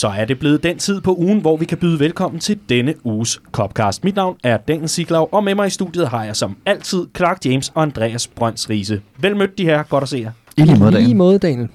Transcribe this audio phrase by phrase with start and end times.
[0.00, 3.06] Så er det blevet den tid på ugen, hvor vi kan byde velkommen til denne
[3.06, 4.04] uges Copcast.
[4.04, 7.44] Mit navn er Daniel Siglaug, og med mig i studiet har jeg som altid Clark
[7.44, 9.00] James og Andreas Brønds Riese.
[9.18, 10.30] Vel mødt de her, godt at se jer.
[10.56, 11.16] I lige måde, Daniel.
[11.16, 11.68] måde, Daniel.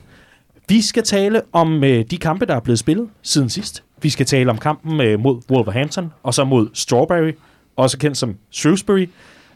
[0.69, 3.83] Vi skal tale om øh, de kampe, der er blevet spillet siden sidst.
[4.01, 7.31] Vi skal tale om kampen øh, mod Wolverhampton, og så mod Strawberry,
[7.75, 9.09] også kendt som Shrewsbury.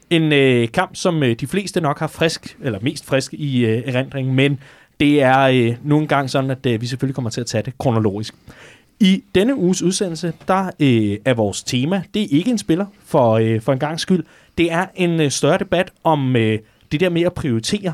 [0.10, 3.84] En øh, kamp, som øh, de fleste nok har frisk, eller mest frisk i øh,
[3.86, 4.60] erindring, men
[4.99, 7.77] det er øh, nogle gange sådan, at øh, vi selvfølgelig kommer til at tage det
[7.77, 8.35] kronologisk.
[8.99, 13.34] I denne uges udsendelse, der øh, er vores tema, det er ikke en spiller for,
[13.34, 14.24] øh, for en gang skyld.
[14.57, 16.59] Det er en øh, større debat om øh,
[16.91, 17.93] det der med at prioritere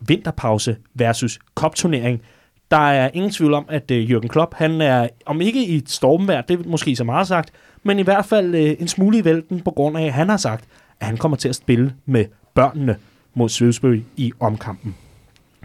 [0.00, 2.22] vinterpause versus kopturnering.
[2.70, 5.90] Der er ingen tvivl om, at øh, Jürgen Klopp, han er, om ikke i et
[5.90, 7.50] stormvær, det er måske så meget sagt,
[7.82, 10.36] men i hvert fald øh, en smule i vælten på grund af, at han har
[10.36, 10.64] sagt,
[11.00, 12.96] at han kommer til at spille med børnene
[13.34, 14.94] mod Shrewsbury i omkampen.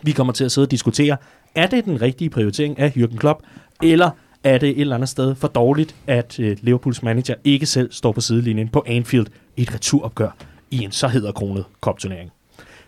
[0.04, 1.18] Vi kommer til at sidde og diskutere,
[1.56, 3.40] er det den rigtige prioritering af Jürgen Klopp,
[3.84, 4.10] eller
[4.44, 8.12] er det et eller andet sted for dårligt, at øh, Liverpools manager ikke selv står
[8.12, 10.36] på sidelinjen på Anfield i et returopgør
[10.72, 12.32] i en så hedderkronet kopturnering.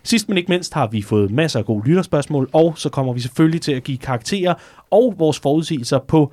[0.02, 3.20] Sidst men ikke mindst har vi fået masser af gode lytterspørgsmål, og så kommer vi
[3.20, 4.54] selvfølgelig til at give karakterer
[4.90, 6.32] og vores forudsigelser på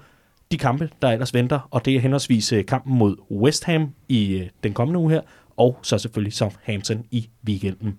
[0.52, 4.34] de kampe, der ellers venter, og det er henholdsvis øh, kampen mod West Ham i
[4.34, 5.22] øh, den kommende uge her,
[5.58, 7.98] og så selvfølgelig Southampton i weekenden.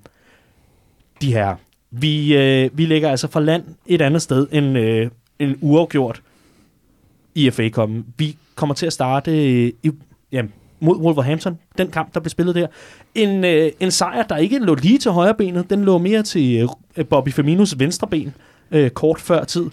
[1.20, 1.56] De her,
[1.92, 6.22] vi, øh, vi ligger altså fra land et andet sted end øh, en uafgjort
[7.34, 8.02] i FA Cup'en.
[8.18, 9.90] Vi kommer til at starte øh, i,
[10.32, 10.42] ja,
[10.80, 12.66] mod Wolverhampton, den kamp, der blev spillet der.
[13.14, 16.68] En, øh, en sejr, der ikke lå lige til højre benet, den lå mere til
[16.96, 18.34] øh, Bobby Firminos venstre ben,
[18.70, 19.70] øh, kort før tid.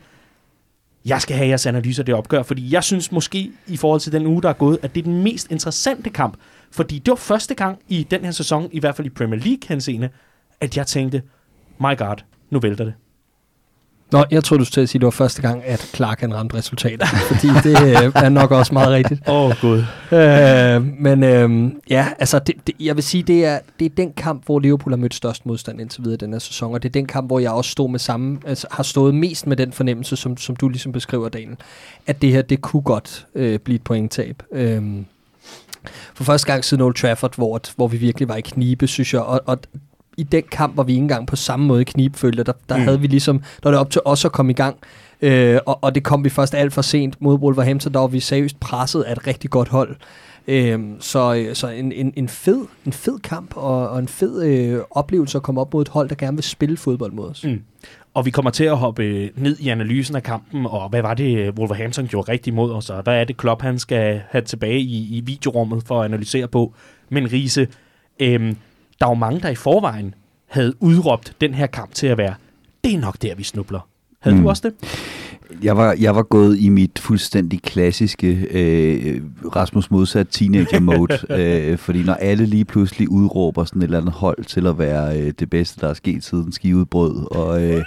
[1.06, 4.26] Jeg skal have jeres analyser det opgør, fordi jeg synes måske, i forhold til den
[4.26, 6.38] uge, der er gået, at det er den mest interessante kamp.
[6.72, 9.68] Fordi det var første gang i den her sæson, i hvert fald i Premier League
[9.68, 10.10] henseende,
[10.62, 11.22] at jeg tænkte,
[11.80, 12.16] my god,
[12.50, 12.94] nu vælter det.
[14.12, 16.20] Nå, jeg troede, du skulle til at sige, at det var første gang, at Clark
[16.20, 17.06] han ramte resultater.
[17.32, 19.22] fordi det øh, er nok også meget rigtigt.
[19.28, 19.84] Åh, oh, gud.
[20.12, 24.14] Øh, men øh, ja, altså, det, det, jeg vil sige, det er, det er den
[24.14, 26.90] kamp, hvor Liverpool har mødt størst modstand indtil videre i den her sæson, og det
[26.90, 29.72] er den kamp, hvor jeg også stod med samme, altså, har stået mest med den
[29.72, 31.58] fornemmelse, som, som du ligesom beskriver, Daniel,
[32.08, 34.44] at det her, det kunne godt øh, blive et pointtab.
[34.52, 34.84] Øh,
[36.14, 39.22] for første gang siden Old Trafford, hvor, hvor vi virkelig var i knibe, synes jeg,
[39.22, 39.60] og, og
[40.20, 42.44] i den kamp var vi ikke engang på samme måde knibfølge.
[42.44, 42.84] Der, der Mm.
[42.84, 44.76] havde vi ligesom, der var det op til os at komme i gang.
[45.22, 48.20] Øh, og, og det kom vi først alt for sent mod Wolverhampton, der var vi
[48.20, 49.96] seriøst presset af et rigtig godt hold.
[50.48, 54.80] Øh, så så en, en, en, fed, en fed kamp og, og en fed øh,
[54.92, 57.44] oplevelse at komme op mod et hold, der gerne vil spille fodbold mod os.
[57.44, 57.62] Mm.
[58.14, 61.14] Og vi kommer til at hoppe øh, ned i analysen af kampen, og hvad var
[61.14, 64.42] det, øh, Wolverhampton gjorde rigtig mod os, og hvad er det, Klopp han skal have
[64.42, 66.74] tilbage i, i videorummet for at analysere på.
[67.10, 67.68] Men Riese,
[68.20, 68.58] øhm,
[69.02, 70.16] der er jo mange, der i forvejen
[70.48, 72.34] havde udråbt den her kamp til at være,
[72.84, 73.88] det er nok der, vi snubler.
[74.20, 74.36] Havde.
[74.36, 74.44] Mm.
[74.44, 74.90] du også det?
[75.64, 79.22] Jeg var, jeg var gået i mit fuldstændig klassiske øh,
[79.56, 84.14] Rasmus modsat teenager mode, øh, fordi når alle lige pludselig udråber sådan et eller andet
[84.14, 87.84] hold til at være øh, det bedste, der er sket siden skiudbrød, og øh,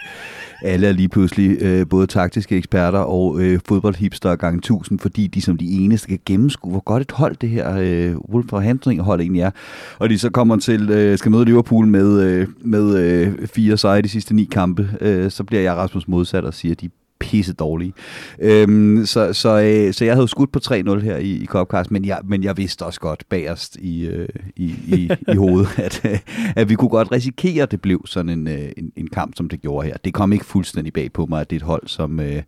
[0.62, 5.42] alle er lige pludselig øh, både taktiske eksperter og øh, fodboldhipster gange 1000, fordi de
[5.42, 9.42] som de eneste kan gennemskue, hvor godt et hold det her øh, Wolverhampton hold egentlig
[9.42, 9.50] er.
[9.98, 14.02] Og de så kommer til, øh, skal møde Liverpool med, øh, med øh, fire sejre
[14.02, 16.90] de sidste ni kampe, øh, så bliver jeg Rasmus modsat og siger, at de
[17.22, 17.92] pisse dårlige.
[18.38, 22.04] Øhm, så, så, øh, så jeg havde skudt på 3-0 her i, i Copcast, men
[22.04, 26.18] jeg, men jeg vidste også godt bagerst i, øh, i, i, i hovedet, at, øh,
[26.56, 29.48] at vi kunne godt risikere, at det blev sådan en, øh, en, en kamp, som
[29.48, 29.96] det gjorde her.
[30.04, 32.42] Det kom ikke fuldstændig bag på mig, at det er et hold, som, øh,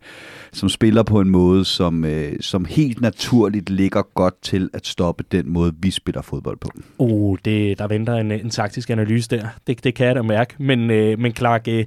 [0.51, 5.23] som spiller på en måde, som, øh, som helt naturligt ligger godt til at stoppe
[5.31, 6.69] den måde, vi spiller fodbold på.
[6.97, 9.47] Uh, det, der venter en, en taktisk analyse der.
[9.67, 10.55] Det, det kan jeg da mærke.
[10.57, 11.85] Men, øh, men Clark, øh,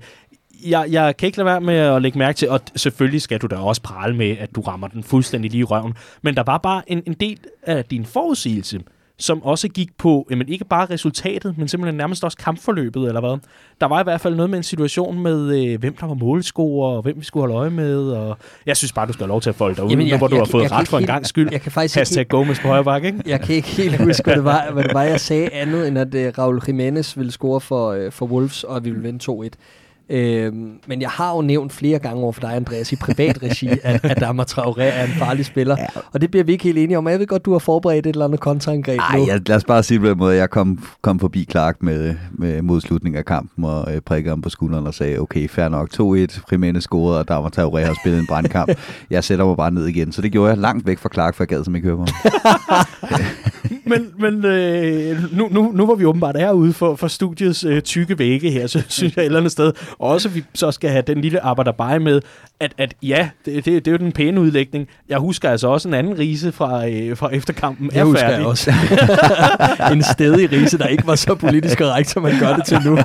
[0.66, 3.46] jeg, jeg kan ikke lade være med at lægge mærke til, og selvfølgelig skal du
[3.46, 5.94] da også prale med, at du rammer den fuldstændig lige i røven.
[6.22, 8.80] Men der var bare en, en del af din forudsigelse,
[9.20, 13.38] som også gik på, jamen ikke bare resultatet, men simpelthen nærmest også kampforløbet, eller hvad.
[13.80, 16.96] Der var i hvert fald noget med en situation med, øh, hvem der var målscorer,
[16.96, 19.40] og hvem vi skulle holde øje med, og jeg synes bare, du skal have lov
[19.40, 20.80] til at folde dig ud, Jamen, nu jeg- hvor du jeg har fået jeg ret
[20.80, 21.48] ikke for en gang skyld.
[21.52, 23.20] Jeg kan faktisk ikke Hashtag Gomez på højre bakke, ikke?
[23.26, 25.98] Jeg kan ikke helt huske, hvad det var, hvad det var jeg sagde andet, end
[25.98, 29.48] at uh, Raul Jimenez ville score for, uh, for Wolves, og vi ville vinde 2-1.
[30.10, 33.68] Øhm, men jeg har jo nævnt flere gange over for dig, Andreas, i privat regi,
[33.82, 35.76] at, at Adama Traoré er en farlig spiller.
[35.78, 36.00] Ja.
[36.12, 37.08] Og det bliver vi ikke helt enige om.
[37.08, 39.26] Jeg ved godt, du har forberedt et eller andet kontraangreb Ej, nu.
[39.26, 40.36] jeg, lad os bare sige på den måde.
[40.36, 44.48] Jeg kom, kom forbi Clark med, med modslutning af kampen og øh, prikkede ham på
[44.48, 48.26] skulderen og sagde, okay, fair nok, 2-1, Jimenez scorede, og Damar Traoré har spillet en
[48.26, 48.70] brandkamp.
[49.10, 50.12] jeg sætter mig bare ned igen.
[50.12, 52.04] Så det gjorde jeg langt væk fra Clark, for jeg gad som ikke høre på
[52.04, 53.24] ham.
[53.88, 57.82] men men øh, nu, nu, nu hvor vi åbenbart er ude for, for studiets øh,
[57.82, 61.02] tykke vægge her, så synes jeg et eller andet sted også, vi så skal have
[61.06, 62.20] den lille arbejder med,
[62.60, 64.88] at, at ja, det, det, det er jo den pæne udlægning.
[65.08, 68.38] Jeg husker altså også en anden rise fra, øh, fra efterkampen jeg er husker færdig.
[68.38, 68.72] jeg også.
[69.92, 72.96] en stedig rise, der ikke var så politisk korrekt, som man gør det til nu.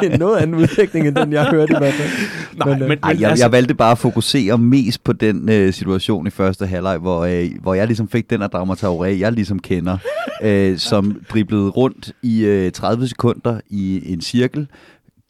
[0.00, 2.08] Det er noget anden udlægning, end den jeg hørte i hvert fald.
[2.56, 5.48] Nej, men, øh, men, Ej, jeg, altså, jeg valgte bare at fokusere mest på den
[5.48, 9.20] øh, situation i første halvleg, hvor, øh, hvor jeg ligesom fik den af Drama Traoré,
[9.20, 9.98] jeg ligesom kender,
[10.42, 14.68] øh, som driblede rundt i øh, 30 sekunder i en cirkel,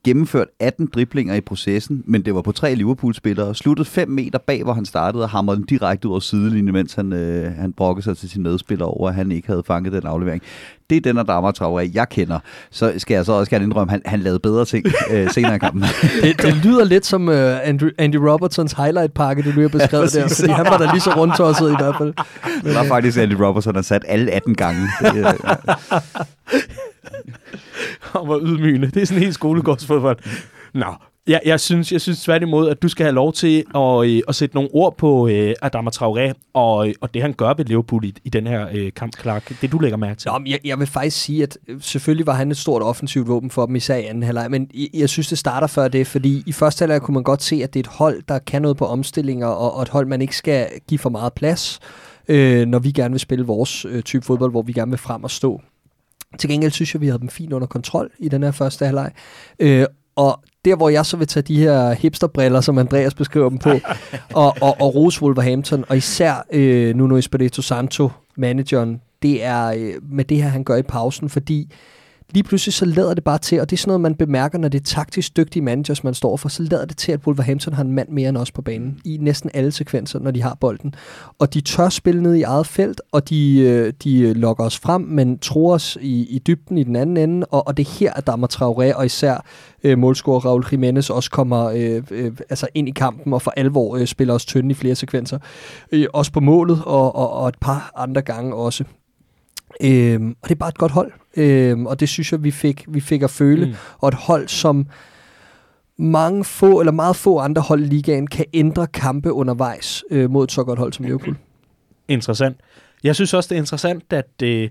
[0.04, 4.62] gennemført 18 driblinger i processen, men det var på tre Liverpool-spillere, sluttede 5 meter bag,
[4.62, 8.04] hvor han startede, og hamrede den direkte ud over sidelinjen, mens han, øh, han brokkede
[8.04, 10.42] sig til sin medspiller over, at han ikke havde fanget den aflevering.
[10.90, 12.38] Det er den af Drama Traoré, jeg kender.
[12.70, 15.56] Så skal jeg så også gerne indrømme, at han, han lavede bedre ting øh, senere
[15.56, 15.82] i kampen.
[16.22, 20.20] det, det lyder lidt som uh, Andrew, Andy Robertsons highlight-pakke, du lige har beskrevet Ja,
[20.20, 22.14] der, fordi han var da lige så rundtosset i hvert fald.
[22.64, 24.88] Det var faktisk Andy Robertson, der sat alle 18 gange.
[25.00, 25.34] Det, øh,
[28.12, 28.90] og hvor ydmygende.
[28.90, 30.18] Det er sådan helt skolegårdsfodbold.
[30.74, 30.94] Nå,
[31.26, 34.34] jeg, jeg, synes, jeg synes tværtimod, at du skal have lov til at, øh, at
[34.34, 38.04] sætte nogle ord på øh, Adama Traoré og, øh, og det, han gør ved Liverpool
[38.04, 39.52] i, i den her øh, kamp, Clark.
[39.60, 40.30] Det, du lægger mærke til.
[40.30, 43.28] Nå, men jeg, jeg vil faktisk sige, at øh, selvfølgelig var han et stort offensivt
[43.28, 46.06] våben for dem, især i anden halvleg, men jeg, jeg synes, det starter før det,
[46.06, 48.62] fordi i første halvleg kunne man godt se, at det er et hold, der kan
[48.62, 51.80] noget på omstillinger, og, og et hold, man ikke skal give for meget plads,
[52.28, 55.24] øh, når vi gerne vil spille vores øh, type fodbold, hvor vi gerne vil frem
[55.24, 55.60] og stå.
[56.38, 59.12] Til gengæld synes jeg, vi havde dem fint under kontrol i den her første halvleg.
[59.58, 59.86] Øh,
[60.16, 63.70] og der, hvor jeg så vil tage de her hipsterbriller, som Andreas beskriver dem på,
[64.34, 69.94] og, og, og rose Wolverhampton, og især øh, Nuno Espirito Santo, manageren, det er øh,
[70.02, 71.72] med det her, han gør i pausen, fordi
[72.32, 74.68] lige pludselig så lader det bare til, og det er sådan noget, man bemærker, når
[74.68, 77.84] det er taktisk dygtige managers, man står for, så lader det til, at Wolverhampton har
[77.84, 80.94] en mand mere end os på banen i næsten alle sekvenser, når de har bolden.
[81.38, 85.00] Og de tør spille ned i eget felt, og de, øh, de lokker os frem,
[85.00, 88.12] men tror os i, i dybden i den anden ende, og, og det er her,
[88.12, 89.44] at Dama Traoré og især
[89.84, 93.96] øh, målscorer Raul Jimenez også kommer øh, øh, altså ind i kampen og for alvor
[93.96, 95.38] øh, spiller os tynde i flere sekvenser.
[95.92, 98.84] Øh, også på målet og, og, og et par andre gange også.
[99.82, 102.84] Øhm, og det er bare et godt hold, øhm, og det synes jeg, vi fik,
[102.88, 103.66] vi fik at føle.
[103.66, 103.74] Mm.
[103.98, 104.86] Og et hold, som
[105.96, 110.44] mange få, eller meget få andre hold i ligaen, kan ændre kampe undervejs øh, mod
[110.44, 111.36] et så godt hold som Liverpool.
[112.08, 112.56] Interessant.
[113.04, 114.70] Jeg synes også, det er interessant, at øh,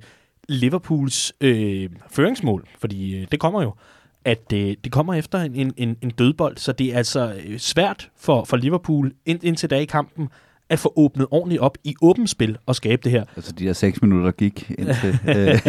[0.49, 3.73] Liverpools øh, føringsmål, fordi øh, det kommer jo,
[4.25, 8.09] at øh, det kommer efter en, en, en, dødbold, så det er altså øh, svært
[8.17, 10.29] for, for Liverpool ind, indtil da i kampen
[10.69, 13.23] at få åbnet ordentligt op i åbent spil og skabe det her.
[13.35, 15.59] altså de der 6 minutter gik, indtil øh,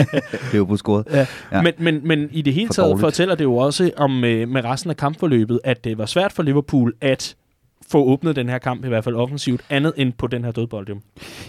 [0.52, 1.04] Liverpool scorede.
[1.10, 1.18] Ja.
[1.18, 1.26] Ja.
[1.52, 1.62] Ja.
[1.62, 3.00] Men, men, men i det hele For taget dårligt.
[3.00, 6.42] fortæller det jo også om øh, med resten af kampforløbet, at det var svært for
[6.42, 7.36] Liverpool at
[7.90, 10.88] få åbnet den her kamp, i hvert fald offensivt, andet end på den her dødbold.
[10.88, 11.00] Jo.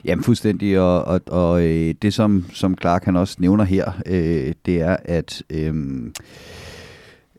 [0.06, 4.54] Jamen fuldstændig, og, og, og øh, det som, som Clark han også nævner her, øh,
[4.65, 5.74] det er, at, øh,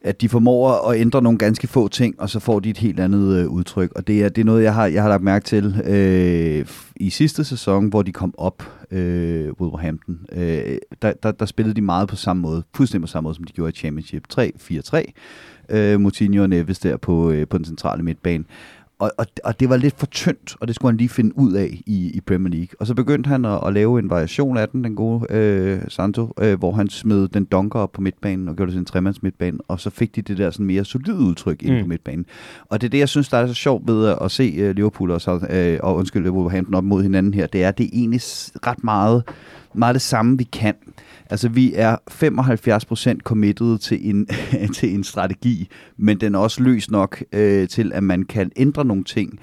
[0.04, 3.00] at de formår at ændre nogle ganske få ting, og så får de et helt
[3.00, 3.93] andet øh, udtryk.
[3.96, 6.66] Og det er, det er noget, jeg har, jeg har lagt mærke til øh,
[6.96, 10.19] i sidste sæson, hvor de kom op, øh, Wolverhampton.
[10.32, 13.44] Øh, der, der, der spillede de meget på samme måde, fuldstændig på samme måde, som
[13.44, 14.24] de gjorde i Championship.
[14.34, 15.12] 3-4-3.
[15.69, 18.44] Øh, Moutinho og Neves der på, øh, på den centrale midtbane.
[19.03, 21.53] Og, og, og det var lidt for tyndt, og det skulle han lige finde ud
[21.53, 22.69] af i, i Premier League.
[22.81, 26.32] Og så begyndte han at, at lave en variation af den, den gode øh, Santo,
[26.41, 29.23] øh, hvor han smed den donker op på midtbanen og gjorde det til en tremands
[29.23, 31.81] midtbane, og så fik de det der sådan mere solide udtryk ind Mm.
[31.82, 32.27] på midtbanen.
[32.69, 34.75] Og det er det, jeg synes, der er så sjovt ved at, at se øh,
[34.75, 37.91] Liverpool og, så, øh, og undskyld, Wolverhampton op mod hinanden her, det er, det er
[37.93, 38.21] egentlig
[38.67, 39.23] ret meget,
[39.74, 40.74] meget det samme, vi kan.
[41.31, 41.96] Altså, vi er
[43.17, 44.26] 75% committed til en,
[44.76, 48.84] til en strategi, men den er også løs nok øh, til, at man kan ændre
[48.84, 49.38] nogle ting,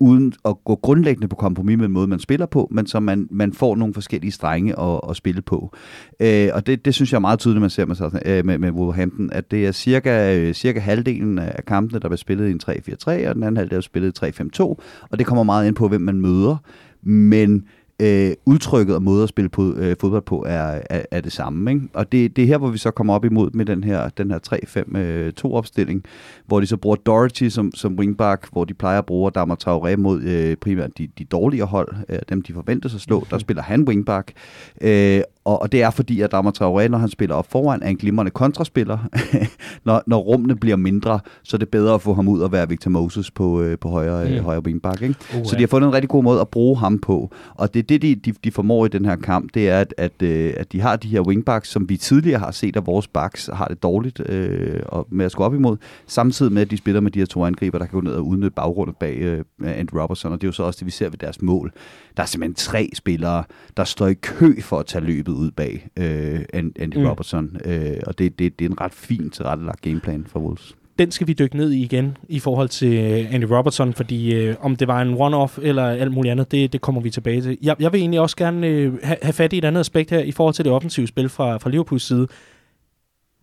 [0.00, 3.28] uden at gå grundlæggende på kompromis med den måde, man spiller på, men så man,
[3.30, 5.72] man får nogle forskellige strenge at, at spille på.
[6.20, 8.58] Øh, og det, det synes jeg er meget tydeligt, man ser med, sådan- øh, med,
[8.58, 12.50] med Wolverhampton, at det er cirka, øh, cirka halvdelen af kampene, der bliver spillet i
[12.50, 14.62] en 3-4-3, og den anden halvdel er spillet i 3-5-2,
[15.10, 16.56] og det kommer meget ind på, hvem man møder,
[17.02, 17.64] men
[18.00, 21.72] øh, udtrykket og måde at spille på, øh, fodbold på er, er, er det samme.
[21.72, 21.88] Ikke?
[21.94, 24.30] Og det, det er her, hvor vi så kommer op imod med den her, den
[24.30, 26.04] her 3-5-2 opstilling,
[26.46, 29.96] hvor de så bruger Doherty som, som wingback, hvor de plejer at bruge Adama Traoré
[29.96, 33.26] mod øh, primært de, de dårligere hold, øh, dem de forventes at slå.
[33.30, 34.32] Der spiller han wingback.
[34.80, 37.88] Øh, og, og det er fordi, at Adama Traoré, når han spiller op foran, er
[37.88, 38.98] en glimrende kontraspiller.
[39.86, 42.68] når, når rummene bliver mindre, så er det bedre at få ham ud og være
[42.68, 44.44] Victor Moses på, øh, på højre, øh, Mm.
[44.44, 45.02] højre wingback.
[45.02, 45.14] Ikke?
[45.38, 47.30] Uh, Så de har fundet en rigtig god måde at bruge ham på.
[47.54, 49.94] Og det er det, de, de, de formår i den her kamp, det er, at,
[49.96, 53.08] at, øh, at de har de her wingbacks, som vi tidligere har set, at vores
[53.08, 55.76] backs har det dårligt øh, og med at skulle op imod,
[56.06, 58.26] samtidig med, at de spiller med de her to angriber, der kan gå ned og
[58.26, 61.08] udnytte bagrundet bag øh, Andy Robertson, og det er jo så også det, vi ser
[61.08, 61.72] ved deres mål.
[62.16, 63.44] Der er simpelthen tre spillere,
[63.76, 67.06] der står i kø for at tage løbet løbet ud bag øh, Andy Mm.
[67.06, 67.56] Robertson.
[67.64, 70.74] Øh, og det, det, det er en ret fint tilrettelagt gameplan for Wolves.
[70.98, 74.54] den skal vi dykke ned i igen i forhold til øh, Andy Robertson, fordi øh,
[74.60, 77.58] om det var en one-off eller alt muligt andet, det, det kommer vi tilbage til.
[77.62, 80.18] Jeg, jeg vil egentlig også gerne øh, have, have fat i et andet aspekt her
[80.20, 82.26] i forhold til det offensive spil fra, fra Liverpools side.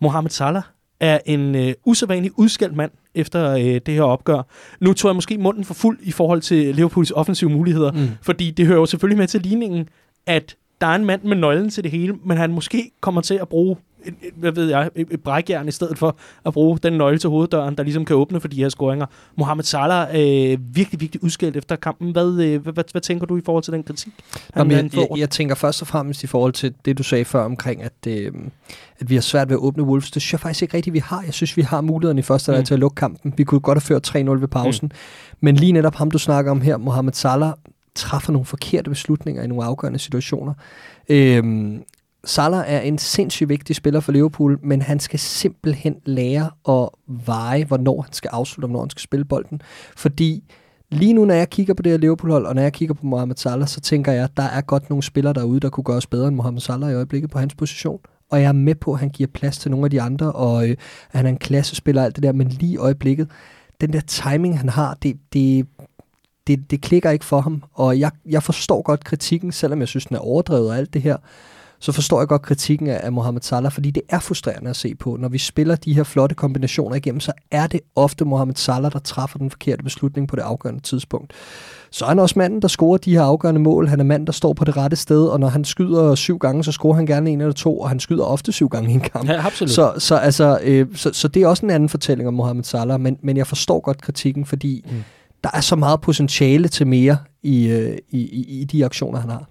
[0.02, 0.64] Mohamed Salah
[1.00, 4.42] er en øh, usædvanlig udskældt mand efter øh, det her opgør.
[4.82, 8.08] Nu tog jeg måske munden for fuld i forhold til Liverpools offensive muligheder, Mm.
[8.22, 9.90] fordi det hører jo selvfølgelig med til ligningen,
[10.26, 13.34] at der er en mand med nøglen til det hele, men han måske kommer til
[13.42, 16.16] at bruge et, et, hvad ved jeg, et, et brækjern i stedet for
[16.46, 19.06] at bruge den nøgle til hoveddøren, der ligesom kan åbne for de her scoringer.
[19.38, 22.12] Mohamed Salah er øh, virkelig, virkelig udskilt efter kampen.
[22.12, 24.14] Hvad, øh, hvad, hvad, hvad tænker du i forhold til den kritik?
[24.54, 27.26] han- Jamen, jeg, jeg, jeg tænker først og fremmest i forhold til det, du sagde
[27.26, 28.32] før omkring, at, øh,
[29.00, 30.12] at vi har svært ved at åbne Wolves.
[30.12, 31.22] Det synes jeg faktisk ikke rigtigt, vi har.
[31.26, 32.64] Jeg synes, vi har mulighederne i første Mm.
[32.64, 33.34] til at lukke kampen.
[33.38, 34.86] Vi kunne godt have ført 3-0 ved pausen.
[34.94, 34.98] Mm.
[35.42, 37.54] Men lige netop ham, du snakker om her, Mohamed Salah,
[37.96, 40.54] træffer nogle forkerte beslutninger i nogle afgørende situationer.
[41.10, 41.84] Øhm,
[42.26, 47.66] Salah er en sindssygt vigtig spiller for Liverpool, men han skal simpelthen lære at veje,
[47.66, 49.62] hvornår han skal afslutte, og hvornår han skal spille bolden.
[49.98, 50.44] Fordi
[50.92, 53.36] lige nu, når jeg kigger på det her Liverpool-hold, og når jeg kigger på Mohamed
[53.36, 56.08] Salah, så tænker jeg, at der er godt nogle spillere derude, der kunne gøre os
[56.08, 58.00] bedre end Mohamed Salah i øjeblikket på hans position.
[58.32, 60.70] Og jeg er med på, at han giver plads til nogle af de andre, og
[60.70, 60.78] øh, at
[61.18, 63.28] han er en klassespiller og alt det der, men lige i øjeblikket,
[63.82, 65.68] den der timing, han har, det, det,
[66.48, 67.64] det, det klikker ikke for ham.
[67.74, 71.02] Og jeg, jeg forstår godt kritikken, selvom jeg synes, den er overdrevet og alt det
[71.02, 71.18] her,
[71.80, 74.96] så forstår jeg godt kritikken af, af Mohamed Salah, fordi det er frustrerende at se
[74.96, 75.18] på.
[75.20, 79.00] Når vi spiller de her flotte kombinationer igennem, så er det ofte Mohamed Salah, der
[79.00, 81.34] træffer den forkerte beslutning på det afgørende tidspunkt.
[81.92, 83.88] Så er han også manden, der scorer de her afgørende mål.
[83.88, 86.64] Han er manden, der står på det rette sted, og når han skyder syv gange,
[86.64, 89.00] så scorer han gerne en eller to, og han skyder ofte syv gange i en
[89.00, 89.30] kamp.
[89.30, 89.72] Ja, absolut.
[89.72, 93.00] Så, så, altså, øh, så, så det er også en anden fortælling om Mohamed Salah,
[93.00, 95.04] men, men jeg forstår godt kritikken, fordi Mm.
[95.46, 99.30] Der er så meget potentiale til mere i, øh, i, i, i de aktioner, han
[99.30, 99.50] har.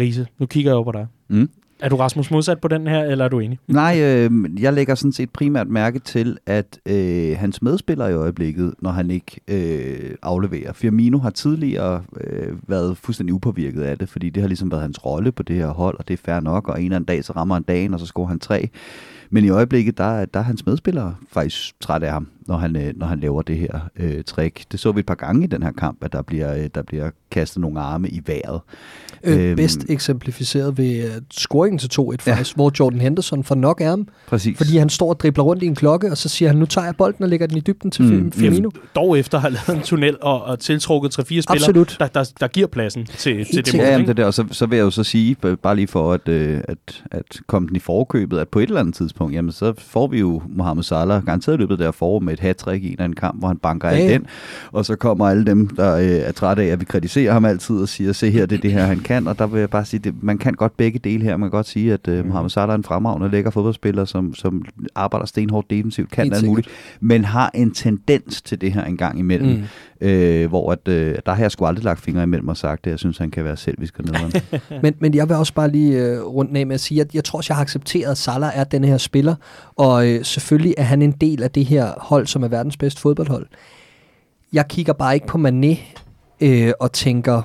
[0.00, 1.06] Riese, nu kigger jeg over på dig.
[1.28, 1.50] Mm.
[1.80, 3.58] Er du Rasmus modsat på den her, eller er du enig?
[3.68, 4.30] Nej, øh,
[4.62, 9.10] jeg lægger sådan set primært mærke til, at øh, hans medspiller i øjeblikket, når han
[9.10, 10.72] ikke øh, afleverer.
[10.72, 15.06] Firmino har tidligere øh, været fuldstændig upåvirket af det, fordi det har ligesom været hans
[15.06, 17.24] rolle på det her hold, og det er fair nok, og en eller anden dag,
[17.24, 18.68] så rammer han dagen, og så scorer han tre.
[19.30, 22.76] Men i øjeblikket, der, er- der er hans medspillere faktisk træt af ham, når han,
[22.76, 24.64] øh, når han laver det her øh, trick.
[24.72, 26.82] Det så vi et par gange i den her kamp, at der bliver, øh, der
[26.82, 28.60] bliver kastet nogle arme i vejret.
[29.24, 29.56] Øh, Øhm.
[29.56, 34.08] bedst eksemplificeret ved uh, scoringen til 2-1 faktisk, hvor Jordan Henderson får nok af ham,
[34.28, 34.56] Præcis.
[34.56, 36.84] fordi han står og dribler rundt i en klokke, og så siger han, nu tager
[36.84, 38.70] jeg bolden og lægger den i dybden til Mm, Firmino.
[38.94, 41.96] Dog efter at have lavet en tunnel og, og tiltrukket 3-4 spillere, Absolut.
[42.00, 43.84] der, der, der giver pladsen til, til det mål.
[43.84, 46.12] Ja, jamen, det der, og så, så vil jeg jo så sige, bare lige for
[46.12, 49.52] at, øh, at, at komme den i forkøbet, at på et eller andet tidspunkt, jamen
[49.52, 52.92] så får vi jo Mohamed Salah garanteret løbet der forår med et hat i en
[52.92, 54.12] eller anden kamp, hvor han banker Ja, ja.
[54.12, 54.26] den,
[54.72, 57.76] og så kommer alle dem, der øh, er trætte af, at vi kritiserer ham altid
[57.76, 59.84] og siger, se her, det er det her, han kan, og der vil jeg bare
[59.84, 62.50] sige, det, man kan godt begge dele her, man kan godt sige, at øh, Mohamed
[62.50, 64.64] Salah er en fremragende, lækker fodboldspiller, som, som
[64.94, 66.68] arbejder stenhårdt defensivt, kan alt muligt,
[67.00, 69.62] men har en tendens til det her en gang imellem, Mm
[70.00, 72.90] øh, hvor at, øh, der har jeg sgu aldrig lagt fingre imellem og sagt det.
[72.90, 74.32] Jeg synes, han kan være selvisk og nederen.
[74.82, 77.24] Men, men jeg vil også bare lige øh, rundt af med at sige, at jeg
[77.24, 79.34] tror også, jeg har accepteret, at Salah er den her spiller,
[79.76, 83.00] og øh, selvfølgelig er han en del af det her hold, som er verdens bedste
[83.00, 83.46] fodboldhold.
[84.52, 85.78] Jeg kigger bare ikke på Mané
[86.40, 87.42] øh, og tænker,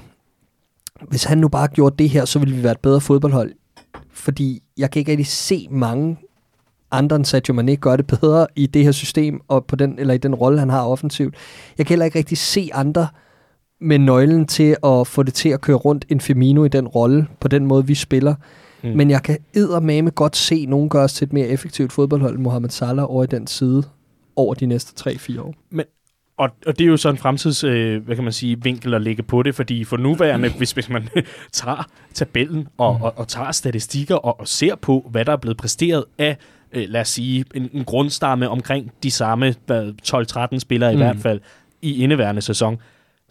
[1.09, 3.51] hvis han nu bare gjorde det her, så ville vi være et bedre fodboldhold.
[4.11, 6.17] Fordi jeg kan ikke rigtig se mange
[6.93, 10.13] andre end Sadio Mane gøre det bedre i det her system, og på den, eller
[10.13, 11.35] i den rolle, han har offensivt.
[11.77, 13.07] Jeg kan heller ikke rigtig se andre
[13.81, 17.27] med nøglen til at få det til at køre rundt en Firmino i den rolle,
[17.39, 18.35] på den måde, vi spiller.
[18.83, 18.89] Mm.
[18.89, 18.97] Mm.
[18.97, 22.43] Men jeg kan eddermame godt se nogen gøre os til et mere effektivt fodboldhold end
[22.43, 23.83] Mohamed Salah over i den side
[24.35, 25.55] over de næste 3-4 år.
[26.37, 29.01] Og, og det er jo så en fremtids, øh, hvad kan man sige, vinkel at
[29.01, 31.09] lægge på det, fordi for nuværende, hvis, hvis man
[31.51, 35.57] tager tabellen og, og, og tager statistikker og, og ser på, hvad der er blevet
[35.57, 36.37] præsteret af,
[36.73, 39.93] øh, lad os sige, en, en grundstamme omkring de samme hvad,
[40.55, 41.01] 12-13 spillere i Mm.
[41.01, 41.39] hvert fald
[41.81, 42.77] i indeværende sæson,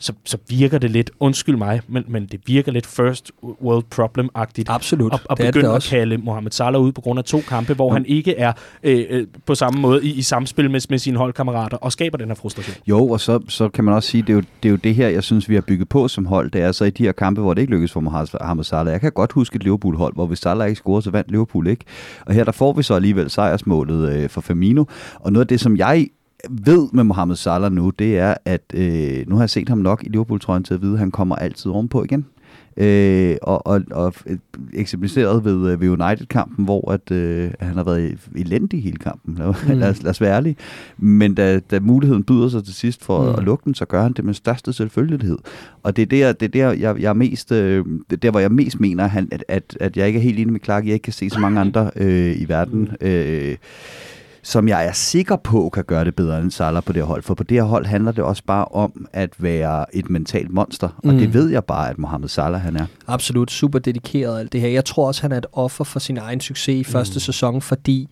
[0.03, 3.33] så, så virker det lidt, undskyld mig, men, men det virker lidt first
[3.63, 4.65] world problem-agtigt.
[4.69, 5.91] Absolut, Og, og det er det begynde da at også.
[5.91, 7.93] kalde Mohamed Salah ud på grund af to kampe, hvor Jo.
[7.93, 11.77] han ikke er øh, øh, på samme måde i, i samspil med, med sine holdkammerater
[11.77, 12.77] og skaber den her frustration.
[12.87, 14.95] jo, og så, så kan man også sige, det er, jo, det er jo det
[14.95, 16.51] her, jeg synes, vi har bygget på som hold.
[16.51, 18.93] Det er så i de her kampe, hvor det ikke lykkes for Mohamed Salah.
[18.93, 21.85] Jeg kan godt huske et Liverpool-hold, hvor hvis Salah ikke scorede, så vandt Liverpool ikke.
[22.27, 24.85] Og her der får vi så alligevel sejrsmålet øh, for Firmino.
[25.21, 26.07] Og noget af det, som jeg
[26.51, 30.05] ved med Mohamed Salah nu, det er, at øh, nu har jeg set ham nok
[30.05, 32.27] i Liverpool-trøjen til at vide, at han kommer altid ovenpå igen.
[32.77, 34.15] Øh, og, og, og
[34.73, 39.35] eksemplificeret ved, øh, ved United-kampen, hvor at, øh, han har været elendig hele kampen.
[39.35, 39.79] Mm.
[39.81, 40.57] lad, os, lad os være ærlige.
[40.99, 43.39] Men da, da muligheden byder sig til sidst for mm.
[43.39, 45.39] at lukke den, så gør han det med største selvfølgelighed.
[45.83, 48.41] Og det er der, det er der jeg, jeg er mest, øh, er der, hvor
[48.41, 50.87] jeg mest mener, han, at, at, at jeg ikke er helt enig med Clark.
[50.87, 52.91] Jeg ikke kan se så mange andre øh, i verden.
[53.01, 53.57] Øh,
[54.43, 57.23] som jeg er sikker på kan gøre det bedre end Salah på det her hold.
[57.23, 60.89] For på det her hold handler det også bare om at være et mentalt monster,
[61.05, 61.19] og mm.
[61.19, 62.87] det ved jeg bare, at Mohamed Salah han er.
[63.07, 64.69] Absolut, super dedikeret alt det her.
[64.69, 67.21] Jeg tror også, han er et offer for sin egen succes i første mm.
[67.21, 68.09] sæson, fordi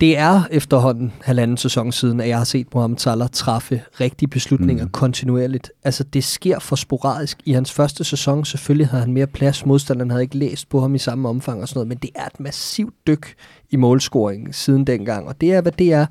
[0.00, 4.84] det er efterhånden halvanden sæson siden, at jeg har set Mohamed Salah træffe rigtige beslutninger
[4.84, 4.90] mm.
[4.90, 5.72] kontinuerligt.
[5.84, 7.38] Altså, det sker for sporadisk.
[7.44, 9.66] I hans første sæson, selvfølgelig havde han mere plads.
[9.66, 12.26] Modstanderen havde ikke læst på ham i samme omfang og sådan noget, men det er
[12.26, 13.34] et massivt dyk
[13.70, 15.28] i målscoring siden dengang.
[15.28, 16.06] Og det er, hvad det er.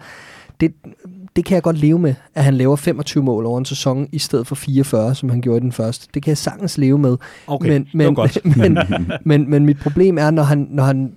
[0.60, 0.74] Det,
[1.36, 4.20] det kan jeg godt leve med, at han laver 25 mål over en sæson, i
[4.20, 6.08] stedet for 44, som han gjorde i den første.
[6.14, 7.18] Det kan jeg sagtens leve med.
[7.48, 8.38] Okay, men, men, godt.
[8.58, 8.78] men,
[9.26, 11.12] men, men mit problem er, når han, når han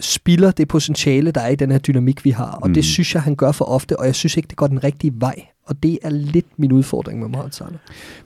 [0.00, 2.58] spilder det potentiale, der er i den her dynamik, vi har.
[2.62, 2.74] Og mm.
[2.74, 5.12] det synes jeg, han gør for ofte, og jeg synes ikke, det går den rigtige
[5.16, 5.46] vej.
[5.66, 7.74] Og det er lidt min udfordring med Mohamed Salah.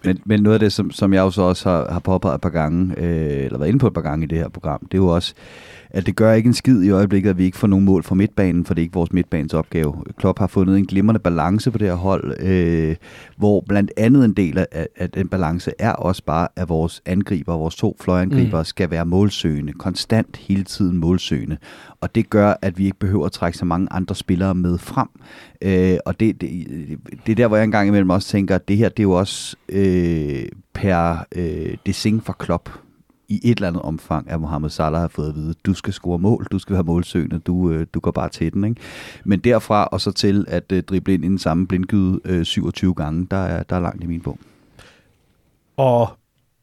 [0.04, 2.50] Men, men noget af det, som, som jeg også, også har, har påpeget et par
[2.50, 5.02] gange, øh, eller været inde på et par gange i det her program, det er
[5.02, 5.35] jo også,
[5.90, 8.14] at det gør ikke en skid i øjeblikket, at vi ikke får nogen mål fra
[8.14, 9.94] midtbanen, for det er ikke vores midtbanes opgave.
[10.18, 12.97] Klopp har fundet en glimrende balance på det her hold, øh,
[13.37, 17.56] hvor blandt andet en del af, af den balance er også bare, at vores angriber,
[17.56, 18.64] vores to fløjangriber, mm.
[18.64, 21.56] skal være målsøgende, konstant hele tiden målsøgende.
[22.00, 25.09] Og det gør, at vi ikke behøver at trække så mange andre spillere med frem.
[25.62, 26.66] Øh, og det, det,
[27.26, 29.12] det er der, hvor jeg engang imellem også tænker, at det her, det er jo
[29.12, 30.44] også øh,
[30.75, 32.70] per øh, desing for Klopp
[33.31, 36.19] i et eller andet omfang, at Mohamed Salah har fået at vide, du skal score
[36.19, 38.65] mål, du skal være målsøgende, du, øh, du går bare til den.
[38.65, 38.81] Ikke?
[39.25, 42.95] Men derfra og så til at øh, drible ind i den samme blindgyde øh, 27
[42.95, 44.39] gange, der er, der er langt i min bog.
[45.77, 46.09] Og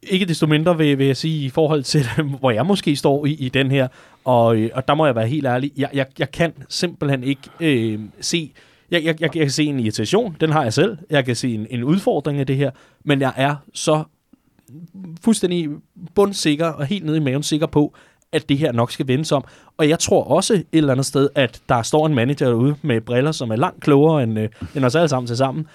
[0.02, 2.04] ikke desto mindre vil, vil jeg sige, i forhold til,
[2.40, 3.88] hvor jeg måske står i, i den her,
[4.24, 7.42] og, øh, og der må jeg være helt ærlig, jeg, jeg, jeg kan simpelthen ikke
[7.60, 8.52] øh, se,
[8.90, 11.54] jeg, jeg, jeg, jeg kan se en irritation, den har jeg selv, jeg kan se
[11.54, 12.70] en, en udfordring af det her,
[13.04, 14.04] men jeg er så
[15.24, 15.68] fuldstændig
[16.14, 17.94] bundsikker og helt nede i maven sikker på,
[18.32, 19.44] at det her nok skal vendes om.
[19.76, 23.00] Og jeg tror også et eller andet sted, at der står en manager derude med
[23.00, 25.66] briller, som er langt klogere end, øh, end os alle sammen til sammen,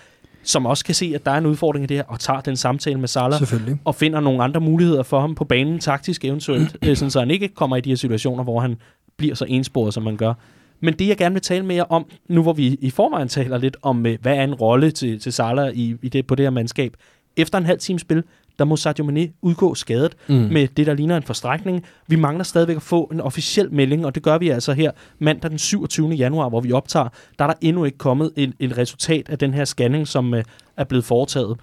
[0.43, 2.55] som også kan se, at der er en udfordring i det her, og tager den
[2.55, 3.39] samtale med Salah,
[3.85, 7.31] og finder nogle andre muligheder for ham på banen, taktisk eventuelt, øh, sådan, så han
[7.31, 8.75] ikke kommer i de her situationer, hvor han
[9.17, 10.33] bliver så ensporet, som man gør.
[10.79, 13.57] Men det, jeg gerne vil tale med jer om, nu hvor vi i forvejen taler
[13.57, 16.45] lidt om, øh, hvad er en rolle til, til Salah i, i det, på det
[16.45, 16.93] her mandskab,
[17.37, 18.23] efter en halv time spil,
[18.59, 20.35] der må Sadio Mane udgå skadet mm.
[20.35, 21.85] med det, der ligner en forstrækning.
[22.07, 25.51] Vi mangler stadigvæk at få en officiel melding, og det gør vi altså her mandag
[25.51, 26.09] den 27.
[26.09, 27.09] januar, hvor vi optager.
[27.39, 30.43] Der er der endnu ikke kommet en, en resultat af den her scanning, som øh,
[30.77, 31.57] er blevet foretaget.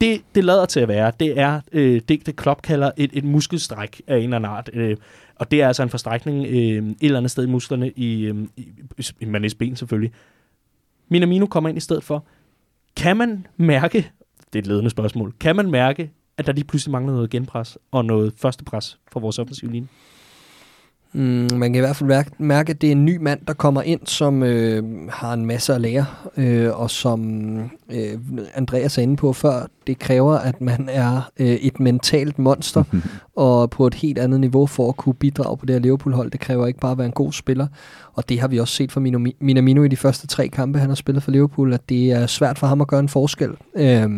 [0.00, 3.24] Det, det lader til at være, det er øh, det, det Klopp kalder et, et
[3.24, 4.70] muskelstræk af en eller anden art.
[4.72, 4.96] Øh,
[5.36, 8.36] og det er altså en forstrækning øh, et eller andet sted i musklerne, i, øh,
[8.56, 8.66] i,
[9.20, 10.12] i Manes ben selvfølgelig.
[11.08, 12.24] Minamino kommer ind i stedet for.
[12.96, 14.10] Kan man mærke
[14.52, 15.34] det er et ledende spørgsmål.
[15.40, 19.38] Kan man mærke, at der lige pludselig mangler noget genpres og noget førstepres for vores
[19.38, 19.88] offensive linje?
[21.12, 23.82] Mm, man kan i hvert fald mærke, at det er en ny mand, der kommer
[23.82, 27.20] ind, som øh, har en masse at lære, øh, og som
[27.92, 28.18] øh,
[28.54, 32.84] Andreas er inde på før, det kræver, at man er øh, et mentalt monster,
[33.36, 36.30] og på et helt andet niveau for at kunne bidrage på det her Liverpool-hold.
[36.30, 37.66] Det kræver ikke bare at være en god spiller,
[38.12, 39.00] og det har vi også set fra
[39.40, 42.58] Minamino i de første tre kampe, han har spillet for Liverpool, at det er svært
[42.58, 43.50] for ham at gøre en forskel.
[43.76, 44.10] Øh,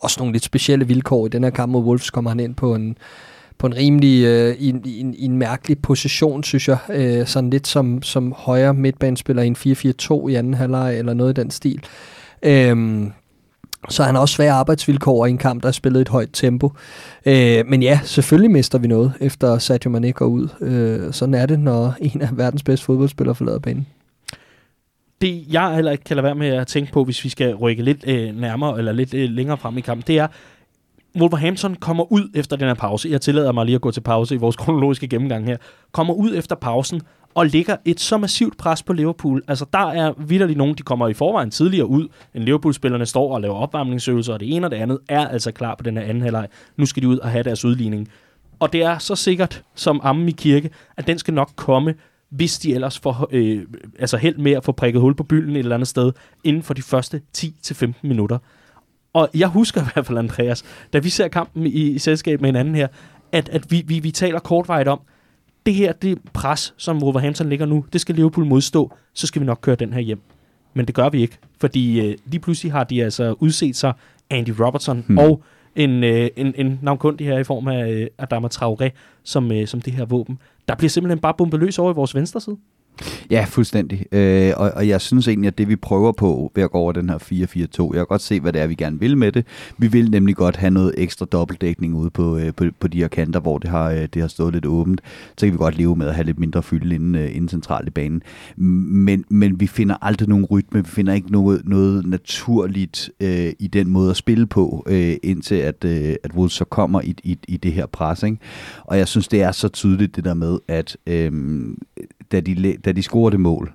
[0.00, 1.26] også nogle lidt specielle vilkår.
[1.26, 2.96] I den her kamp mod Wolves kommer han ind på en
[3.62, 6.78] på en rimelig, øh, i, i, en, i en mærkelig position, synes jeg.
[6.90, 9.56] Øh, sådan lidt som, som højre midtbanespiller i en
[10.26, 11.84] 4-4-2 i anden halvleg, eller noget i den stil.
[12.42, 13.06] Øh,
[13.88, 16.72] så han har også svære arbejdsvilkår i en kamp, der er spillet et højt tempo.
[17.26, 20.48] Øh, men ja, selvfølgelig mister vi noget, efter Sadio Mane går ud.
[20.60, 23.86] Øh, sådan er det, når en af verdens bedste fodboldspillere forlader banen.
[25.20, 27.82] Det, jeg heller ikke kan lade være med at tænke på, hvis vi skal rykke
[27.82, 30.26] lidt øh, nærmere eller lidt øh, længere frem i kampen, det er,
[31.20, 33.08] Wolverhampton kommer ud efter den her pause.
[33.10, 35.56] Jeg tillader mig lige at gå til pause i vores kronologiske gennemgang her.
[35.92, 37.00] Kommer ud efter pausen
[37.34, 39.42] og lægger et så massivt pres på Liverpool.
[39.48, 43.40] Altså, der er vidderligt nogen, de kommer i forvejen tidligere ud, end Liverpool-spillerne står og
[43.40, 46.22] laver opvarmningsøvelser, og det ene og det andet er altså klar på den her anden
[46.22, 46.48] halvleg.
[46.76, 48.08] Nu skal de ud og have deres udligning.
[48.60, 51.94] Og det er så sikkert som ammen i kirke, at den skal nok komme,
[52.30, 53.62] hvis de ellers får øh,
[53.98, 56.12] altså held med at få prikket hul på bylden et eller andet sted,
[56.44, 58.38] inden for de første 10-15 minutter.
[59.12, 62.48] Og jeg husker i hvert fald, Andreas, da vi ser kampen i, i selskab med
[62.48, 62.88] hinanden her,
[63.32, 65.00] at, at vi, vi, vi taler kortvejt om,
[65.66, 69.46] det her det pres, som Wolverhampton ligger nu, det skal Liverpool modstå, så skal vi
[69.46, 70.20] nok køre den her hjem.
[70.74, 73.92] Men det gør vi ikke, fordi øh, lige pludselig har de altså udset sig
[74.30, 75.18] Andy Robertson hmm.
[75.18, 75.42] og
[75.76, 78.88] en, øh, en, en navnkundig her i form af øh, Adama Traoré
[79.22, 80.38] som, øh, som det her våben.
[80.68, 82.56] Der bliver simpelthen bare bombet løs over i vores venstre side.
[83.30, 84.06] Ja, fuldstændig.
[84.12, 86.92] Øh, og, og jeg synes egentlig, at det vi prøver på ved at gå over
[86.92, 89.46] den her 4-4-2, jeg kan godt se, hvad det er, vi gerne vil med det.
[89.78, 93.08] Vi vil nemlig godt have noget ekstra dobbeltdækning ude på, øh, på, på de her
[93.08, 95.00] kanter, hvor det har, øh, det har stået lidt åbent.
[95.38, 97.88] Så kan vi godt leve med at have lidt mindre fylde inden, øh, inden centralt
[97.88, 98.22] i banen.
[98.56, 103.66] Men, men vi finder aldrig nogen rytme, vi finder ikke noget, noget naturligt øh, i
[103.66, 107.38] den måde at spille på, øh, indtil at, øh, at Wolves så kommer i, i,
[107.48, 108.22] i det her pres.
[108.22, 108.38] Ikke?
[108.84, 111.32] Og jeg synes, det er så tydeligt det der med, at øh,
[112.32, 113.72] da de, da de scorer det mål,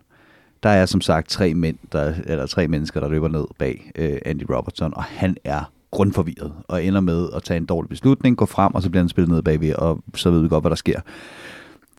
[0.64, 4.18] der er som sagt tre, mænd, der, eller tre mennesker, der løber ned bag øh,
[4.26, 8.46] Andy Robertson, og han er grundforvirret, og ender med at tage en dårlig beslutning, gå
[8.46, 10.76] frem, og så bliver han spillet ned bagved, og så ved vi godt, hvad der
[10.76, 11.00] sker.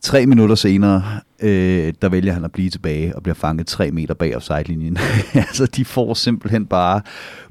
[0.01, 1.03] Tre minutter senere,
[1.39, 4.97] øh, der vælger han at blive tilbage og bliver fanget tre meter bag offside-linjen.
[5.33, 7.01] altså, de får simpelthen bare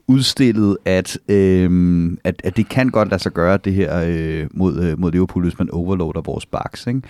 [0.08, 4.82] udstillet, at, øh, at, at det kan godt lade sig gøre det her øh, mod,
[4.82, 6.86] øh, mod Liverpool, hvis man overloader vores backs.
[6.86, 7.02] Ikke?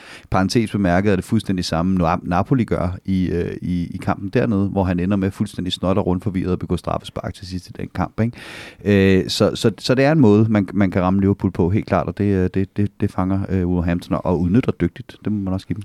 [0.72, 5.00] Bemærket er det fuldstændig samme, Napoli gør i, øh, i, i kampen dernede, hvor han
[5.00, 8.20] ender med fuldstændig snot og rundt forvirret og begå straffespark til sidst i den kamp.
[8.20, 9.20] Ikke?
[9.20, 11.86] Øh, så, så, så det er en måde, man, man kan ramme Liverpool på, helt
[11.86, 15.16] klart, og det, øh, det, det, det fanger øh, Wolverhampton og udnytter dygtigt.
[15.24, 15.84] Det må man også give dem.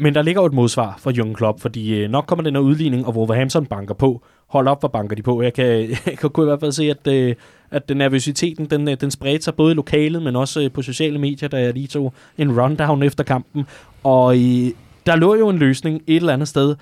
[0.00, 2.60] Men der ligger jo et modsvar for Jürgen Klopp, fordi øh, nok kommer den her
[2.60, 4.22] udligning, og Wolverhampton banker på.
[4.48, 5.42] Hold op, hvor banker de på.
[5.42, 5.66] Jeg kan,
[6.06, 7.34] jeg kan i hvert fald se, at, øh,
[7.70, 11.18] at nervøsiteten den, øh, den spredte sig både i lokalet, men også øh, på sociale
[11.18, 13.66] medier, da jeg lige tog en rundown efter kampen.
[14.04, 14.70] Og øh,
[15.06, 16.76] der lå jo en løsning et eller andet sted,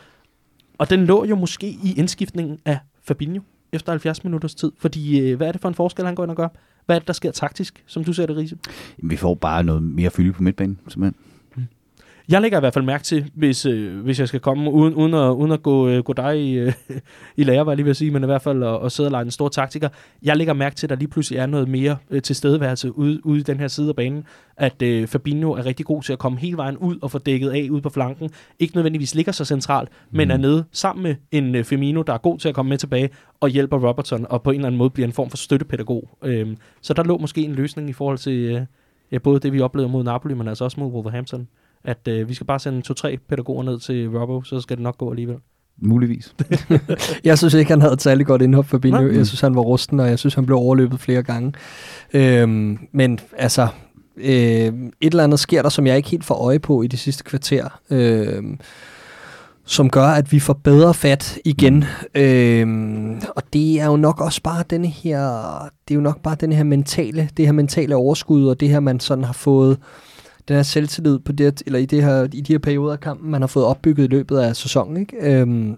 [0.79, 4.73] og den lå jo måske i indskiftningen af Fabinho efter 70 minutters tid.
[4.79, 6.49] Fordi øh, hvad er det for en forskel, han går ind og gør?
[6.87, 8.57] Hvad er det, der sker taktisk, som du ser det, Riese?
[8.99, 11.26] Vi får bare noget mere fylde på midtbanen, simpelthen.
[12.29, 15.15] Jeg lægger i hvert fald mærke til, hvis, øh, hvis jeg skal komme, uden, uden,
[15.15, 16.73] at, uden at gå, øh, gå dig i, øh,
[17.37, 19.11] i lære, hvad jeg lige vil sige, men i hvert fald at, at sidde og
[19.11, 19.89] lege en stor taktiker.
[20.23, 23.41] Jeg lægger mærke til, at der lige pludselig er noget mere øh, tilstedeværelse ude, ude
[23.41, 24.25] i den her side af banen.
[24.57, 27.51] At øh, Fabinho er rigtig god til at komme hele vejen ud og få dækket
[27.51, 28.31] af ude på flanken.
[28.59, 30.17] Ikke nødvendigvis ligger så centralt, mm.
[30.17, 32.79] men er nede sammen med en øh, Firmino, der er god til at komme med
[32.79, 33.11] tilbage
[33.41, 36.19] og hjælper Robertson, og på en eller anden måde bliver en form for støttepædagog.
[36.25, 38.61] Øh, så der lå måske en løsning i forhold til øh,
[39.13, 41.49] ja, både det, vi oplevede mod Napoli, men altså også mod Wolverhampton
[41.85, 44.99] at øh, vi skal bare sende to-tre pædagoger ned til Robbo, så skal det nok
[44.99, 45.37] gå alligevel.
[45.79, 46.35] Muligvis.
[47.25, 49.17] jeg synes ikke, han havde et særlig godt indhop for Binø.
[49.17, 51.53] Jeg synes, han var rusten, og jeg synes, han blev overløbet flere gange.
[52.15, 53.69] Øhm, men altså,
[54.17, 56.97] øh, et eller andet sker der, som jeg ikke helt får øje på i de
[56.97, 57.81] sidste kvarter.
[57.91, 58.43] Øh,
[59.67, 61.85] som gør, at vi får bedre fat igen.
[62.15, 65.21] Øhm, og det er jo nok også bare denne her,
[65.89, 68.81] det er jo nok bare den her mentale, det her mentale overskud, og det her,
[68.81, 69.79] man sådan har fået,
[70.49, 73.31] den her selvtillid på det, eller i, det her, i de her perioder af kampen,
[73.31, 74.97] man har fået opbygget i løbet af sæsonen.
[74.97, 75.41] Ikke?
[75.41, 75.77] Øhm,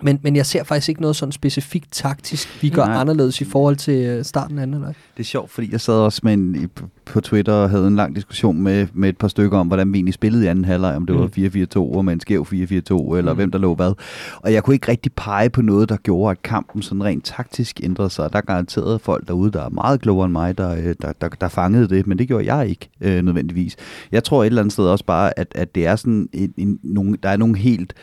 [0.00, 3.00] men, men jeg ser faktisk ikke noget sådan specifikt taktisk, vi gør Nej.
[3.00, 4.88] anderledes i forhold til øh, starten af anden eller?
[4.88, 6.70] Det er sjovt, fordi jeg sad også med en,
[7.04, 9.98] på Twitter og havde en lang diskussion med, med et par stykker om, hvordan vi
[9.98, 11.22] egentlig spillede i anden halvleg, om det mm.
[11.22, 11.28] var
[11.76, 13.36] 4-4-2 og med en skæv 4-4-2, eller mm.
[13.36, 13.92] hvem der lå hvad.
[14.36, 17.80] Og jeg kunne ikke rigtig pege på noget, der gjorde, at kampen sådan rent taktisk
[17.82, 18.32] ændrede sig.
[18.32, 21.28] Der er garanteret folk derude, der er meget klogere end mig, der, øh, der, der,
[21.28, 23.76] der fangede det, men det gjorde jeg ikke øh, nødvendigvis.
[24.12, 26.78] Jeg tror et eller andet sted også bare, at, at det er sådan en, en,
[26.82, 27.94] nogle, der er nogle helt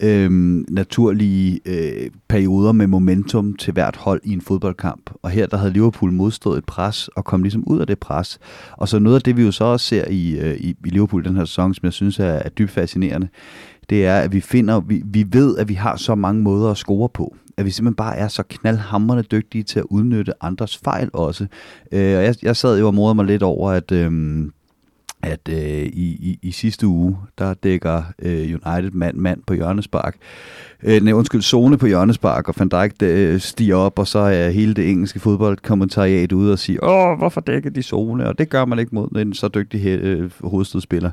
[0.00, 5.10] øhm, naturlige øh, perioder med momentum til hvert hold i en fodboldkamp.
[5.22, 8.38] Og her der havde Liverpool modstået et pres og kom ligesom ud af det pres.
[8.72, 11.24] Og så noget af det, vi jo så også ser i, øh, i, i Liverpool
[11.24, 13.28] den her sæson, som jeg synes er, er dybt fascinerende,
[13.90, 16.76] det er, at vi finder, vi, vi ved, at vi har så mange måder at
[16.76, 17.36] score på.
[17.56, 21.46] At vi simpelthen bare er så knaldhamrende dygtige til at udnytte andres fejl også.
[21.92, 23.92] Øh, og jeg, jeg sad jo og morede mig lidt over, at...
[23.92, 24.46] Øh,
[25.26, 30.16] at øh, i, i, i sidste uge, der dækker øh, United mand mand på hjørnespark.
[30.82, 34.50] Øh, nej, undskyld, zone på hjørnespark, og Van Dijk øh, stiger op, og så er
[34.50, 38.28] hele det engelske fodboldkommentariat ude og siger, åh, hvorfor dækker de zone?
[38.28, 41.10] Og det gør man ikke mod en så dygtig øh, hovedstødspiller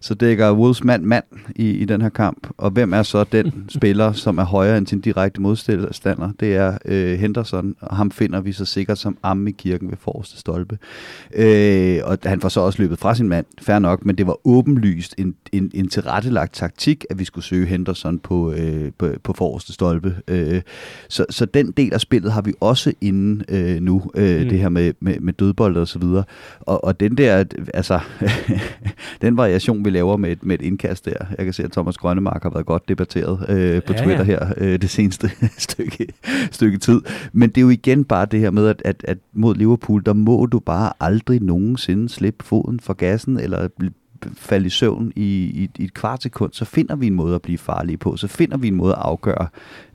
[0.00, 1.24] så dækker Wolves mand mand
[1.56, 2.46] i, i den her kamp.
[2.58, 6.32] Og hvem er så den spiller, som er højere end sin direkte modstander?
[6.40, 9.96] Det er øh, Henderson, og ham finder vi så sikkert som amme i kirken ved
[9.96, 10.78] forreste stolpe.
[11.34, 14.36] Øh, og han får så også løbet fra sin mand, fair nok, men det var
[14.44, 19.32] åbenlyst en, en, en tilrettelagt taktik, at vi skulle søge Henderson på, øh, på, på
[19.32, 20.16] forreste stolpe.
[20.28, 20.60] Øh,
[21.08, 24.48] så, så den del af spillet har vi også inde øh, nu, øh, mm.
[24.48, 26.24] det her med, med, med dødbold og så videre.
[26.60, 28.00] Og, og den der, altså,
[29.22, 31.26] den variation, vi laver med et, med et indkast der.
[31.36, 34.46] Jeg kan se, at Thomas Grønnemark har været godt debatteret øh, på ja, Twitter ja.
[34.46, 35.30] her øh, det seneste
[35.68, 36.06] stykke,
[36.50, 37.00] stykke tid.
[37.32, 40.12] Men det er jo igen bare det her med, at, at, at mod Liverpool, der
[40.12, 43.68] må du bare aldrig nogensinde slippe foden fra gassen, eller
[44.34, 47.42] falde i søvn i, i, i et kvart sekund, så finder vi en måde at
[47.42, 48.16] blive farlige på.
[48.16, 49.48] Så finder vi en måde at afgøre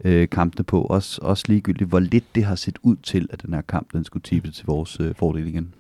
[0.04, 0.82] øh, kampene på.
[0.82, 4.04] Også, også ligegyldigt, hvor lidt det har set ud til, at den her kamp den
[4.04, 5.74] skulle tippe til vores øh, fordel igen.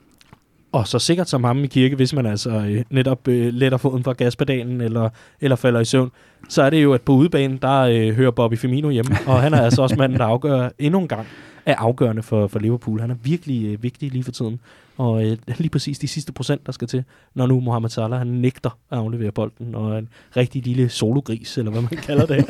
[0.71, 4.03] Og så sikkert som ham i kirke, hvis man altså øh, netop øh, letter foden
[4.03, 5.09] fra gaspedalen eller,
[5.41, 6.11] eller falder i søvn,
[6.49, 9.53] så er det jo, at på udebanen, der øh, hører Bobby Firmino hjemme, og han
[9.53, 11.27] er altså også manden, der afgør endnu en gang,
[11.65, 12.99] er afgørende for, for Liverpool.
[12.99, 14.59] Han er virkelig øh, vigtig lige for tiden.
[14.97, 17.03] Og øh, lige præcis de sidste procent, der skal til,
[17.35, 21.71] når nu Mohamed Salah han nægter at aflevere bolden, og en rigtig lille sologris, eller
[21.71, 22.45] hvad man kalder det.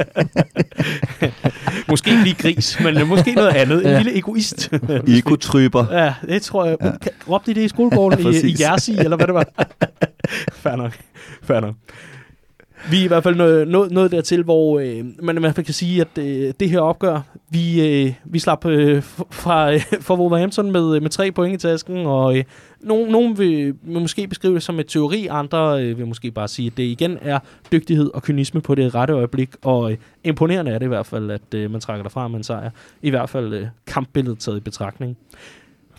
[1.89, 3.77] måske ikke lige gris, men øh, måske noget andet.
[3.77, 3.97] En Ja.
[4.01, 4.73] lille egoist.
[5.17, 5.85] Ekotryber.
[6.03, 6.77] Ja, det tror jeg.
[6.81, 6.91] Ja.
[7.29, 8.55] Råbte de det i skolegården Ja, i, i.
[8.59, 9.45] Jersey, eller hvad det var?
[10.53, 10.97] Fair nok.
[11.43, 11.73] Fair nok.
[12.91, 15.65] Vi er i hvert fald nået, nået, nået dertil, hvor øh, man i hvert fald
[15.65, 20.15] kan sige, at øh, det her opgør, vi, øh, vi slap øh, fra, øh, fra
[20.15, 22.43] Wolverhampton med, øh, med tre point i tasken, og øh,
[22.81, 26.47] nogen, nogen vil, vil måske beskrive det som et teori, andre øh, vil måske bare
[26.47, 27.39] sige, at det igen er
[27.71, 31.31] dygtighed og kynisme på det rette øjeblik, og øh, imponerende er det i hvert fald,
[31.31, 32.69] at øh, man trækker derfra med en sejr.
[33.01, 35.17] I hvert fald øh, kampbilledet taget i betragtning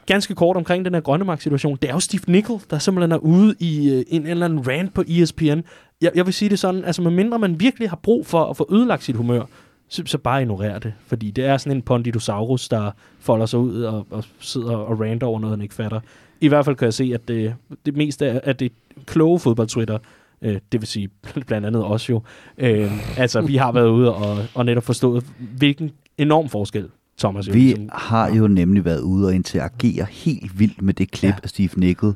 [0.07, 1.79] ganske kort omkring den her Grønnemark-situation.
[1.83, 4.95] Det er jo Steve Nickel, der simpelthen er ude i øh, en eller anden rant
[4.95, 5.61] på ESPN.
[6.01, 8.69] Jeg, jeg vil sige det sådan, altså medmindre man virkelig har brug for at få
[8.73, 9.43] ødelagt sit humør,
[9.89, 10.93] så, så bare ignorer det.
[11.07, 12.91] Fordi det er sådan en Ponditosaurus, der
[13.21, 16.01] folder sig ud og, og sidder og ranter over noget, han ikke fatter.
[16.41, 17.55] I hvert fald kan jeg se, at det,
[17.87, 18.73] det meste af af det
[19.07, 19.99] kloge fodbold-Twitter,
[20.43, 21.09] øh, det vil sige
[21.47, 22.23] blandt andet os jo,
[22.59, 25.25] øh, altså vi har været ude og, og netop forstået,
[25.57, 30.83] hvilken enorm forskel Thomas Vi ligesom- har jo nemlig været ude og interagere helt vildt
[30.83, 31.37] med det klip Ja.
[31.43, 32.13] af Steve Nickel.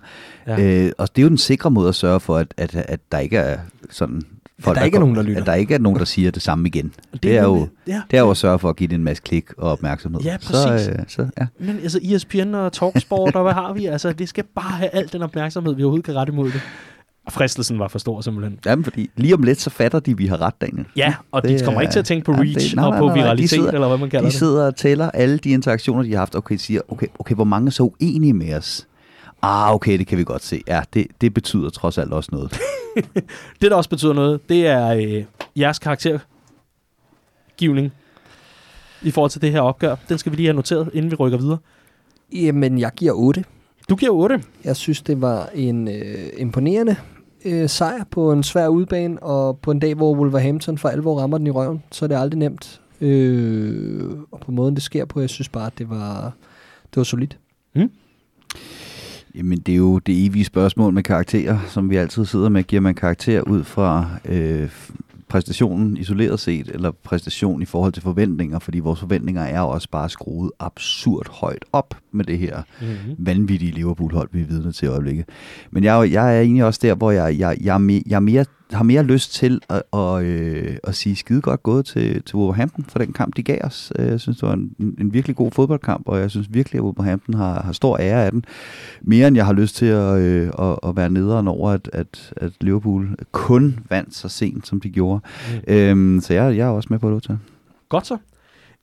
[0.47, 0.61] Ja.
[0.87, 3.19] Øh, og det er jo den sikre måde at sørge for, at, at, at der
[3.19, 3.59] ikke er
[3.91, 4.23] sådan...
[4.65, 5.41] der ikke er nogen, der lytter.
[5.41, 6.87] At der ikke er nogen, der siger det samme igen.
[7.13, 8.03] Det, er det er jo ja.
[8.11, 10.21] det er jo at sørge for at give det en masse klik og opmærksomhed.
[10.21, 10.89] Ja, Så, præcis.
[10.89, 11.47] øh, så, ja.
[11.61, 13.87] Men altså ESPN og Talksport og hvad har vi?
[13.87, 16.61] Altså, det skal bare have al den opmærksomhed, vi overhovedet kan rette imod det.
[17.29, 18.59] Og fristelsen var for stor simpelthen.
[18.67, 20.87] Jamen, fordi lige om lidt, så fatter de, at vi har ret, Daniel.
[20.97, 22.91] Ja, og de Det kommer er- ikke til at tænke på reach det- nej, og
[22.91, 23.23] nej, på nej, nej.
[23.23, 24.39] De viralitet, sidder- eller hvad man kalder De det.
[24.39, 27.67] sidder og tæller alle de interaktioner, de har haft, okay, siger, okay, okay, hvor mange
[27.67, 28.87] er så uenige med os?
[29.43, 30.63] Ah, okay, det kan vi godt se.
[30.69, 32.53] Ja, det, det betyder trods alt også noget.
[33.63, 35.25] Det, der også betyder noget, det er øh,
[35.57, 37.93] jeres karaktergivning
[39.03, 39.97] i forhold til det her opgør.
[40.09, 41.59] Den skal vi lige have noteret, inden vi rykker videre.
[42.33, 43.45] Jamen, jeg giver 8.
[43.89, 44.43] Du giver 8.
[44.65, 46.97] Jeg synes, det var en øh, imponerende
[47.45, 51.39] øh, sejr på en svær udbane, og på en dag, hvor Wolverhampton for alvor rammer
[51.39, 52.81] den i røven, så er det aldrig nemt.
[53.01, 56.33] Øh, og på måden, det sker på, jeg synes bare, at det var,
[56.91, 57.39] det var solidt.
[59.35, 62.63] Jamen, det er jo det evige spørgsmål med karakterer, som vi altid sidder med.
[62.63, 64.71] Giver man karakter ud fra øh,
[65.29, 68.59] præstationen isoleret set, eller præstation i forhold til forventninger?
[68.59, 73.15] Fordi vores forventninger er også bare skruet absurd højt op med det her Mm-hmm.
[73.19, 75.25] vanvittige Liverpool-hold, vi er vidne til i øjeblikket.
[75.71, 78.83] Men jeg, jeg er egentlig også der, hvor jeg, jeg, jeg, jeg er mere, har
[78.83, 82.99] mere lyst til at, at, øh, at sige skide godt gået til, til Wolverhampton for
[82.99, 83.93] den kamp, de gav os.
[83.99, 86.83] Øh, Jeg synes, det var en, en virkelig god fodboldkamp, og jeg synes virkelig, at
[86.83, 88.45] Wolverhampton har, har stor ære af den.
[89.03, 92.33] Mere end jeg har lyst til at, øh, at, at være nederen over, at, at,
[92.37, 95.21] at Liverpool kun vandt så sent, som de gjorde.
[95.69, 95.75] Mm.
[95.75, 97.39] Øhm, så jeg, jeg er også med på det, til.
[97.89, 98.17] Godt så.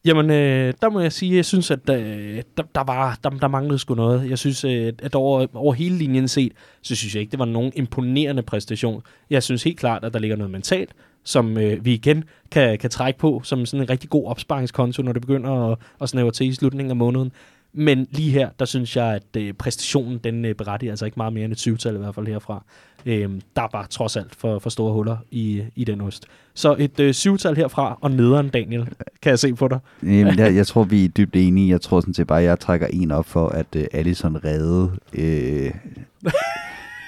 [0.05, 3.47] Jamen, øh, der må jeg sige, jeg synes, at øh, der, der, var, der, der
[3.47, 4.29] manglede sgu noget.
[4.29, 7.45] Jeg synes, øh, at over, over hele linjen set, så synes jeg ikke, det var
[7.45, 9.01] nogen imponerende præstation.
[9.29, 10.89] Jeg synes helt klart, at der ligger noget mentalt,
[11.23, 15.13] som øh, vi igen kan, kan trække på som sådan en rigtig god opsparingskonto, når
[15.13, 17.31] det begynder at, at snævre til i slutningen af måneden.
[17.77, 21.33] Men lige her, der synes jeg, at øh, præstationen, den øh, berettiger altså ikke meget
[21.33, 22.63] mere end et 20-tal i hvert fald herfra.
[23.05, 26.25] Øh, der er bare trods alt for, for store huller i, i den ost.
[26.53, 28.87] Så et øh, syvtal herfra, og nederen, Daniel,
[29.21, 29.79] kan jeg se på dig.
[30.03, 31.69] Jamen, jeg, jeg tror, vi er dybt enige.
[31.69, 34.91] Jeg tror sådan set bare, at jeg trækker en op for, at uh, Allison redde
[35.13, 35.71] øh,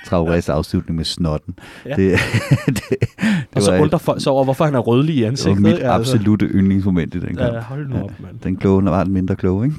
[0.08, 1.60] Traorés afslutning med snotten.
[1.86, 1.96] Ja.
[1.96, 2.20] Det,
[2.66, 2.98] det, det,
[3.56, 5.62] Og så undrer folk sig over, hvorfor han er rødlig i det var ansigtet.
[5.62, 5.74] mit?
[5.74, 7.54] Altså, absolute yndlingsmoment i den kamp.
[7.54, 8.40] Ja, hold nu op, mand.
[8.44, 9.78] Den kloge, var den mindre kloge, ikke?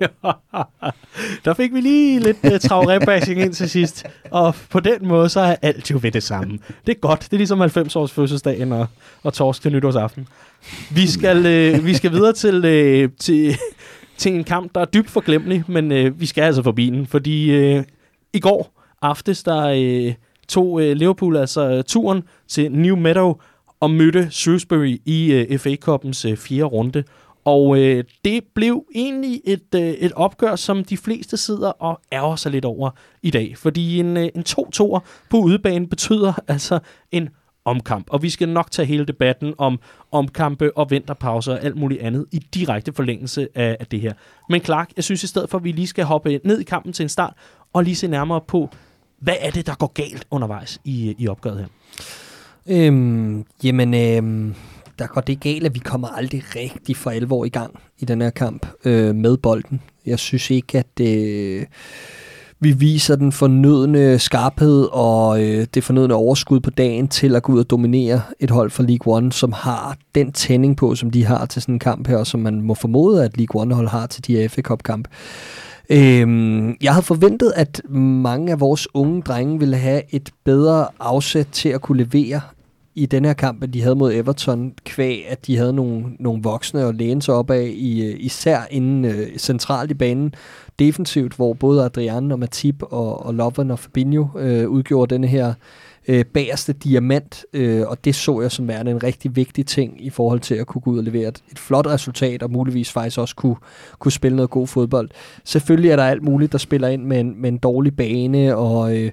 [1.44, 4.06] Der fik vi lige lidt øh, uh, travrebashing ind til sidst.
[4.30, 6.58] Og på den måde, så er alt jo ved det samme.
[6.86, 7.20] Det er godt.
[7.20, 8.86] Det er ligesom 90-års fødselsdagen og,
[9.22, 10.28] og torsk til nytårsaften.
[10.90, 13.56] Vi skal, uh, vi skal videre til, uh, til,
[14.16, 17.58] til en kamp, der er dybt forglemmelig, men uh, vi skal altså forbi den, fordi
[17.76, 17.84] uh,
[18.32, 20.14] i går aftes, der uh,
[20.48, 23.34] tog uh, Liverpool altså turen til New Meadow
[23.80, 27.04] og mødte Shrewsbury i uh, FA Cup'ens uh, fjerde runde.
[27.44, 32.36] Og øh, det blev egentlig et, øh, et opgør, som de fleste sidder og ærger
[32.36, 32.90] sig lidt over
[33.22, 33.54] i dag.
[33.56, 35.00] Fordi en, øh, en 2-2'er
[35.30, 36.78] på udebane betyder altså
[37.12, 37.28] en
[37.64, 38.06] omkamp.
[38.10, 39.78] Og vi skal nok tage hele debatten om
[40.12, 44.12] omkampe og vinterpauser og alt muligt andet i direkte forlængelse af, af det her.
[44.48, 46.64] Men Clark, jeg synes i stedet for, at vi lige skal hoppe øh, ned i
[46.64, 47.34] kampen til en start
[47.72, 48.70] og lige se nærmere på,
[49.20, 51.66] Hvad er det, der går galt undervejs i, øh, i opgøret her?
[52.66, 54.54] Øhm, jamen, øhm,
[55.00, 58.20] der går det galt, at vi kommer aldrig rigtig for alvor i gang i den
[58.22, 59.80] her kamp øh, med bolden.
[60.06, 61.66] Jeg synes ikke, at øh,
[62.60, 67.52] vi viser den fornødne skarphed og øh, det fornødne overskud på dagen til at gå
[67.52, 71.24] ud og dominere et hold fra League One, som har den tænding på, som de
[71.24, 74.06] har til sådan en kamp her, og som man må formode, at League One-hold har
[74.06, 75.08] til de her FA Cup-kamp.
[75.90, 81.48] Øhm, jeg havde forventet, at mange af vores unge drenge ville have et bedre afsæt
[81.52, 82.40] til at kunne levere
[82.94, 86.42] i den her kamp, at de havde mod Everton, kvæg, at de havde nogle, nogle
[86.42, 90.34] voksne at læne sig op af, i, øh, især inden øh, centralt i banen,
[90.78, 95.48] defensivt, hvor både Adrian og Matip og, og Lovren og Fabinho øh, udgjorde denne her
[95.48, 95.54] øh,
[96.10, 100.10] Øh, bagerste diamant, øh, og det så jeg som værende en rigtig vigtig ting i
[100.10, 103.18] forhold til at kunne gå ud og levere et, et flot resultat, og muligvis faktisk
[103.18, 103.56] også kunne,
[103.98, 105.10] kunne spille noget god fodbold.
[105.44, 108.96] Selvfølgelig er der alt muligt, der spiller ind med en, med en dårlig bane, og
[108.96, 109.10] øh,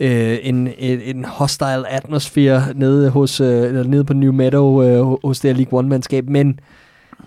[0.00, 5.18] øh, en, en, en hostile atmosfære nede, hos, øh, eller nede på New Meadow øh,
[5.24, 6.60] hos det League One-mandskab, men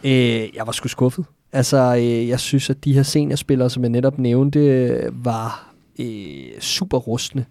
[0.03, 1.25] øh, jeg var sgu skuffet.
[1.53, 6.59] Altså, øh, jeg synes, at de her seniorspillere, som jeg netop nævnte, øh, var øh,
[6.59, 7.45] super rustne.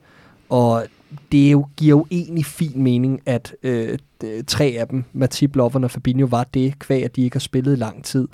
[0.49, 0.85] Og
[1.33, 3.99] det er jo, giver jo egentlig fin mening, at øh,
[4.47, 7.73] tre af dem, Matip, Lovren og Fabinho, var det, kvæg at de ikke har spillet
[7.73, 8.29] i lang tid.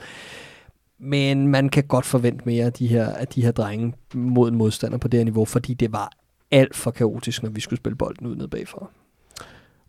[0.99, 4.57] Men man kan godt forvente mere af de her, af de her drenge mod en
[4.57, 6.13] modstander på det her niveau, fordi det var
[6.51, 8.91] alt for kaotisk, når vi skulle spille bolden ud ned bagfra.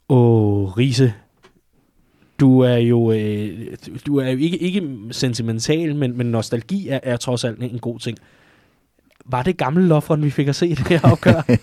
[0.10, 1.13] Åh, Riese,
[2.39, 7.17] du er jo, øh, du er jo ikke, ikke sentimental, men, men nostalgi er, er
[7.17, 8.17] trods alt en god ting.
[9.26, 11.41] Var det gamle Lofren, vi fik at se det her opgør?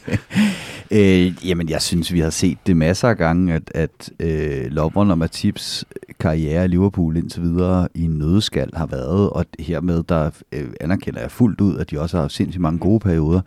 [0.95, 5.11] øh, jamen, jeg synes, vi har set det masser af gange, at, at øh, Lovren
[5.11, 5.85] og Matips
[6.21, 11.21] karriere i Liverpool indtil videre i en nødskal har været, og hermed der øh, anerkender
[11.21, 13.41] jeg fuldt ud, at de også har sindssygt mange gode perioder.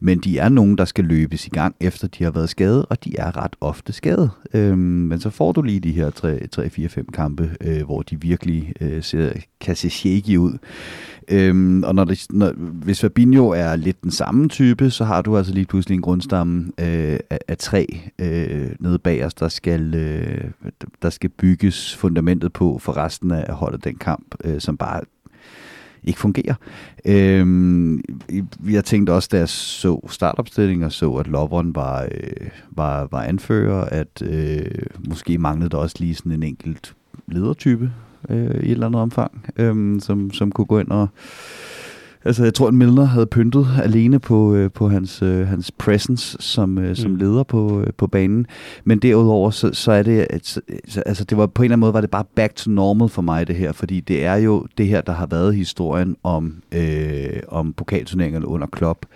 [0.00, 3.04] Men de er nogen, der skal løbes i gang, efter de har været skadet, og
[3.04, 4.30] de er ret ofte skadet.
[4.54, 6.10] Øh, men så får du lige de her
[7.00, 10.58] 3-4-5 kampe, øh, hvor de virkelig øh, ser, kan se shaky ud.
[11.30, 15.36] Øhm, og når det, når, hvis Fabinho er lidt den samme type, så har du
[15.36, 19.94] altså lige pludselig en grundstamme øh, af, af tre øh, nede bag os, der skal,
[19.94, 20.44] øh,
[21.02, 25.00] der skal bygges fundamentet på for resten af holdet den kamp, øh, som bare
[26.04, 26.54] ikke fungerer.
[27.04, 28.02] Øhm,
[28.70, 33.22] jeg tænkte også, da jeg så startopstillingen og så, at Lovren var, øh, var, var
[33.22, 34.64] anfører, at øh,
[35.08, 36.94] måske manglede der også lige sådan en enkelt
[37.26, 37.92] ledertype
[38.28, 41.08] øh, i et eller andet omfang, øh, som, som kunne gå ind og
[42.24, 46.36] Altså, jeg tror, at Milner havde pyntet alene på, øh, på hans, øh, hans presence
[46.40, 47.16] som, øh, som mm.
[47.16, 48.46] leder på, øh, på banen.
[48.84, 50.26] Men derudover, så, så er det,
[51.06, 53.22] altså, det var på en eller anden måde, var det bare back to normal for
[53.22, 53.72] mig, det her.
[53.72, 58.66] Fordi det er jo det her, der har været historien om, øh, om pokalturneringerne under
[58.66, 59.06] Klopp.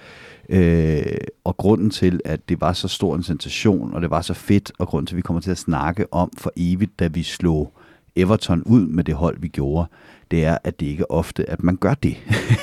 [0.49, 1.03] Øh,
[1.45, 4.73] og grunden til, at det var så stor en sensation, og det var så fedt,
[4.79, 7.73] og grunden til, at vi kommer til at snakke om for evigt, da vi slog
[8.17, 9.89] Everton ud med det hold, vi gjorde,
[10.31, 12.17] det er, at det ikke er ofte, at man gør det.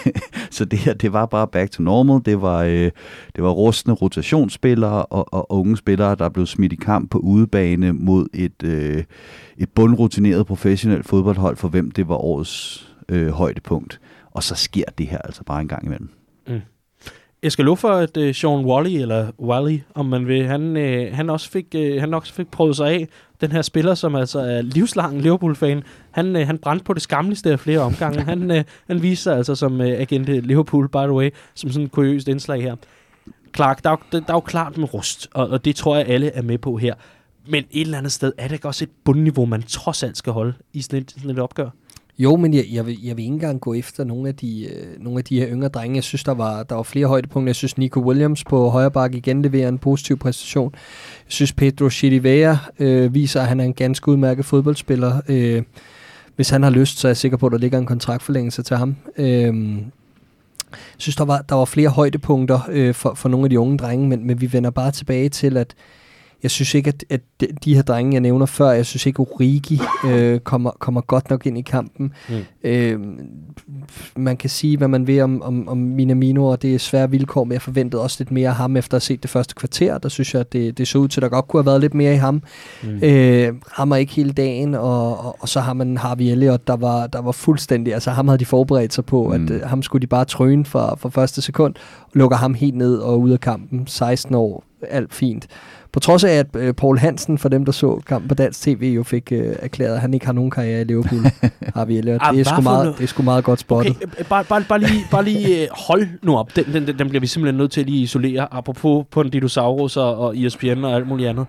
[0.52, 2.22] så det her, det var bare back to normal.
[2.26, 2.92] Det var, øh,
[3.36, 7.94] det var rustne rotationsspillere og, og unge spillere, der blev smidt i kamp på udebane
[7.94, 9.04] mod et, øh,
[9.58, 14.02] et bundrutineret professionelt fodboldhold, for hvem det var årets øh, højdepunkt.
[14.32, 16.10] Og så sker det her altså bare en gang imellem.
[16.48, 16.62] Mm.
[17.44, 20.78] Jeg skal love for, at uh, øh, Sean Wally, eller Wally, om man vil, han,
[20.78, 23.08] uh, han, også fik, uh, han også fik prøvet sig af.
[23.42, 27.52] Den her spiller, som altså er livslang Liverpool-fan, han, uh, han brændte på det skamligste
[27.52, 28.22] af flere omgange.
[28.22, 31.86] han, uh, han viste sig altså som uh, agent Liverpool, by the way, som sådan
[31.86, 32.76] et kuriøst indslag her.
[33.56, 36.08] Clark, der er, der, der er jo klart med rust, og, og det tror jeg,
[36.08, 36.94] alle er med på her.
[37.48, 40.34] Men et eller andet sted er det ikke også et bundniveau, man trods alt skal
[40.34, 41.70] holde i sådan et, sådan et opgør?
[42.24, 45.04] Jo, men jeg, jeg, vil, jeg vil ikke engang gå efter nogle af de, øh,
[45.04, 45.96] nogle af de her yngre drenge.
[45.96, 47.50] Jeg synes, der var, der var flere højdepunkter.
[47.50, 50.72] Jeg synes, Nico Williams på højre bakke igen leverer en positiv præstation.
[51.26, 55.22] Jeg synes, Pedro Chirivea øh, viser, at han er en ganske udmærket fodboldspiller.
[55.28, 55.64] Øh,
[56.36, 58.78] hvis han har lyst, så er jeg sikker på, at der ligger en kontraktforlængelse til
[58.78, 58.96] ham.
[59.18, 59.78] Øh,
[60.72, 63.78] jeg synes, der var, der var flere højdepunkter øh, for, for nogle af de unge
[63.78, 65.76] drenge, men, men vi vender bare tilbage til, at
[66.44, 67.22] jeg synes ikke, at, at
[67.66, 71.30] de her drenge, jeg nævner før, jeg synes ikke, at Origi øh, kommer, kommer godt
[71.30, 72.14] nok ind i kampen.
[72.30, 72.36] Mm.
[72.64, 73.00] Øh,
[74.16, 77.44] man kan sige, hvad man vil om, om, om Minamino, og det er svære vilkår,
[77.44, 79.98] men jeg forventede også lidt mere af ham, efter at have set det første kvarter.
[79.98, 81.82] Der synes jeg, at det, det så ud til, at der godt kunne have været
[81.82, 82.44] lidt mere i ham.
[82.84, 83.04] Mm.
[83.04, 87.08] Øh, rammer ikke hele dagen, og, og, og så har man Harvey Elliott, der var,
[87.08, 89.34] der var fuldstændig, altså ham havde de forberedt sig på, mm.
[89.34, 92.76] at uh, ham skulle de bare trøne for, for første sekund, og lukker ham helt
[92.76, 95.48] ned og ud af kampen, 16 år, alt fint.
[95.92, 98.94] På trods af, at øh, Paul Hansen, for dem, der så kampen på dansk tv,
[98.96, 101.22] jo fik øh, erklæret, at han ikke har nogen karriere i Liverpool,
[101.76, 102.22] har vi Elliot.
[102.32, 103.96] Det er, sgu meget, det er sgu meget godt spottet.
[103.96, 106.56] Okay, øh, bare, bare, bare lige, bare lige øh, hold nu op.
[106.56, 109.30] Den, den, den, den bliver vi simpelthen nødt til at lige isolere, apropos på en
[109.30, 111.46] dinosaurus og, og ESPN og alt muligt andet.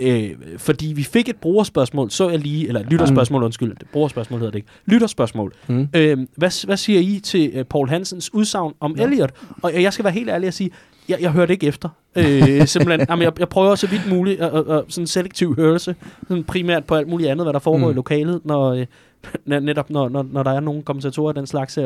[0.00, 4.38] Øh, fordi vi fik et brugerspørgsmål, så jeg lige, eller et lytterspørgsmål, undskyld, det brugerspørgsmål
[4.38, 5.52] hedder det ikke, lytterspørgsmål.
[5.66, 5.88] Mm.
[5.94, 9.02] Øh, hvad, hvad siger I til øh, Paul Hansens udsagn om ja.
[9.02, 9.30] Elliot?
[9.62, 10.70] Og jeg skal være helt ærlig at sige,
[11.08, 11.88] jeg, jeg hørte ikke efter.
[12.16, 15.94] Øh, simpelthen, jamen, jeg, jeg prøver så vidt muligt at, at, at, sådan selektiv hørelse,
[16.28, 17.90] sådan primært på alt muligt andet, hvad der foregår Mm.
[17.92, 18.86] i lokalet, når, øh,
[19.50, 21.84] net- netop når, når, når der er nogle kommentatorer af den slags her.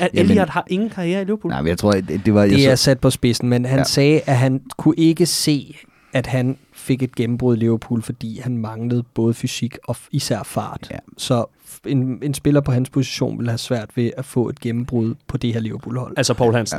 [0.00, 1.50] At Jamen- Elliot har ingen karriere i Liverpool.
[1.52, 2.42] Nej, men jeg tror, det, det var...
[2.42, 3.80] jeg Det så- er sat på spidsen, men han Ja.
[3.80, 3.84] ja.
[3.84, 5.76] sagde, at han kunne ikke se,
[6.12, 10.88] at han fik et gennembrud i Liverpool, fordi han manglede både fysik og især fart.
[10.90, 10.96] Ja.
[11.18, 11.44] Så
[11.86, 15.36] en, en spiller på hans position vil have svært ved at få et gennembrud på
[15.36, 16.14] det her Liverpool-hold.
[16.16, 16.78] Altså Paul Hansen.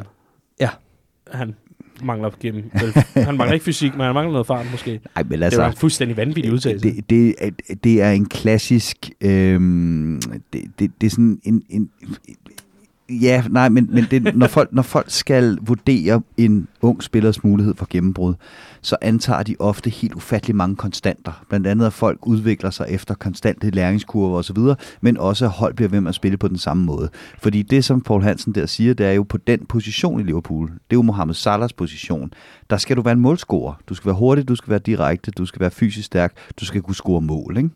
[0.60, 0.70] Ja.
[1.32, 1.56] Han
[2.04, 2.72] mangler gennem.
[3.16, 4.99] Han mangler ikke fysik, men han mangler noget fart måske.
[5.16, 6.89] Ej, men Altså, det var en fuldstændig vanvittig udtalelse.
[6.91, 9.10] det, det, er- det er en klassisk...
[9.22, 10.22] Øhm,
[10.54, 11.62] det, det, det er sådan en...
[11.70, 11.89] en
[13.12, 17.76] ja, nej, men, men det, når, folk, når folk skal vurdere en ung spillers mulighed
[17.76, 18.34] for gennembrud,
[18.82, 21.43] så antager de ofte helt ufattelig mange konstanter.
[21.49, 24.57] Blandt andet at folk udvikler sig efter konstante læringskurver osv.,
[25.01, 27.09] men også at hold bliver ved med at spille på den samme måde.
[27.41, 30.68] Fordi det, som Paul Hansen der siger, det er jo på den position i Liverpool.
[30.68, 32.34] Det er jo Mohamed Salahs position.
[32.70, 33.74] Der skal du være en målscorer.
[33.89, 36.82] Du skal være hurtig, du skal være direkte, du skal være fysisk stærk, du skal
[36.82, 37.57] kunne score mål.
[37.57, 37.70] Ikke?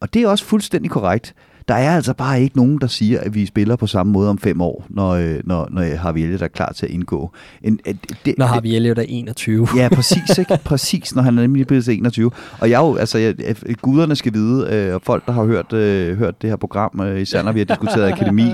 [0.00, 1.34] Og det er også fuldstændig korrekt.
[1.68, 4.38] Der er altså bare ikke nogen, der siger, at vi spiller på samme måde om
[4.38, 7.32] fem år, når, øh, når, når Harvey Elliott er klar til at indgå.
[7.62, 9.68] En, et, det, Når har vi Elliot er 21.
[9.76, 10.58] Ja, præcis, ikke?
[10.64, 12.30] præcis, når han er nemlig blevet til 21.
[12.60, 15.72] Og jeg jo, altså, jeg, jeg- guderne skal vide, øh, og folk, der har hørt,
[15.72, 18.50] øh, hørt det her program, øh, især når vi har diskuteret akademi,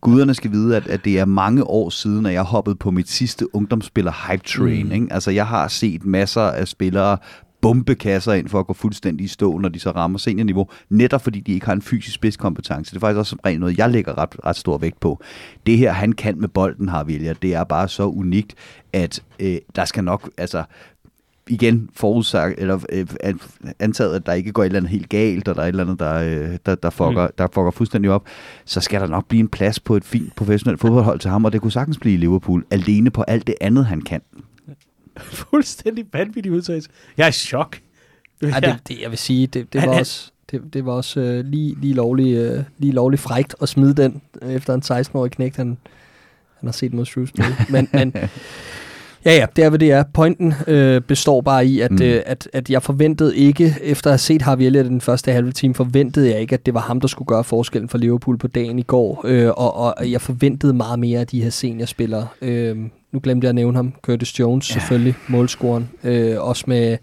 [0.00, 3.10] guderne skal vide, at, at det er mange år siden, at jeg hoppede på mit
[3.10, 4.86] sidste ungdomsspiller hype train.
[4.86, 4.92] Mm.
[4.92, 5.06] Ikke?
[5.10, 7.16] Altså, jeg har set masser af spillere
[7.64, 11.20] bombe kasser ind for at gå fuldstændig i stå, når de så rammer seniorniveau, netop
[11.24, 12.90] fordi de ikke har en fysisk spidskompetence.
[12.90, 15.20] Det er faktisk også som regel noget, jeg lægger ret, ret stor vægt på.
[15.66, 18.54] Det her, han kan med bolden, har Vilja, det er bare så unikt,
[18.92, 20.64] at øh, der skal nok, altså,
[21.48, 23.40] igen forudsagt, eller øh, an-
[23.80, 25.84] antaget, at der ikke går et eller andet helt galt, og der er et eller
[25.84, 27.32] andet, der, øh, der, der, fucker, mm.
[27.38, 28.26] der fucker fuldstændig op,
[28.64, 31.52] så skal der nok blive en plads på et fint professionelt fodboldhold til ham, og
[31.52, 34.20] det kunne sagtens blive i Liverpool, alene på alt det andet, han kan.
[35.50, 36.88] fuldstændig vanvittig udtalelse.
[37.16, 37.78] Jeg er i chok.
[38.42, 41.20] Ja, det, det, jeg vil sige, det, det Han- var også, det, det var også
[41.20, 45.30] øh, lige, lige, lovlig, øh, lige lovlig frægt at smide den, øh, efter en 16-årig
[45.30, 45.76] knægt, han,
[46.58, 47.44] han har set mod Shrewsbury.
[47.70, 48.12] men, men
[49.24, 50.04] ja, ja, det er, hvad det er.
[50.14, 52.02] Pointen øh, består bare i, at, Mm.
[52.02, 55.52] øh, at, at jeg forventede ikke, efter at have set Harvey Elliott den første halve
[55.52, 58.46] time, forventede jeg ikke, at det var ham, der skulle gøre forskellen for Liverpool på
[58.48, 59.22] dagen i går.
[59.24, 62.28] Øh, og, og jeg forventede meget mere af de her seniorspillere.
[62.42, 62.76] Øh,
[63.14, 63.94] nu glemte jeg at nævne ham.
[64.02, 64.72] Curtis Jones, ja.
[64.72, 65.90] selvfølgelig, målscoren.
[66.04, 66.98] Øh, også med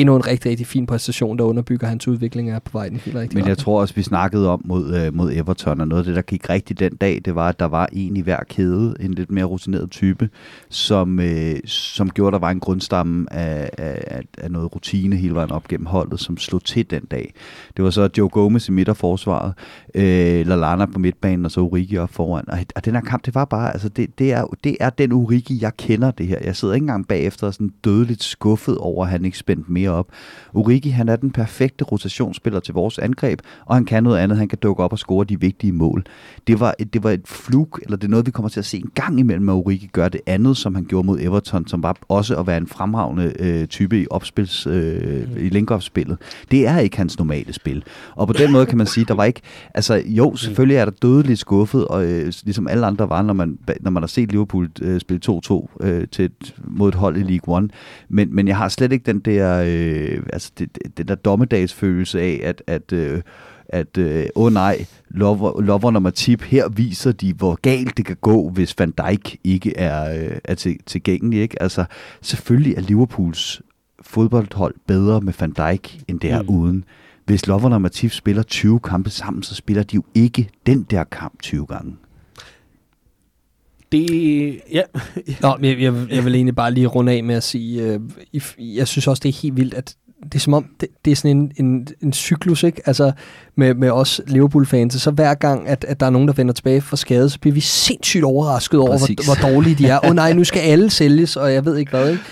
[0.00, 3.16] endnu en rigtig, rigtig fin præstation, der underbygger hans udvikling er på vej den helt
[3.16, 3.64] rigtige Men jeg retning.
[3.64, 6.50] tror også, vi snakkede om mod, øh, mod Everton, og noget af det, der gik
[6.50, 9.44] rigtigt den dag, det var, at der var en i hver kæde, en lidt mere
[9.44, 10.28] rutineret type,
[10.68, 15.34] som, øh, som gjorde, at der var en grundstamme af, af, af, noget rutine hele
[15.34, 17.34] vejen op gennem holdet, som slog til den dag.
[17.76, 19.52] Det var så Joe Gomez i midterforsvaret,
[19.94, 22.44] øh, Lallana på midtbanen, og så Origi op foran.
[22.48, 25.12] Og, og den her kamp, det var bare, altså det, det, er, det er den
[25.12, 26.38] Origi, jeg kender det her.
[26.44, 29.87] Jeg sidder ikke engang bagefter og sådan dødeligt skuffet over, at han ikke spændte mere
[29.90, 30.08] op.
[30.54, 34.38] Origi, han er den perfekte rotationsspiller til vores angreb, og han kan noget andet.
[34.38, 36.04] Han kan dukke op og score de vigtige mål.
[36.46, 38.66] Det var, et, det var et flug, eller det er noget, vi kommer til at
[38.66, 41.82] se en gang imellem, at Origi gør det andet, som han gjorde mod Everton, som
[41.82, 46.18] var også at være en fremragende øh, type i opspils, øh, i link-up-spillet.
[46.50, 47.84] Det er ikke hans normale spil.
[48.14, 49.40] Og på den måde kan man sige, der var ikke,
[49.74, 53.58] altså jo, selvfølgelig er der dødeligt skuffet, og øh, ligesom alle andre var, når man,
[53.80, 56.30] når man har set Liverpool øh, spille 2-2 øh, til
[56.64, 57.68] mod et hold i League One.
[58.08, 62.20] Men, men jeg har slet ikke den der, øh, altså det, det- den der dommedagsfølelse
[62.20, 63.22] af, at, at øh,
[63.70, 68.04] at, øh, åh oh nej, lover, lover nummer tip, her viser de, hvor galt det
[68.04, 71.40] kan gå, hvis Van Dijk ikke er, øh, er til, tilgængelig.
[71.40, 71.62] Ikke?
[71.62, 71.84] Altså,
[72.22, 73.62] selvfølgelig er Liverpools
[74.02, 76.48] fodboldhold bedre med Van Dijk, end det er Mm.
[76.48, 76.84] uden.
[77.24, 81.04] Hvis Lover og Matip spiller 20 kampe sammen, så spiller de jo ikke den der
[81.04, 81.96] kamp 20 gange.
[83.92, 84.82] Det, ja,
[85.40, 88.00] Nå, jeg, jeg, jeg vil egentlig bare lige runde af med at sige, øh,
[88.58, 91.16] jeg synes også, det er helt vildt, at det er som om, det, det er
[91.16, 92.82] sådan en, en, en cyklus, ikke?
[92.86, 93.12] Altså
[93.56, 95.02] med, med os Liverpool-fans.
[95.02, 97.54] Så hver gang, at, at der er nogen, der vender tilbage fra skade, så bliver
[97.54, 99.26] vi sindssygt overrasket over, Præcis.
[99.26, 99.98] hvor, hvor dårlige de er.
[100.04, 102.22] Åh oh, nej, nu skal alle sælges, og jeg ved ikke hvad, ikke?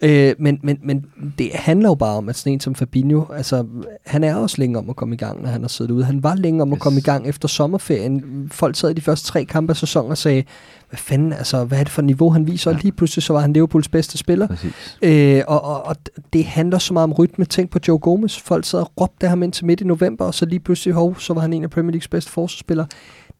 [0.00, 1.04] Øh, men, men, men
[1.38, 3.66] det handler jo bare om, at sådan en som Fabinho, altså,
[4.06, 6.04] han er også længe om at komme i gang, når han har siddet ude.
[6.04, 6.82] Han var længe om at Yes.
[6.82, 8.48] komme i gang efter sommerferien.
[8.52, 10.44] Folk sad i de første tre kampe af sæsonen og sagde,
[10.88, 12.70] hvad fanden, altså, hvad er det for niveau, han viser?
[12.70, 14.46] Og lige pludselig så var han Liverpools bedste spiller.
[14.46, 14.98] Præcis.
[15.02, 15.96] Øh, og, og, og
[16.32, 17.44] det handler så meget om rytme.
[17.44, 18.38] Tænk på Joe Gomez.
[18.40, 21.18] Folk sad og råbte ham ind til midt i november, og så lige pludselig, hov,
[21.18, 22.86] så var han en af Premier Leagues bedste forsvarsspillere.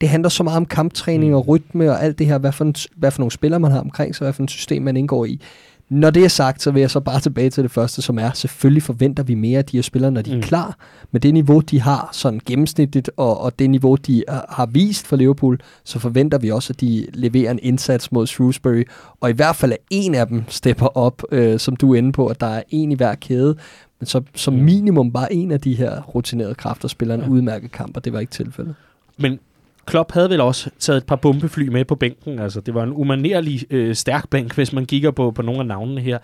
[0.00, 2.74] Det handler så meget om kamptræning og rytme og alt det her, hvad for, en,
[2.96, 5.40] hvad for nogle spillere man har omkring sig, hvad for et system man indgår i.
[5.89, 8.30] Når det er sagt, så vil jeg så bare tilbage til det første, som er,
[8.32, 10.39] selvfølgelig forventer vi mere af de her spillere, når de mm.
[10.39, 10.76] Er klar.
[11.12, 15.07] Men det niveau, de har sådan gennemsnitligt, og, og det niveau, de har- har vist
[15.07, 18.82] for Liverpool, så forventer vi også, at de leverer en indsats mod Shrewsbury.
[19.20, 22.12] Og i hvert fald, at en af dem stepper op, øh, som du er inde
[22.12, 23.57] på, at der er en i hver kæde.
[24.01, 24.61] Men så som Mm.
[24.61, 27.28] minimum bare en af de her rutinerede kræfter spiller en Ja.
[27.28, 28.74] udmærket kamp, og det var ikke tilfældet.
[29.18, 29.39] Men
[29.87, 32.39] Klopp havde vel også taget et par bombefly med på bænken.
[32.39, 35.66] Altså, det var en umanerlig øh, stærk bænk, hvis man kigger på, på nogle af
[35.66, 36.18] navnene her.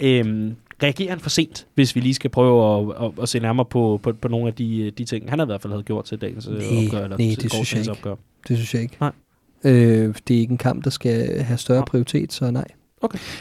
[0.00, 3.66] Øhm, reagerer han for sent, hvis vi lige skal prøve at, at, at se nærmere
[3.66, 6.04] på, på, på nogle af de, de ting, han har i hvert fald havde gjort
[6.04, 7.04] til dagens øh, Nej, opgør.
[7.04, 7.90] Eller nej, til det synes jeg ikke.
[7.90, 8.14] Opgør.
[8.48, 8.96] Det synes jeg ikke.
[9.00, 9.12] Nej.
[9.64, 12.64] Øh, det er ikke en kamp, der skal have større prioritet, så nej.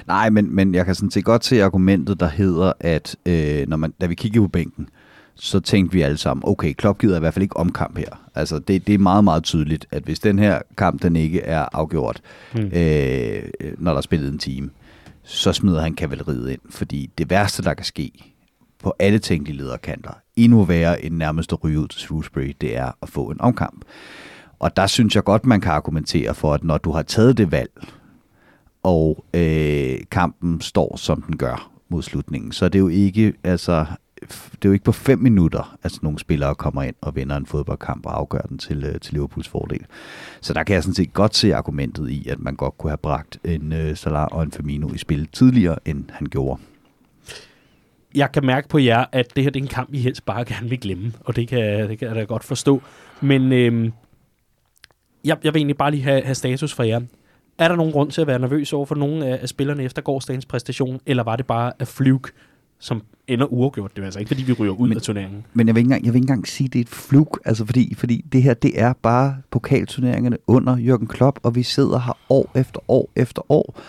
[0.07, 3.77] Nej, men, men jeg kan sådan set godt se argumentet, der hedder, at øh, når
[3.77, 4.89] man, da vi kiggede på bænken,
[5.39, 8.29] så tænkte vi alle sammen, okay, Klopp gider i hvert fald ikke omkamp her.
[8.35, 11.65] Altså, det, det er meget, meget tydeligt, at hvis den her kamp, den ikke er
[11.73, 12.21] afgjort,
[12.55, 12.59] Mm.
[12.59, 13.43] øh,
[13.77, 14.69] når der er spillet en time,
[15.23, 16.61] så smider han kavaleriet ind.
[16.69, 18.11] Fordi det værste, der kan ske
[18.83, 22.91] på alle tænkelige lederkanter, endnu værre end nærmest at ryge ud til Shrewsbury, det er
[23.01, 23.85] at få en omkamp.
[24.59, 27.51] Og der synes jeg godt, man kan argumentere for, at når du har taget det
[27.51, 27.71] valg,
[28.83, 33.85] og øh, kampen står, som den gør mod slutningen, så er det jo ikke, altså,
[34.21, 37.37] det er jo ikke på fem minutter, at sådan nogle spillere kommer ind og vinder
[37.37, 39.85] en fodboldkamp og afgør den til, øh, til Liverpools fordel.
[40.41, 42.97] Så der kan jeg sådan set godt se argumentet i, at man godt kunne have
[42.97, 46.61] bragt en øh, Salah og en Firmino i spil tidligere, end han gjorde.
[48.15, 50.45] jeg kan mærke på jer, at det her det er en kamp, I helst bare
[50.45, 52.81] gerne vil glemme, og det kan, det kan jeg da godt forstå.
[53.21, 53.93] Men øhm,
[55.23, 57.01] jeg, jeg vil egentlig bare lige have, have status for jer.
[57.59, 60.01] Er der nogen grund til at være nervøs over for nogle af, af spillerne efter
[60.01, 62.31] gårdsdagens præstation, eller var det bare af fluke,
[62.79, 63.91] som ender uafgjort?
[63.95, 65.45] Det er altså ikke, fordi vi ryger ud Men- af turneringen.
[65.53, 67.37] Men jeg vil ikke engang, jeg vil ikke engang sige, at det er et flug,
[67.45, 71.99] altså fordi, fordi det her, det er bare pokalturneringerne under Jürgen Klopp, og vi sidder
[71.99, 73.79] her år efter år efter år,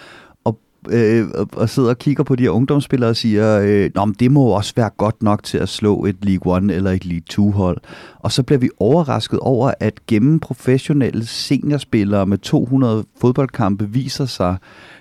[0.44, 0.58] og,
[0.90, 4.30] øh, og sidder og kigger på de her ungdomsspillere og siger, øh, Nå, men det
[4.30, 7.50] må også være godt nok til at slå et League One eller et League Two
[7.50, 7.78] hold.
[8.18, 14.56] Og så bliver vi overrasket over, at gennem professionelle seniorspillere med 200 fodboldkampe viser sig,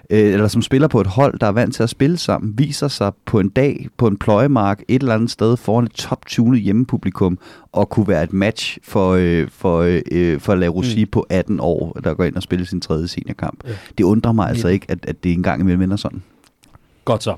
[0.09, 2.87] øh, eller som spiller på et hold, der er vant til at spille sammen, viser
[2.87, 7.39] sig på en dag på en pløjemark et eller andet sted foran et top-tunet hjemmepublikum
[7.71, 11.11] og kunne være et match for, øh, for, øh, øh, for La Rossi mm.
[11.11, 13.63] på 18 år, der går ind og spiller sin tredje seniorkamp.
[13.63, 13.69] Ja.
[13.69, 13.75] Ja.
[13.97, 14.73] Det undrer mig altså Nitten.
[14.73, 16.23] ikke, at, at det engang imellem ender sådan.
[17.05, 17.35] Godt så.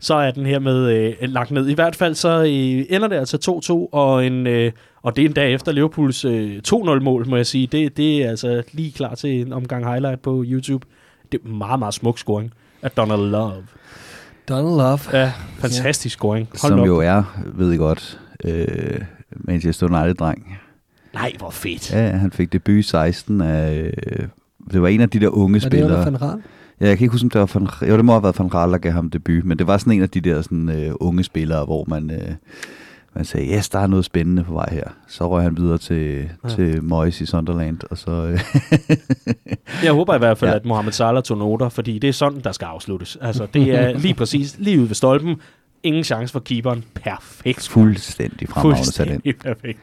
[0.00, 1.68] Så er den her med øh, lagt ned.
[1.68, 3.60] I hvert fald så øh, ender det altså
[3.92, 7.46] 2-2, og, en, øh, og det er en dag efter Liverpools øh, 2-0-mål, må jeg
[7.46, 7.66] sige.
[7.66, 10.86] Det, det er altså lige klar til en omgang highlight på YouTube.
[11.32, 12.52] Det er meget, meget smuk scoring
[12.82, 13.54] af Donald Love.
[14.48, 14.98] Donald Love.
[15.12, 16.48] Ja, fantastisk scoring.
[16.62, 16.86] Hold Som op.
[16.86, 17.22] jo er,
[17.54, 19.00] ved I godt, øh,
[19.36, 20.58] Manchester United-dreng.
[21.14, 21.92] Nej, hvor fedt.
[21.92, 23.92] Ja, han fik debut i 16 af...
[24.06, 24.26] Øh,
[24.72, 25.90] det var en af de der unge det spillere.
[25.90, 26.42] under Van Raal?
[26.80, 28.54] Ja, jeg kan ikke huske, om det var Van, jo, det må have været Van
[28.54, 30.92] Raal, der gav ham debut, men det var sådan en af de der sådan, øh,
[31.00, 32.34] unge spillere, hvor man, øh,
[33.14, 34.84] man sagde, yes, der er noget spændende på vej her.
[35.08, 36.48] Så røg han videre til, Ja.
[36.48, 38.10] til Moyes i Sunderland, og så...
[38.10, 38.40] Øh,
[39.84, 40.52] Jeg håber i hvert fald, ja.
[40.52, 40.58] Ja.
[40.60, 43.18] at Mohamed Salah tog noter, fordi det er sådan, der skal afsluttes.
[43.20, 45.36] Altså, det er lige præcis lige ude ved stolpen.
[45.82, 46.84] Ingen chance for keeperen.
[46.94, 47.68] Perfekt.
[47.68, 49.22] fuldstændig fremragende talent.
[49.24, 49.78] Fuldstændig perfekt.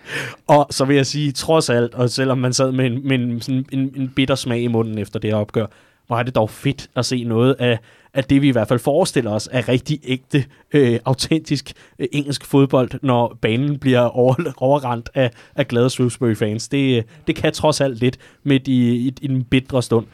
[0.47, 3.41] Og så vil jeg sige, trods alt, og selvom man sad med en, med en,
[3.41, 5.65] sådan en, en bitter smag i munden efter det her opgør,
[6.07, 7.79] hvor er det dog fedt at se noget af,
[8.15, 12.45] af det, vi i hvert fald forestiller os, er rigtig ægte, øh, autentisk øh, engelsk
[12.45, 16.67] fodbold, når banen bliver over, overrendt af, af glade Shrewsbury-fans.
[16.67, 20.05] Det, øh, det kan trods alt lidt midt i, i, i den bitre stund.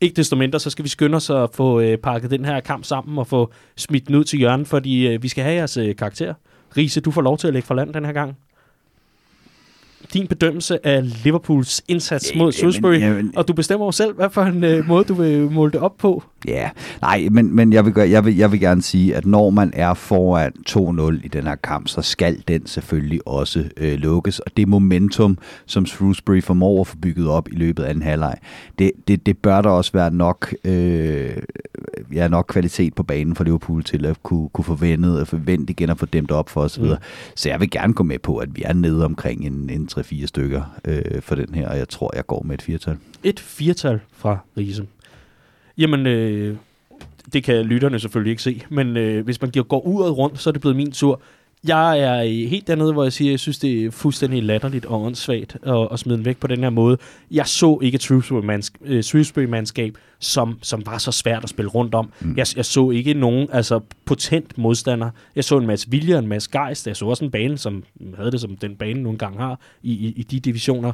[0.00, 2.84] Ikke desto mindre, så skal vi skynde os at få øh, pakket den her kamp
[2.84, 5.96] sammen og få smidt den ud til hjørnet, fordi øh, vi skal have jeres øh,
[5.96, 6.34] karakter.
[6.76, 8.36] Riese, du får lov til at lægge for land den her gang.
[10.12, 13.00] Din bedømmelse af Liverpools indsats mod Shrewsbury,
[13.36, 15.96] og du bestemmer jo selv, hvad for en øh, måde, du vil måle det op
[15.96, 16.22] på.
[16.46, 16.70] Ja,
[17.00, 19.70] nej, men, men jeg, vil gøre, jeg, vil, jeg vil gerne sige, at når man
[19.74, 24.38] er foran 2-0 i den her kamp, så skal den selvfølgelig også øh, lukkes.
[24.38, 28.36] Og det momentum, som Shrewsbury formår at få bygget op i løbet af en halvleg,
[28.78, 31.36] det, det, det bør der også være nok, øh,
[32.12, 35.90] ja, nok kvalitet på banen for Liverpool til at kunne, kunne forvente, og forvente igen
[35.90, 36.84] at få dem op for osv.
[36.84, 36.90] Mm.
[37.34, 40.26] Så jeg vil gerne gå med på, at vi er nede omkring en, en 3-4
[40.26, 42.96] stykker øh, for den her, og jeg tror, jeg går med et firtal.
[43.22, 44.86] Et firtal fra Riese.
[45.78, 46.56] Jamen, øh,
[47.32, 50.52] det kan lytterne selvfølgelig ikke se, men øh, hvis man går uret rundt, så er
[50.52, 51.20] det blevet min tur.
[51.64, 55.02] Jeg er helt dernede, hvor jeg siger, at jeg synes, det er fuldstændig latterligt og
[55.02, 56.98] åndssvagt at, at smide den væk på den her måde.
[57.30, 62.12] Jeg så ikke Shrewsbury-mandskab, øh, som, som var så svært at spille rundt om.
[62.20, 62.36] Mm.
[62.36, 65.10] Jeg, jeg så ikke nogen altså, potent modstander.
[65.36, 66.86] Jeg så en masse vilje og en masse gejst.
[66.86, 67.84] Jeg så også en bane, som
[68.16, 70.92] havde det som den bane nogle gange har i, i, i de divisioner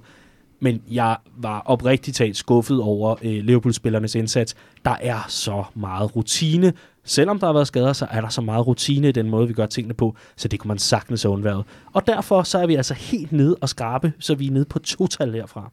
[0.63, 4.55] men jeg var oprigtigt talt skuffet over øh, Liverpool-spillernes indsats.
[4.85, 6.73] Der er så meget rutine.
[7.05, 9.55] Selvom der har været skader, så er der så meget rutine i den måde, vi
[9.55, 11.65] gør tingene på, så det kunne man sagtens have undværet.
[11.93, 14.79] Og derfor så er vi altså helt nede og skarpe, så vi er nede på
[14.79, 15.71] total herfra.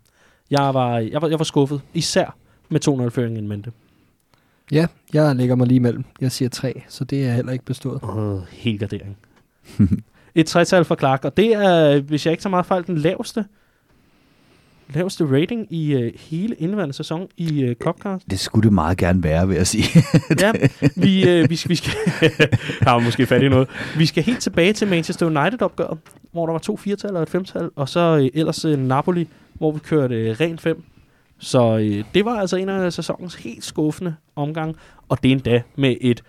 [0.49, 2.35] Jeg var, jeg var, jeg var skuffet, især
[2.69, 3.71] med 2-0-føringen i mente.
[4.71, 6.03] Ja, jeg lægger mig lige imellem.
[6.21, 8.03] Jeg siger 3, så det er heller ikke bestået.
[8.03, 9.17] Åh, helt gardering.
[10.35, 13.45] Et tretal for Clark, og det er, hvis jeg ikke så meget fejl, den laveste
[14.93, 18.31] laveste rating i øh, hele indværende sæson i øh, Copcast.
[18.31, 20.03] Det skulle det meget gerne være, vil jeg sige.
[20.39, 20.51] ja,
[21.05, 21.91] vi, øh, vi, vi skal...
[22.87, 23.69] har måske fat i noget.
[23.97, 25.97] Vi skal helt tilbage til Manchester United-opgøret,
[26.31, 29.71] hvor der var to firetal og et femtal, og så øh, ellers øh, Napoli, hvor
[29.71, 30.83] vi kørte øh, rent fem.
[31.39, 34.75] Så øh, det var altså en af sæsonens helt skuffende omgang,
[35.09, 36.23] og det endda med et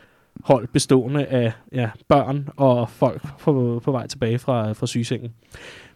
[0.45, 5.33] hold bestående af ja, børn og folk på, på vej tilbage fra, fra sygesengen.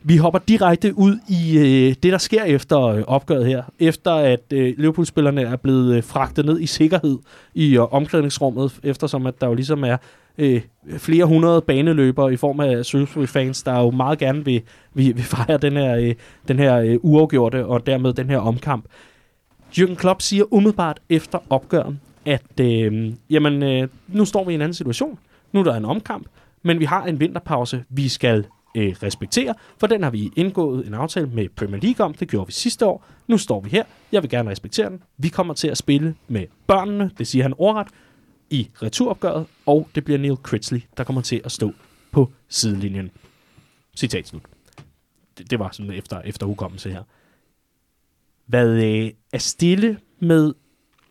[0.07, 3.62] Vi hopper direkte ud i øh, det, der sker efter øh, opgøret her.
[3.78, 7.18] Efter at øh, Liverpool-spillerne er blevet øh, fragtet ned i sikkerhed
[7.55, 9.96] i øh, omklædningsrummet, eftersom at der jo ligesom er
[10.38, 10.61] øh,
[10.98, 14.62] flere hundrede baneløbere i form af Shrewsbury-fans, der jo meget gerne vil,
[14.94, 16.14] vil, vil fejre den her, øh,
[16.48, 18.84] den her øh, uafgjorte og dermed den her omkamp.
[19.78, 24.61] Jürgen Klopp siger umiddelbart efter opgøret, at øh, jamen, øh, nu står vi i en
[24.61, 25.18] anden situation.
[25.52, 26.26] Nu er der en omkamp,
[26.62, 28.44] men vi har en vinterpause, vi skal
[28.75, 32.14] øh, respektere, for den har vi indgået en aftale med Premier League om.
[32.14, 33.05] Det gjorde vi sidste år.
[33.27, 33.85] Nu står vi her.
[34.12, 35.03] Jeg vil gerne respektere den.
[35.18, 37.89] Vi kommer til at spille med børnene, det siger han ordret,
[38.51, 41.72] i returopgøret, og det bliver Neil Critchley, der kommer til at stå
[42.11, 43.11] på sidelinjen.
[43.97, 44.43] Citat slut.
[45.39, 47.03] Det, det var sådan efter, efter hukommelse her.
[48.47, 50.55] Hvad øh, er stille med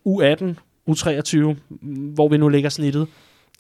[0.08, 0.56] U18,
[0.90, 1.56] U23,
[2.14, 3.08] hvor vi nu ligger snittet?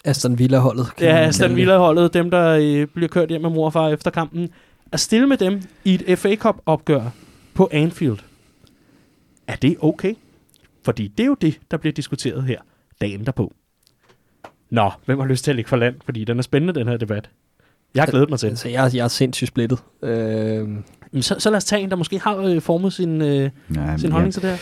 [0.04, 0.88] Aston Villa-holdet.
[1.01, 4.49] Ja, Aston Villa-holdet, dem der øh, bliver kørt hjem med mor og far efter kampen.
[4.91, 7.04] At stille med dem i et FA Cup-opgør
[7.54, 8.18] på Anfield,
[9.47, 10.14] er det okay?
[10.86, 12.58] Fordi det er jo det, der bliver diskuteret her
[13.01, 13.54] dagen derpå.
[14.70, 15.95] Nå, hvem har lyst til at ligge for land?
[16.06, 17.30] Fordi den er spændende, den her debat.
[17.95, 18.47] Jeg har glædet mig til.
[18.47, 19.80] Altså, jeg, jeg er sindssygt splittet.
[20.01, 20.70] Øh...
[21.22, 24.12] Så, så lad os tage en, der måske har øh, formet sin, øh, Nej, sin
[24.12, 24.32] holdning ja.
[24.32, 24.58] til det her.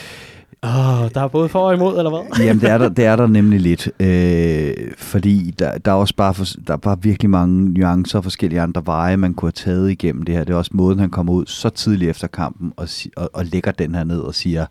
[0.65, 2.45] Åh, oh, der er både for og imod, eller hvad?
[2.45, 3.89] Jamen, det er der, det er der nemlig lidt.
[3.99, 8.23] Øh, fordi der, der, er også bare for, der er bare virkelig mange nuancer og
[8.23, 10.43] forskellige andre veje, man kunne have taget igennem det her.
[10.43, 12.87] Det er også måden, han kommer ud så tidligt efter kampen og,
[13.17, 14.65] og, og lægger den her ned og siger,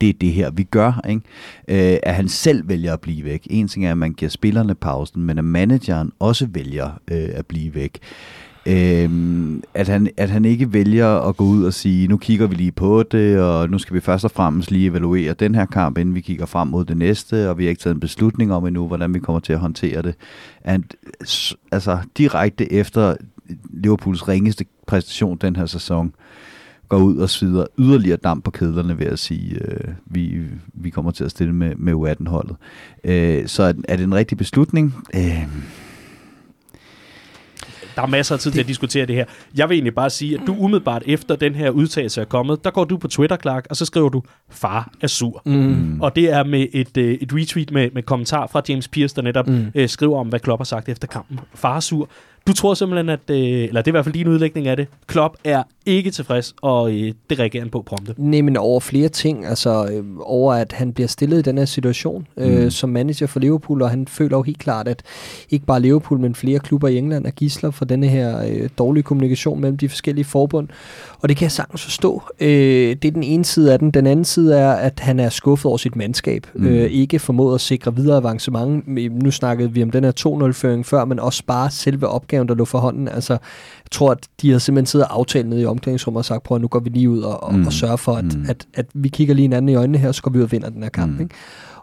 [0.00, 1.00] det er det her, vi gør.
[1.08, 1.92] Ikke?
[1.92, 3.46] Øh, at han selv vælger at blive væk.
[3.50, 7.46] En ting er, at man giver spillerne pausen, men at manageren også vælger øh, at
[7.46, 7.98] blive væk
[8.66, 9.10] øh,
[9.74, 12.72] at, han, at han ikke vælger at gå ud og sige, nu kigger vi lige
[12.72, 16.14] på det, og nu skal vi først og fremmest lige evaluere den her kamp, inden
[16.14, 18.86] vi kigger frem mod det næste, og vi har ikke taget en beslutning om endnu,
[18.86, 20.14] hvordan vi kommer til at håndtere det.
[20.64, 20.80] At,
[21.72, 23.16] altså direkte efter
[23.70, 26.14] Liverpools ringeste præstation den her sæson,
[26.88, 30.40] går ud og svider yderligere damp på kedlerne ved at sige, øh, vi,
[30.74, 32.56] vi kommer til at stille med, med U18-holdet.
[33.04, 34.94] Øh, så er, er det en rigtig beslutning?
[35.14, 35.46] Øh,
[37.96, 38.54] der er masser af tid det...
[38.54, 39.24] til at diskutere det her.
[39.56, 42.70] Jeg vil egentlig bare sige, at du umiddelbart efter den her udtalelse er kommet, der
[42.70, 45.42] går du på Twitter, Clark, og så skriver du, far er sur.
[45.44, 46.00] Mm.
[46.00, 49.22] Og det er med et, øh, et retweet med, med kommentar fra James Pierce, der
[49.22, 49.66] netop mm.
[49.74, 51.40] øh, skriver om, hvad Klopp har sagt efter kampen.
[51.54, 52.08] Far er sur.
[52.46, 54.86] Du tror simpelthen, at, øh, eller det er i hvert fald din udlægning af det,
[55.06, 58.14] Klopp er ikke tilfreds, og øh, det reagerer han på prompte.
[58.16, 61.64] Nej, men over flere ting, altså øh, over at han bliver stillet i den her
[61.64, 62.70] situation øh, mm.
[62.70, 65.02] som manager for Liverpool, og han føler jo helt klart, at
[65.50, 69.02] ikke bare Liverpool, men flere klubber i England er gisler for denne her øh, dårlige
[69.02, 70.68] kommunikation mellem de forskellige forbund,
[71.20, 72.22] og det kan jeg sagtens forstå.
[72.40, 73.90] Øh, det er den ene side af den.
[73.90, 76.66] Den anden side er, at han er skuffet over sit mandskab, mm.
[76.66, 78.88] øh, ikke formået at sikre videre avancement.
[79.22, 80.12] Nu snakkede vi om den her
[80.48, 83.08] 2-0-føring før, men også bare selve opgaven, der lå for hånden.
[83.08, 86.42] Altså, jeg tror, at de har simpelthen siddet og aftalt nede i omklædningsrummet og sagt,
[86.42, 87.66] prøv at nu går vi lige ud og, mm.
[87.66, 88.42] og sørger for, at, mm.
[88.42, 90.44] at, at, at vi kigger lige hinanden i øjnene her, og så går vi ud
[90.44, 91.12] og vinder den her kamp.
[91.12, 91.20] Mm.
[91.20, 91.34] Ikke?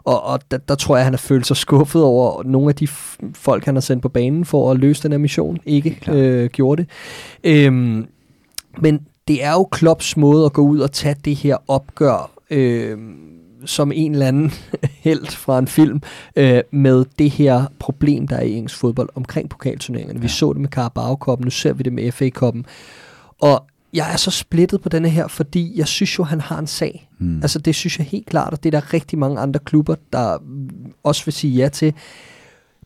[0.04, 2.74] Og, og der, der tror jeg, at han har følt sig skuffet over nogle af
[2.74, 2.88] de
[3.34, 6.82] folk, han har sendt på banen for at løse den her mission, ikke øh, gjorde
[6.82, 6.90] det.
[7.44, 8.06] Øhm,
[8.78, 12.98] men det er jo Klopps måde at gå ud og tage det her opgør øh,
[13.66, 14.52] som en eller anden
[15.06, 16.02] held fra en film
[16.36, 20.18] øh, med det her problem, der er i engelsk fodbold omkring pokalturneringerne.
[20.18, 20.22] Ja.
[20.22, 22.62] Vi så det med Carabao Cup, nu ser vi det med FA Cup'en.
[23.40, 26.66] Og jeg er så splittet på denne her, fordi jeg synes jo, han har en
[26.66, 27.08] sag.
[27.18, 27.42] Mm.
[27.42, 30.38] Altså det synes jeg helt klart, og det er der rigtig mange andre klubber, der
[31.02, 31.94] også vil sige ja til.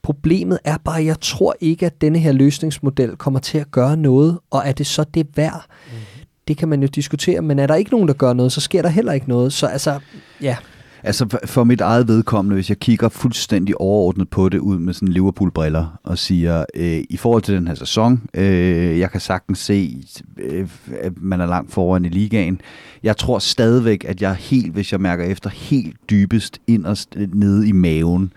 [0.03, 3.97] Problemet er bare, at jeg tror ikke, at denne her løsningsmodel kommer til at gøre
[3.97, 5.67] noget, og er det så det værd?
[5.87, 6.18] Mm.
[6.49, 8.83] Det kan man jo diskutere, men er der ikke nogen, der gør noget, så sker
[8.83, 9.53] der heller ikke noget.
[9.53, 9.99] Så altså,
[10.43, 10.57] ja...
[11.03, 15.09] Altså for mit eget vedkommende, hvis jeg kigger fuldstændig overordnet på det ud med sådan
[15.09, 20.05] Liverpool-briller og siger, øh, i forhold til den her sæson, øh, jeg kan sagtens se,
[20.39, 20.69] øh,
[21.01, 22.61] at man er langt foran i ligaen.
[23.03, 27.73] Jeg tror stadigvæk, at jeg helt, hvis jeg mærker efter, helt dybest inderst nede i
[27.73, 28.33] maven,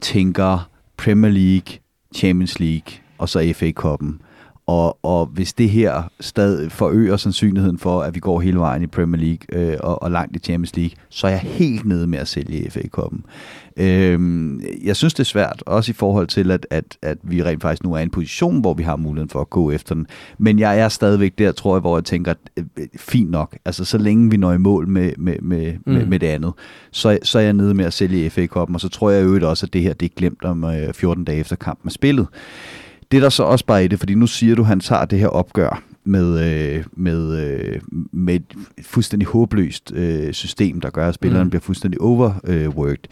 [0.00, 1.78] tænker Premier League,
[2.14, 4.20] Champions League og så FA-koppen.
[4.66, 8.86] Og, og hvis det her stadig forøger sandsynligheden for, at vi går hele vejen i
[8.86, 12.18] Premier League øh, og, og langt i Champions League, så er jeg helt nede med
[12.18, 13.24] at sælge FA-koppen.
[13.76, 17.62] Øhm, jeg synes, det er svært, også i forhold til, at, at, at vi rent
[17.62, 20.06] faktisk nu er i en position, hvor vi har muligheden for at gå efter den.
[20.38, 23.56] Men jeg er stadigvæk der, tror jeg, hvor jeg tænker, at, øh, fint nok.
[23.64, 25.92] Altså, så længe vi når i mål med, med, med, mm.
[25.92, 26.52] med, med det andet,
[26.90, 29.66] så, så er jeg nede med at sælge FA-koppen, og så tror jeg jo også,
[29.66, 32.26] at det her det er glemt om øh, 14 dage efter kampen er spillet.
[33.12, 35.04] Det er der så også bare i det, fordi nu siger du, at han tager
[35.04, 37.80] det her opgør med, øh, med, øh,
[38.12, 38.44] med et
[38.82, 41.50] fuldstændig håbløst øh, system, der gør, at spilleren mm.
[41.50, 43.08] bliver fuldstændig overworked.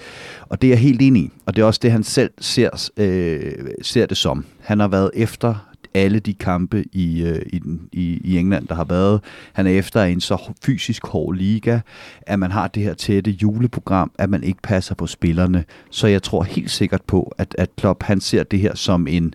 [0.49, 1.31] Og det er jeg helt enig i.
[1.47, 4.45] Og det er også det, han selv ser, øh, ser det som.
[4.61, 8.75] Han har været efter alle de kampe i, øh, i, den, i, i England, der
[8.75, 9.21] har været.
[9.53, 11.81] Han er efter en så fysisk hård liga,
[12.23, 15.65] at man har det her tætte juleprogram, at man ikke passer på spillerne.
[15.91, 19.35] Så jeg tror helt sikkert på, at, at Klopp han ser det her som en,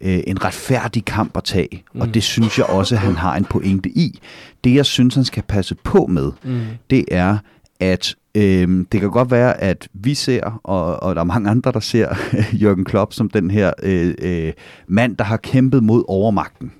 [0.00, 2.00] øh, en retfærdig kamp at tage, mm.
[2.00, 4.20] og det synes jeg også, at han har en pointe i.
[4.64, 6.60] Det, jeg synes, han skal passe på med, mm.
[6.90, 7.38] det er,
[7.80, 11.72] at øh, det kan godt være, at vi ser, og, og der er mange andre,
[11.72, 12.08] der ser
[12.62, 14.52] Jørgen Klopp som den her øh, øh,
[14.88, 16.72] mand, der har kæmpet mod overmagten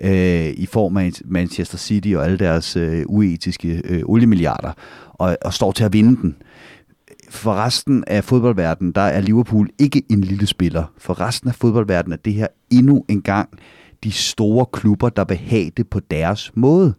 [0.00, 4.72] øh, i form af Manchester City og alle deres øh, uetiske øh, oliemilliarder,
[5.12, 6.36] og, og står til at vinde den
[7.30, 10.84] for resten af fodboldverdenen, der er Liverpool ikke en lille spiller.
[10.98, 13.48] For resten af fodboldverdenen er det her endnu en gang
[14.04, 16.94] de store klubber, der vil have det på deres måde.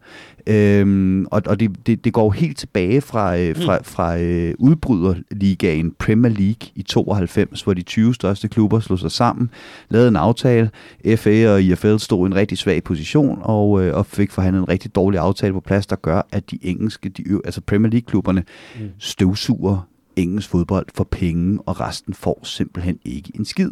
[0.48, 3.84] Øhm, og og det, det, det går helt tilbage fra, øh, fra, mm.
[3.84, 9.50] fra øh, udbryderligaen Premier League i 92, hvor de 20 største klubber slog sig sammen,
[9.90, 10.70] lavede en aftale.
[11.16, 14.70] FA og IFL stod i en rigtig svag position og, øh, og fik forhandlet en
[14.70, 18.44] rigtig dårlig aftale på plads, der gør, at de engelske, de, altså Premier League-klubberne,
[18.80, 18.90] mm.
[19.00, 23.72] støvsuger engelsk fodbold for penge, og resten får simpelthen ikke en skid.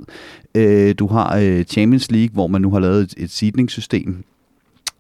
[0.56, 4.24] Øh, du har øh, Champions League, hvor man nu har lavet et, et seedningssystem,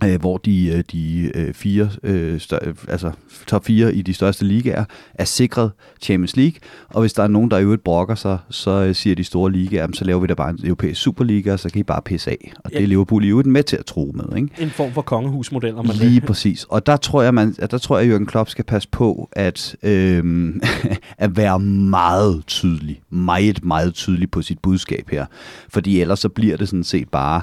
[0.03, 2.39] øh, hvor de, øh, de øh, fire, øh,
[2.87, 3.11] altså
[3.47, 5.71] top 4 i de største ligaer er sikret
[6.01, 9.15] Champions League, og hvis der er nogen, der i øvrigt brokker sig, så øh, siger
[9.15, 11.83] de store ligaer, så laver vi da bare en europæisk superliga, og så kan I
[11.83, 12.51] bare pisse af.
[12.63, 12.77] Og ja.
[12.77, 14.37] det er Liverpool i øvrigt med til at tro med.
[14.37, 14.49] Ikke?
[14.59, 16.23] En form for kongehusmodel, om man Lige det.
[16.23, 16.65] præcis.
[16.69, 19.75] Og der tror jeg, man, der tror jeg, at Jürgen Klopp skal passe på at,
[19.83, 20.53] øh,
[21.17, 25.25] at være meget tydelig, meget, meget tydelig på sit budskab her.
[25.69, 27.41] Fordi ellers så bliver det sådan set bare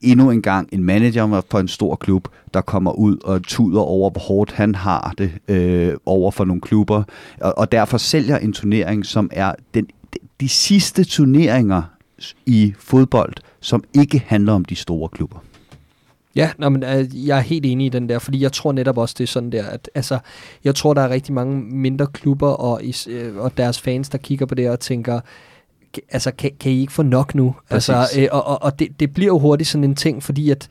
[0.00, 4.10] endnu en gang en manager for en stor klub, der kommer ud og tuder over,
[4.10, 7.02] hvor hårdt han har det øh, over for nogle klubber,
[7.40, 9.86] og, og derfor sælger en turnering, som er den,
[10.40, 11.82] de sidste turneringer
[12.46, 15.38] i fodbold, som ikke handler om de store klubber.
[16.36, 18.98] Ja, nå, men, øh, jeg er helt enig i den der, fordi jeg tror netop
[18.98, 20.18] også, det er sådan der, at altså,
[20.64, 24.46] jeg tror, der er rigtig mange mindre klubber og, øh, og deres fans, der kigger
[24.46, 25.20] på det og tænker,
[26.10, 27.54] altså, kan, kan I ikke få nok nu?
[27.70, 30.68] Altså, øh, og og, og det, det bliver jo hurtigt sådan en ting, fordi at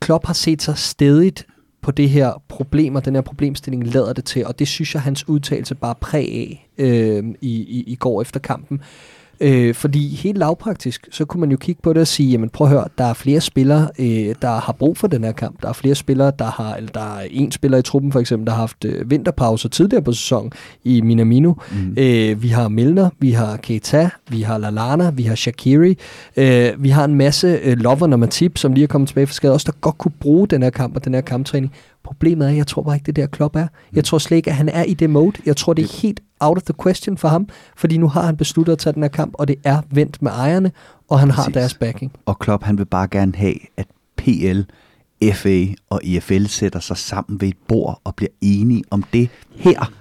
[0.00, 1.46] Klopp har set sig stedigt
[1.82, 5.02] på det her problem, og den her problemstilling lader det til, og det synes jeg,
[5.02, 8.80] hans udtalelse bare præg af øh, i, i, i går efter kampen.
[8.80, 9.23] Øh,
[9.74, 12.72] fordi helt lavpraktisk, så kunne man jo kigge på det og sige, jamen prøv at
[12.72, 15.62] høre, der er flere spillere, øh, der har brug for den her kamp.
[15.62, 18.46] Der er flere spillere, der har, eller der er en spiller i truppen for eksempel,
[18.46, 20.52] der har haft øh, vinterpause tidligere på sæsonen
[20.84, 21.52] i Minamino.
[21.72, 21.94] Mm.
[21.96, 25.98] Øh, vi har Milner, vi har Keita, vi har Lalana, vi har Shakiri.
[26.36, 29.34] Øh, vi har en masse øh, lover og Matip, som lige er kommet tilbage fra
[29.34, 31.72] skade, også der godt kunne bruge den her kamp og den her kamptræning.
[32.04, 33.60] Problemet er, at jeg tror bare ikke, det der Klopp er.
[33.60, 34.02] Jeg mm.
[34.02, 35.36] tror slet ikke, at han er i det mode.
[35.46, 38.36] Jeg tror, det er helt out of the question for ham, fordi nu har han
[38.36, 40.72] besluttet at tage den her kamp, og det er vendt med ejerne,
[41.08, 41.44] og han Præcis.
[41.44, 42.12] har deres backing.
[42.26, 43.86] Og Klopp, han vil bare gerne have, at
[44.16, 44.60] PL,
[45.32, 49.92] FA og EFL sætter sig sammen ved et bord og bliver enige om det her.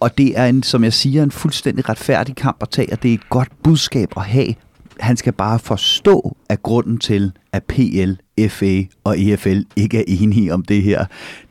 [0.00, 3.10] Og det er, en, som jeg siger, en fuldstændig retfærdig kamp at tage, og det
[3.10, 4.54] er et godt budskab at have.
[5.00, 8.12] Han skal bare forstå, at grunden til, at PL,
[8.48, 11.04] FA og EFL ikke er enige om det her,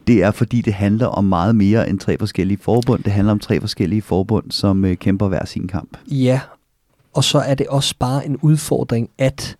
[0.07, 3.03] det er fordi det handler om meget mere end tre forskellige forbund.
[3.03, 5.97] Det handler om tre forskellige forbund, som øh, kæmper hver sin kamp.
[6.07, 6.39] Ja,
[7.13, 9.57] og så er det også bare en udfordring, at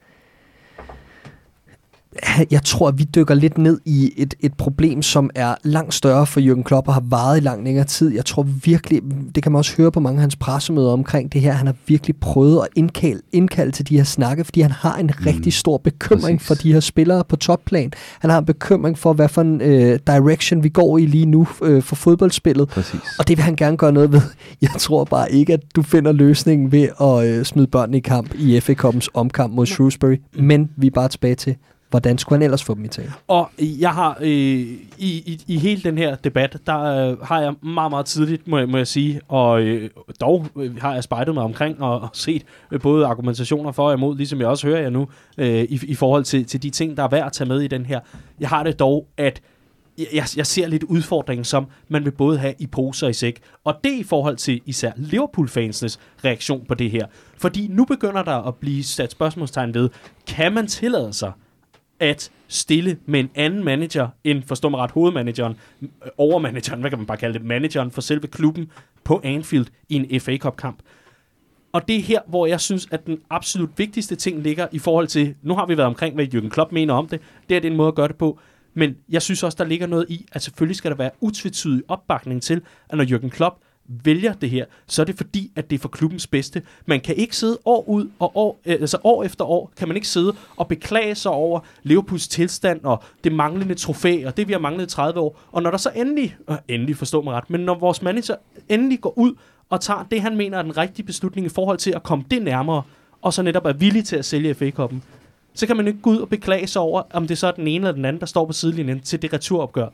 [2.52, 6.26] jeg tror, at vi dykker lidt ned i et, et problem, som er langt større
[6.26, 8.14] for Jürgen Klopp og har varet i lang længere tid.
[8.16, 9.02] Jeg tror virkelig,
[9.36, 11.76] det kan man også høre på mange af hans pressemøder omkring det her, han har
[11.88, 15.26] virkelig prøvet at indkalde, indkalde til de her snakke, fordi han har en mm.
[15.26, 16.48] rigtig stor bekymring Præcis.
[16.48, 17.92] for de her spillere på topplan.
[18.20, 21.48] Han har en bekymring for, hvad for en øh, direction vi går i lige nu
[21.64, 22.68] øh, for fodboldspillet.
[22.68, 23.02] Præcis.
[23.20, 24.22] Og det vil han gerne gøre noget ved.
[24.62, 28.34] Jeg tror bare ikke, at du finder løsningen ved at øh, smide børnene i kamp
[28.36, 30.16] i FA Cup'ens omkamp mod Shrewsbury.
[30.40, 31.56] Men vi er bare tilbage til,
[31.90, 33.14] Hvordan skulle han ellers få dem i tale?
[33.28, 37.54] Og jeg har øh, i, i, i hele den her debat, der øh, har jeg
[37.62, 39.90] meget, meget tidligt, må, må jeg sige, og øh,
[40.22, 43.94] dog øh, har jeg spejdet mig omkring og, og set øh, både argumentationer for og
[43.94, 45.08] imod, ligesom jeg også hører jer nu,
[45.38, 47.68] øh, i, i forhold til, til de ting, der er værd at tage med i
[47.68, 48.00] den her.
[48.40, 49.42] Jeg har det dog, at
[50.14, 53.40] jeg, jeg ser lidt udfordringen som, man vil både have i pose og i sæk.
[53.64, 57.06] Og det i forhold til især Liverpool-fansenes reaktion på det her.
[57.38, 59.90] Fordi nu begynder der at blive sat spørgsmålstegn ved,
[60.28, 61.32] kan man tillade sig
[62.00, 65.88] at stille med en anden manager end, forstå mig ret, hovedmanageren, øh,
[66.18, 68.72] overmanageren, hvad kan man bare kalde det, manageren for selve klubben
[69.04, 70.80] på Anfield i en FA Cup-kamp.
[71.72, 75.08] Og det er her, hvor jeg synes, at den absolut vigtigste ting ligger i forhold
[75.08, 77.76] til, nu har vi været omkring, hvad Jürgen Klopp mener om det, det er den
[77.76, 78.40] måde at gøre det på,
[78.74, 82.42] men jeg synes også, der ligger noget i, at selvfølgelig skal der være utvetydig opbakning
[82.42, 85.80] til, at når Jürgen Klopp vælger det her, så er det fordi, at det er
[85.80, 86.62] for klubbens bedste.
[86.86, 90.08] Man kan ikke sidde år ud og år, altså år efter år, kan man ikke
[90.08, 94.60] sidde og beklage sig over Liverpools tilstand og det manglende trofæ, og det vi har
[94.60, 95.40] manglet i 30 år.
[95.52, 98.36] Og når der så endelig, øh, endelig forstår mig ret, men når vores manager
[98.70, 99.34] endelig går ud
[99.70, 102.42] og tager det, han mener er den rigtige beslutning i forhold til at komme det
[102.42, 102.82] nærmere,
[103.22, 105.04] og så netop er villig til at sælge FA-koppen,
[105.54, 107.68] så kan man ikke gå ud og beklage sig over, om det så er den
[107.68, 109.88] ene eller den anden, der står på sidelinjen til det returopgør.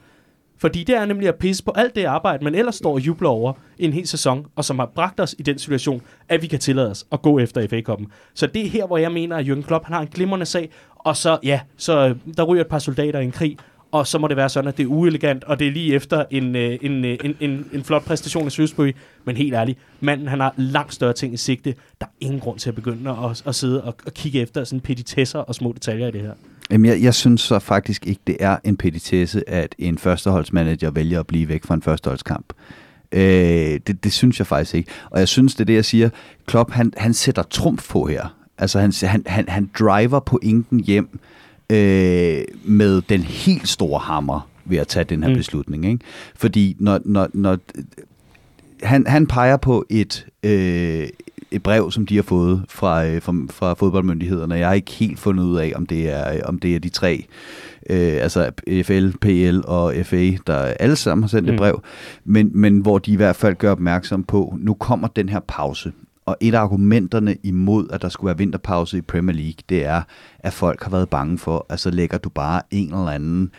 [0.63, 3.29] Fordi det er nemlig at pisse på alt det arbejde, man ellers står og jubler
[3.29, 6.47] over i en hel sæson, og som har bragt os i den situation, at vi
[6.47, 8.07] kan tillade os at gå efter FA-koppen.
[8.33, 10.69] Så det er her, hvor jeg mener, at Jürgen Klopp han har en glimrende sag,
[10.95, 13.57] og så, ja, så øh, der ryger et par soldater i en krig,
[13.91, 16.25] og så må det være sådan, at det er uelegant, og det er lige efter
[16.31, 18.91] en, øh, en, øh, en, en, en flot præstation af Shrewsbury.
[19.25, 21.75] Men helt ærligt, manden han har langt større ting i sigte.
[22.01, 24.81] Der er ingen grund til at begynde at, at sidde og, at kigge efter sådan
[24.81, 26.33] petitesser og små detaljer i det her.
[26.71, 31.19] Jamen, jeg, jeg synes så faktisk ikke, det er en petitesse, at en førsteholdsmanager vælger
[31.19, 32.53] at blive væk fra en førsteholdskamp.
[33.11, 34.91] Øh, det, det synes jeg faktisk ikke.
[35.09, 36.09] Og jeg synes, det er det, jeg siger.
[36.45, 38.35] Klopp, han, han sætter trumf på her.
[38.57, 41.19] Altså, han, han, han, han driver pointen hjem
[41.69, 45.35] øh, med den helt store hammer ved at tage den her mm.
[45.35, 45.85] beslutning.
[45.85, 45.99] Ikke?
[46.35, 47.57] Fordi når, når, når
[48.83, 51.07] han, han peger på et, øh,
[51.53, 54.55] et brev, som de har fået fra, øh, fra, fra fodboldmyndighederne.
[54.55, 57.25] Jeg har ikke helt fundet ud af, om det er, om det er de tre,
[57.89, 58.51] øh, altså
[58.83, 61.53] FL, PL og FA, der alle sammen har sendt mm.
[61.53, 61.81] et brev,
[62.25, 65.91] men, men hvor de i hvert fald gør opmærksom på, nu kommer den her pause.
[66.25, 70.01] Og et af argumenterne imod, at der skulle være vinterpause i Premier League, det er,
[70.39, 73.51] at folk har været bange for, at så lægger du bare en eller anden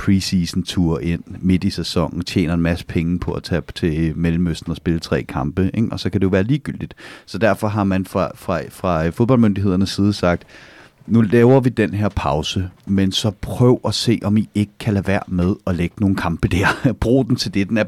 [0.00, 4.70] preseason tur ind midt i sæsonen, tjener en masse penge på at tage til Mellemøsten
[4.70, 5.88] og spille tre kampe, ikke?
[5.92, 6.94] og så kan det jo være ligegyldigt.
[7.26, 10.46] Så derfor har man fra, fra, fra øh, fodboldmyndighedernes side sagt,
[11.06, 14.94] nu laver vi den her pause, men så prøv at se, om I ikke kan
[14.94, 16.66] lade være med at lægge nogle kampe der.
[17.00, 17.84] Brug den til det, den, er,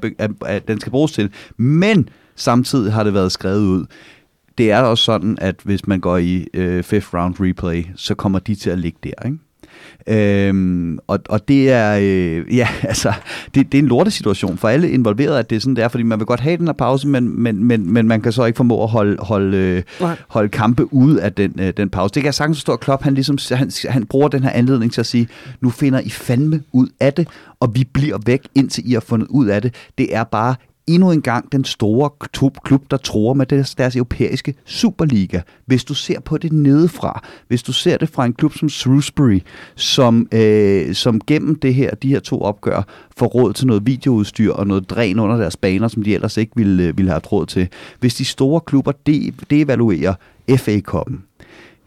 [0.47, 1.31] er, den skal bruges til.
[1.57, 3.87] Men samtidig har det været skrevet ud,
[4.59, 8.39] det er også sådan, at hvis man går i øh, fifth round replay, så kommer
[8.39, 9.39] de til at ligge der, ikke?
[10.07, 13.13] Øhm, og, og det er øh, ja, altså,
[13.55, 16.03] det, det er en lortesituation for alle involverede, at det er sådan, det er, fordi
[16.03, 18.57] man vil godt have den her pause, men, men, men, men man kan så ikke
[18.57, 19.83] formå at holde, holde, øh,
[20.29, 22.15] holde kampe ude af den, øh, den pause.
[22.15, 24.93] Det kan jeg sagtens forstå, at Klopp, han, ligesom, han, han bruger den her anledning
[24.93, 25.29] til at sige,
[25.61, 27.29] nu finder I fandme ud af det,
[27.61, 29.75] og vi bliver væk, indtil I har fundet ud af det.
[29.99, 30.55] Det er bare
[30.87, 32.11] endnu en gang den store
[32.65, 35.41] klub, der tror med deres, deres europæiske Superliga.
[35.67, 39.41] Hvis du ser på det nedefra, hvis du ser det fra en klub som Shrewsbury,
[39.75, 42.83] som, øh, som gennem det her, de her to opgør
[43.17, 46.53] får råd til noget videoudstyr og noget dræn under deres baner, som de ellers ikke
[46.57, 47.69] ville, øh, ville have råd til.
[48.01, 50.15] Hvis de store klubber de, devaluerer
[50.57, 51.23] FA-koppen,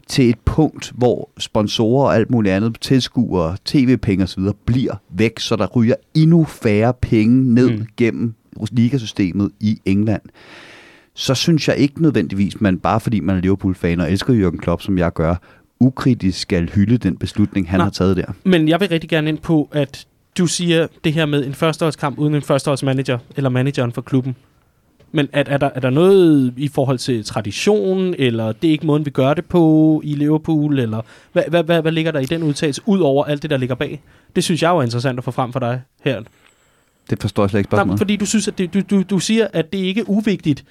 [0.08, 4.42] til et punkt, hvor sponsorer og alt muligt andet, tilskuere, tv-penge osv.
[4.64, 7.86] bliver væk, så der ryger endnu færre penge ned mm.
[7.96, 8.34] gennem
[8.72, 10.22] ligasystemet i England,
[11.14, 14.82] så synes jeg ikke nødvendigvis, man bare fordi man er Liverpool-fan og elsker Jürgen Klopp,
[14.82, 15.34] som jeg gør,
[15.80, 18.32] ukritisk skal hylde den beslutning, han Nå, har taget der.
[18.44, 20.06] Men jeg vil rigtig gerne ind på, at
[20.38, 24.36] du siger det her med en førsteholdskamp uden en førsteholdsmanager, eller manageren for klubben.
[25.12, 28.86] Men er, er, der, er der noget i forhold til tradition, eller det er ikke
[28.86, 31.02] måden, vi gør det på i Liverpool, eller
[31.32, 33.74] hvad, hvad, hvad, hvad ligger der i den udtalelse, ud over alt det, der ligger
[33.74, 34.02] bag?
[34.36, 36.22] Det synes jeg jo er interessant at få frem for dig her.
[37.10, 37.90] Det forstår jeg slet ikke spørgsmålet.
[37.90, 40.64] Nej, fordi du synes, at det, du, du, du siger, at det ikke er uvigtigt,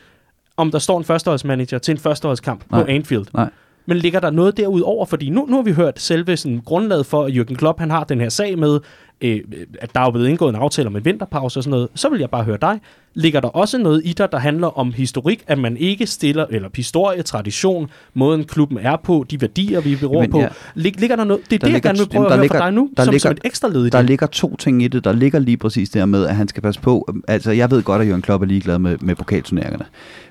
[0.57, 2.83] om der står en førsteholdsmanager til en førsteholdskamp Nej.
[2.83, 3.25] på Anfield.
[3.33, 3.49] Nej.
[3.85, 5.05] Men ligger der noget derudover?
[5.05, 8.03] Fordi nu, nu har vi hørt selve sådan, grundlaget for, at Jürgen Klopp han har
[8.03, 8.79] den her sag med,
[9.21, 9.39] øh,
[9.81, 11.87] at der er blevet indgået en aftale om en vinterpause og sådan noget.
[11.95, 12.79] Så vil jeg bare høre dig.
[13.17, 16.69] Ligger der også noget i dig, der handler om historik, at man ikke stiller, eller
[16.75, 20.39] historie, tradition, måden klubben er på, de værdier, vi beror Jamen, på.
[20.39, 20.47] ja.
[20.75, 21.41] Lig, ligger der noget?
[21.49, 22.89] Det er Der det, jeg ligger- gerne vil prøve at høre ligger- fra dig nu,
[22.97, 24.09] der som, ligger- som et ekstra led i Der det.
[24.09, 25.03] ligger to ting i det.
[25.03, 27.09] Der ligger lige præcis det her med, at han skal passe på.
[27.27, 29.85] Altså, jeg ved godt, at Jørgen Klopp er ligeglad med, med pokalturneringerne.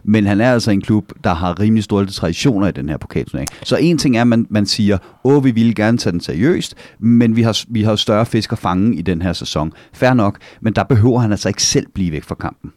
[0.05, 3.49] Men han er altså en klub, der har rimelig store traditioner i den her pokalturnering.
[3.63, 6.75] Så en ting er, at man, man siger, åh, vi ville gerne tage den seriøst,
[6.99, 9.73] men vi har, vi har større fisk at fange i den her sæson.
[9.93, 12.73] Fair nok, men der behøver han altså ikke selv blive væk fra kampen.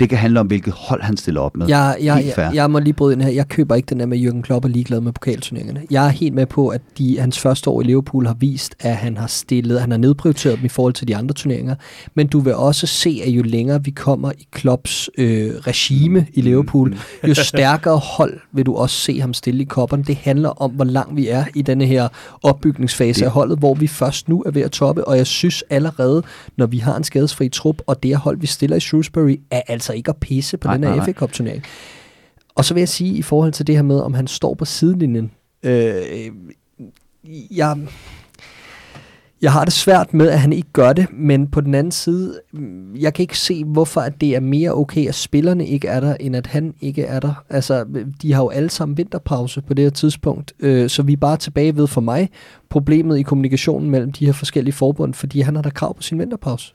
[0.00, 1.68] Det kan handle om, hvilket hold han stiller op med.
[1.68, 3.30] Jeg, jeg, jeg, jeg må lige bryde ind her.
[3.30, 5.82] Jeg køber ikke den der med, at Jürgen Klopp er ligeglad med pokalturneringerne.
[5.90, 8.96] Jeg er helt med på, at de, hans første år i Liverpool har vist, at
[8.96, 11.74] han har stillet, han har nedprioriteret dem i forhold til de andre turneringer.
[12.14, 16.40] Men du vil også se, at jo længere vi kommer i Klopps øh, regime i
[16.40, 16.96] Liverpool,
[17.28, 20.04] jo stærkere hold vil du også se ham stille i kopperne.
[20.04, 22.08] Det handler om, hvor lang vi er i denne her
[22.42, 25.04] opbygningsfase Det- af holdet, hvor vi først nu er ved at toppe.
[25.08, 26.22] Og jeg synes allerede,
[26.56, 29.81] når vi har en skadesfri trup, og det hold, vi stiller i Shrewsbury, er altså
[29.90, 31.04] ikke at pisse på Nej, den her nej.
[31.04, 31.62] FA Cup turnering.
[32.54, 34.64] Og så vil jeg sige, i forhold til det her med, om han står på
[34.64, 35.30] sidelinjen,
[35.62, 36.30] øh,
[37.50, 37.78] jeg,
[39.42, 42.40] jeg har det svært med, at han ikke gør det, men på den anden side,
[43.00, 46.14] jeg kan ikke se, hvorfor at det er mere okay, at spillerne ikke er der,
[46.20, 47.44] end at han ikke er der.
[47.50, 47.84] Altså,
[48.22, 51.36] de har jo alle sammen vinterpause på det her tidspunkt, øh, så vi er bare
[51.36, 52.30] tilbage ved for mig
[52.68, 56.18] problemet i kommunikationen mellem de her forskellige forbund, fordi han har da krav på sin
[56.18, 56.74] vinterpause.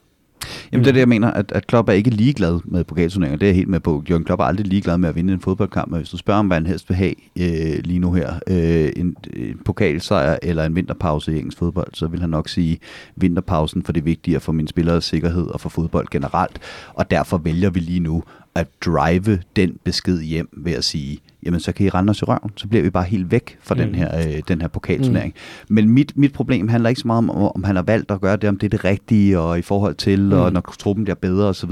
[0.72, 3.38] Jamen det er det, jeg mener, at, at Klopp er ikke ligeglad med pokalturneringer.
[3.38, 4.04] Det er jeg helt med på.
[4.10, 6.48] Jørgen Klopp er aldrig ligeglad med at vinde en fodboldkamp, men hvis du spørger om,
[6.48, 10.76] hvad han helst vil have øh, lige nu her, øh, en, en pokalsejr eller en
[10.76, 12.80] vinterpause i engelsk fodbold, så vil han nok sige
[13.16, 16.60] vinterpausen, for det er vigtigere for mine spillers sikkerhed og for fodbold generelt.
[16.94, 18.24] Og derfor vælger vi lige nu
[18.56, 22.26] at drive den besked hjem ved at sige, jamen så kan I rende os i
[22.26, 23.82] røven, så bliver vi bare helt væk fra mm.
[23.82, 25.34] den her, øh, den her pokalturnering.
[25.70, 25.76] Mm.
[25.76, 28.38] Men mit, mit problem handler ikke så meget om, om han har valgt at gøre
[28.38, 30.32] det, om det er det rigtige, og i forhold til, mm.
[30.32, 31.72] og når truppen bliver bedre osv.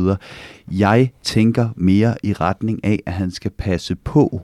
[0.72, 4.42] Jeg tænker mere i retning af, at han skal passe på,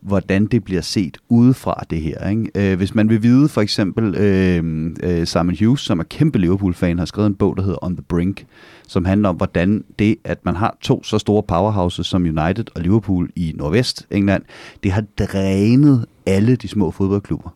[0.00, 2.28] hvordan det bliver set udefra det her.
[2.28, 2.72] Ikke?
[2.72, 6.98] Øh, hvis man vil vide, for eksempel øh, øh, Simon Hughes, som er kæmpe Liverpool-fan,
[6.98, 8.46] har skrevet en bog, der hedder On the Brink,
[8.86, 12.80] som handler om, hvordan det, at man har to så store powerhouses som United og
[12.82, 14.42] Liverpool i Nordvest England,
[14.82, 17.50] det har drænet alle de små fodboldklubber.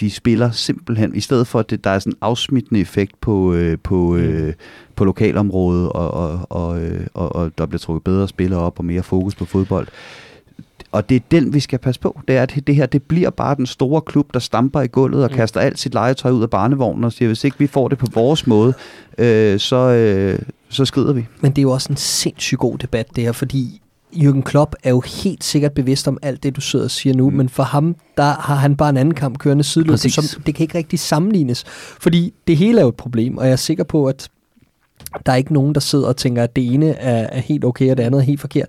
[0.00, 3.52] De spiller simpelthen, i stedet for at det, der er sådan en afsmittende effekt på,
[3.52, 4.54] øh, på, øh,
[4.96, 8.84] på lokalområdet, og, og, og, øh, og, og der bliver trukket bedre spillere op og
[8.84, 9.88] mere fokus på fodbold.
[10.92, 12.20] Og det er den, vi skal passe på.
[12.28, 15.24] Det er, at det her det bliver bare den store klub, der stamper i gulvet
[15.24, 15.36] og Mm.
[15.36, 18.06] kaster alt sit legetøj ud af barnevognen og siger, hvis ikke vi får det på
[18.14, 18.74] vores måde,
[19.18, 21.26] øh, så, øh, så skrider vi.
[21.40, 23.80] Men det er jo også en sindssygt god debat, det her, fordi
[24.12, 27.30] Jürgen Klopp er jo helt sikkert bevidst om alt det, du sidder og siger nu,
[27.30, 27.36] mm.
[27.36, 30.64] men for ham, der har han bare en anden kamp kørende sideløbende, som det kan
[30.64, 31.64] ikke rigtig sammenlignes.
[32.00, 34.28] Fordi det hele er jo et problem, og jeg er sikker på, at
[35.26, 37.90] der er ikke nogen, der sidder og tænker, at det ene er, er helt okay,
[37.90, 38.68] og det andet er helt forkert.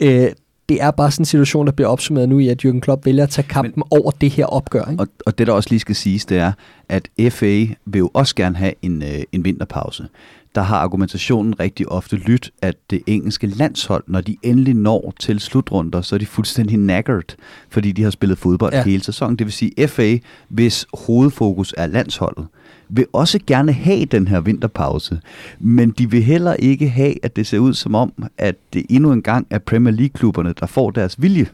[0.00, 0.30] Øh,
[0.68, 3.22] det er bare sådan en situation, der bliver opsummeret nu i, at Jürgen Klopp vælger
[3.22, 4.84] at tage kampen men, over det her opgør.
[4.90, 5.02] Ikke?
[5.02, 6.52] Og, og det, der også lige skal siges, det er,
[6.88, 10.08] at FA vil jo også gerne have en, øh, en vinterpause.
[10.54, 15.40] Der har argumentationen rigtig ofte lyttet, at det engelske landshold, når de endelig når til
[15.40, 17.36] slutrunder, så er de fuldstændig naggert,
[17.68, 18.84] fordi de har spillet fodbold ja.
[18.84, 19.36] hele sæsonen.
[19.36, 20.16] Det vil sige, FA,
[20.48, 22.46] hvis hovedfokus er landsholdet,
[22.88, 25.20] vil også gerne have den her vinterpause,
[25.60, 29.12] men de vil heller ikke have, at det ser ud som om, at det endnu
[29.12, 31.46] en gang er Premier League-klubberne, der får deres vilje.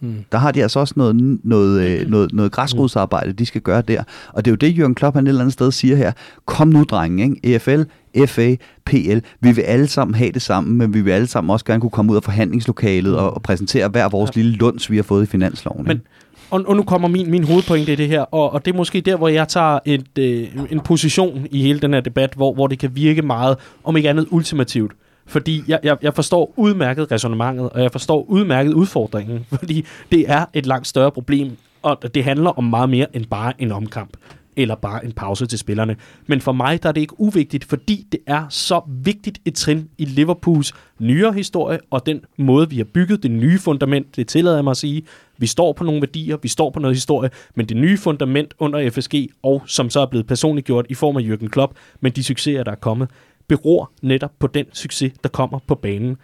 [0.00, 0.24] Hmm.
[0.32, 4.02] Der har de altså også noget, noget, øh, noget, noget græsrodsarbejde, de skal gøre der.
[4.32, 6.12] Og det er jo det, Jørgen Klopp han et eller andet sted siger her.
[6.46, 7.24] Kom nu, drenge.
[7.24, 7.54] Ikke?
[7.54, 7.82] EFL,
[8.26, 8.54] FA,
[8.84, 9.18] PL.
[9.40, 11.90] Vi vil alle sammen have det sammen, men vi vil alle sammen også gerne kunne
[11.90, 14.40] komme ud af forhandlingslokalet og, og præsentere hver vores ja.
[14.40, 15.84] lille lunds, vi har fået i finansloven.
[15.84, 16.04] Men, ikke?
[16.50, 19.00] Og, og nu kommer min, min hovedpointe i det her, og, og det er måske
[19.00, 22.66] der, hvor jeg tager et, øh, en position i hele den her debat, hvor, hvor
[22.66, 24.92] det kan virke meget, om ikke andet ultimativt.
[25.26, 30.44] Fordi jeg, jeg, jeg forstår udmærket resonemanget, og jeg forstår udmærket udfordringen, fordi det er
[30.52, 34.16] et langt større problem, og det handler om meget mere end bare en omkamp
[34.56, 35.96] eller bare en pause til spillerne.
[36.26, 39.88] Men for mig der er det ikke uvigtigt, fordi det er så vigtigt et trin
[39.98, 44.56] i Liverpools nyere historie, og den måde, vi har bygget det nye fundament, det tillader
[44.56, 45.02] jeg mig at sige.
[45.38, 48.90] Vi står på nogle værdier, vi står på noget historie, men det nye fundament under
[48.90, 52.24] FSG, og som så er blevet personligt gjort i form af Jürgen Klopp, men de
[52.24, 53.10] succeser, der er kommet,
[53.48, 56.16] beror netop på den succes, der kommer på banen.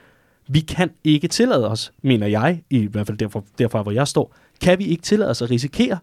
[0.48, 4.34] Vi kan ikke tillade os, mener jeg, i hvert fald derfra, derfra hvor jeg står,
[4.60, 5.98] kan vi ikke tillade os at risikere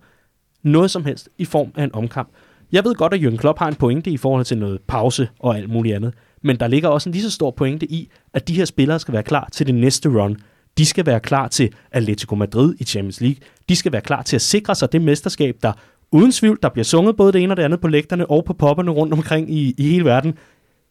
[0.64, 2.30] noget som helst i form af en omkamp.
[2.72, 5.58] Jeg ved godt, at Jürgen Klopp har en pointe i forhold til noget pause og
[5.58, 8.54] alt muligt andet, men der ligger også en lige så stor pointe i, at de
[8.54, 10.38] her spillere skal være klar til det næste run.
[10.78, 13.38] De skal være klar til Atletico Madrid i Champions League.
[13.70, 15.72] De skal være klar til at sikre sig det mesterskab, der
[16.12, 18.54] uden tvivl, der bliver sunget både det ene og det andet på lægterne og på
[18.54, 20.34] popperne rundt omkring i, i hele verden.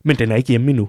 [0.04, 0.88] Men den er ikke hjemme endnu.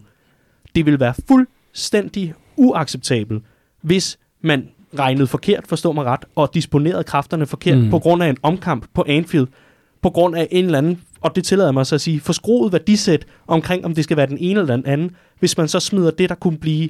[0.76, 3.43] Det vil være fuldstændig uacceptabelt,
[3.82, 4.68] hvis man
[5.00, 7.89] regnede forkert, forstår mig ret, og disponerede kræfterne forkert Mm.
[7.89, 9.48] på grund af en omkamp på Anfield,
[10.02, 13.26] på grund af en eller anden, og det tillader mig så at sige, forskroet værdisæt
[13.48, 16.30] omkring, om det skal være den ene eller den anden, hvis man så smider det,
[16.30, 16.89] der kunne blive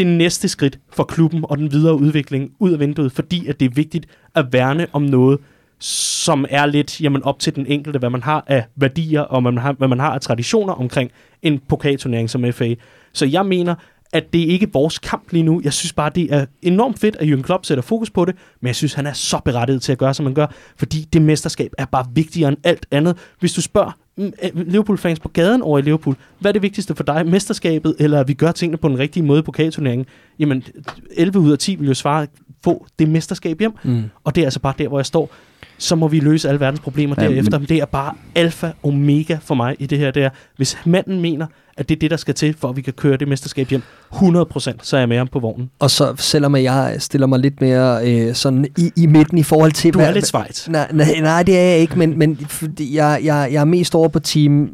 [0.00, 3.70] det næste skridt for klubben og den videre udvikling ud af vinduet, fordi at det
[3.70, 5.38] er vigtigt at værne om noget,
[5.80, 9.52] som er lidt jamen, op til den enkelte, hvad man har af værdier og hvad
[9.52, 11.10] man har, hvad man har af traditioner omkring
[11.42, 12.74] en pokalturnering som FA.
[13.12, 13.74] Så jeg mener,
[14.12, 15.60] at det ikke er vores kamp lige nu.
[15.64, 18.66] Jeg synes bare, det er enormt fedt, at Jürgen Klopp sætter fokus på det, men
[18.66, 20.46] jeg synes, han er så berettiget til at gøre, som han gør,
[20.76, 23.16] fordi det mesterskab er bare vigtigere end alt andet.
[23.40, 26.94] Hvis du spørger Mm, øh, Liverpool-fans på gaden over i Liverpool, hvad er det vigtigste
[26.94, 27.26] for dig?
[27.26, 30.06] Mesterskabet, eller at vi gør tingene på den rigtige måde i pokalturneringen?
[30.38, 30.64] Jamen,
[31.10, 32.26] 11 ud af 10 vil jo svare,
[32.64, 34.02] få det mesterskab hjem, Mm.
[34.24, 35.30] og det er altså bare der, hvor jeg står.
[35.78, 37.58] Så må vi løse alle verdens problemer Ja, derefter.
[37.58, 40.10] Men det er bare alfa omega for mig i det her.
[40.10, 41.46] Det er, hvis manden mener,
[41.76, 43.82] at det er det, der skal til, for at vi kan køre det mesterskab hjem,
[44.14, 45.70] 100%, så er jeg med ham på vognen.
[45.78, 49.72] Og så selvom jeg stiller mig lidt mere øh, sådan i, i midten i forhold
[49.72, 49.94] til...
[49.94, 50.68] Du er lidt Schweiz.
[50.68, 53.94] Nej, nej, nej, det er jeg ikke, men, men fordi jeg, jeg, jeg er mest
[53.94, 54.70] over på team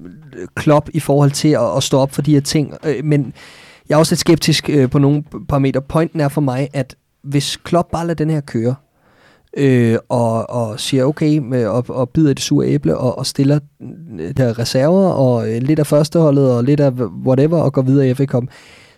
[0.54, 2.74] Klopp i forhold til at, at stå op for de her ting.
[2.84, 3.32] Øh, men
[3.88, 5.82] jeg er også lidt skeptisk øh, på nogle parametre.
[5.82, 6.94] Pointen er for mig, at
[7.26, 8.74] hvis Klopp bare lader den her køre,
[9.56, 13.58] øh, og, og siger okay med, og, og bider det sure æble og, og stiller
[14.20, 16.90] øh, der reserver og øh, lidt af førsteholdet og lidt af
[17.26, 18.44] whatever og går videre i FA Cup,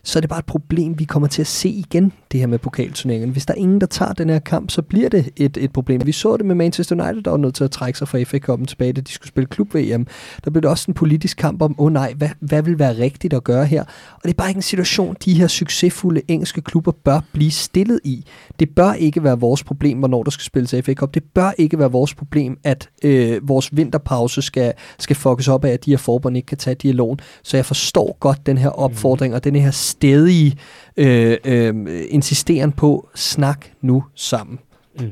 [0.09, 2.59] så er det bare et problem, vi kommer til at se igen, det her med
[2.59, 3.31] pokalturneringen.
[3.31, 6.07] Hvis der er ingen, der tager den her kamp, så bliver det et, et problem.
[6.07, 8.39] Vi så det med Manchester United, der var nødt til at trække sig fra FA
[8.39, 10.07] Cup'en tilbage, da de skulle spille klub-VM.
[10.45, 12.99] Der blev det også en politisk kamp om, åh oh, nej, hvad, hvad vil være
[12.99, 13.83] rigtigt at gøre her?
[14.15, 18.01] Og det er bare ikke en situation, de her succesfulde engelske klubber bør blive stillet
[18.05, 18.25] i.
[18.59, 21.15] Det bør ikke være vores problem, hvornår der skal spilles FA Cup.
[21.15, 25.71] Det bør ikke være vores problem, at øh, vores vinterpause skal, skal fuckes op af,
[25.71, 27.21] at de her forbund ikke kan tage dialogen.
[27.43, 30.57] Så jeg forstår godt den her opfordring og den her stedige
[30.97, 31.75] øh, øh,
[32.09, 34.59] insisteren på, snak nu sammen.
[35.01, 35.07] Mm.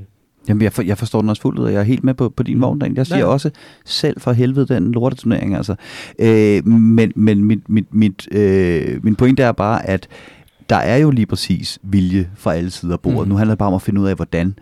[0.48, 2.28] Jamen, jeg, for, jeg forstår den også fuldt ud, og jeg er helt med på,
[2.28, 2.96] på din vogn, Dan.
[2.96, 3.24] Jeg siger Ja.
[3.24, 3.50] også
[3.84, 5.74] selv for helvede den lorteturnering, altså.
[6.18, 10.08] Øh, men men mit, mit, mit, øh, min pointe er bare, at
[10.70, 13.22] der er jo lige præcis vilje fra alle sider af bordet.
[13.22, 13.28] Mm.
[13.28, 14.46] Nu handler det bare om at finde ud af, hvordan.
[14.46, 14.54] Mm.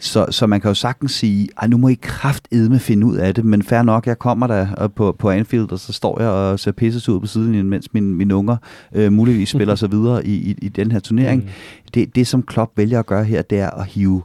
[0.00, 3.34] Så, så man kan jo sagtens sige, ej, nu må I kraftedme finde ud af
[3.34, 6.30] det, men fair nok, jeg kommer der øh, på, på Anfield, og så står jeg
[6.30, 8.56] og ser pisses ud på siden, mens mine, mine unger
[8.94, 11.42] øh, muligvis spiller sig videre i, i, i den her turnering.
[11.42, 11.48] Mm.
[11.94, 14.22] Det, det, som Klopp vælger at gøre her, det er at hive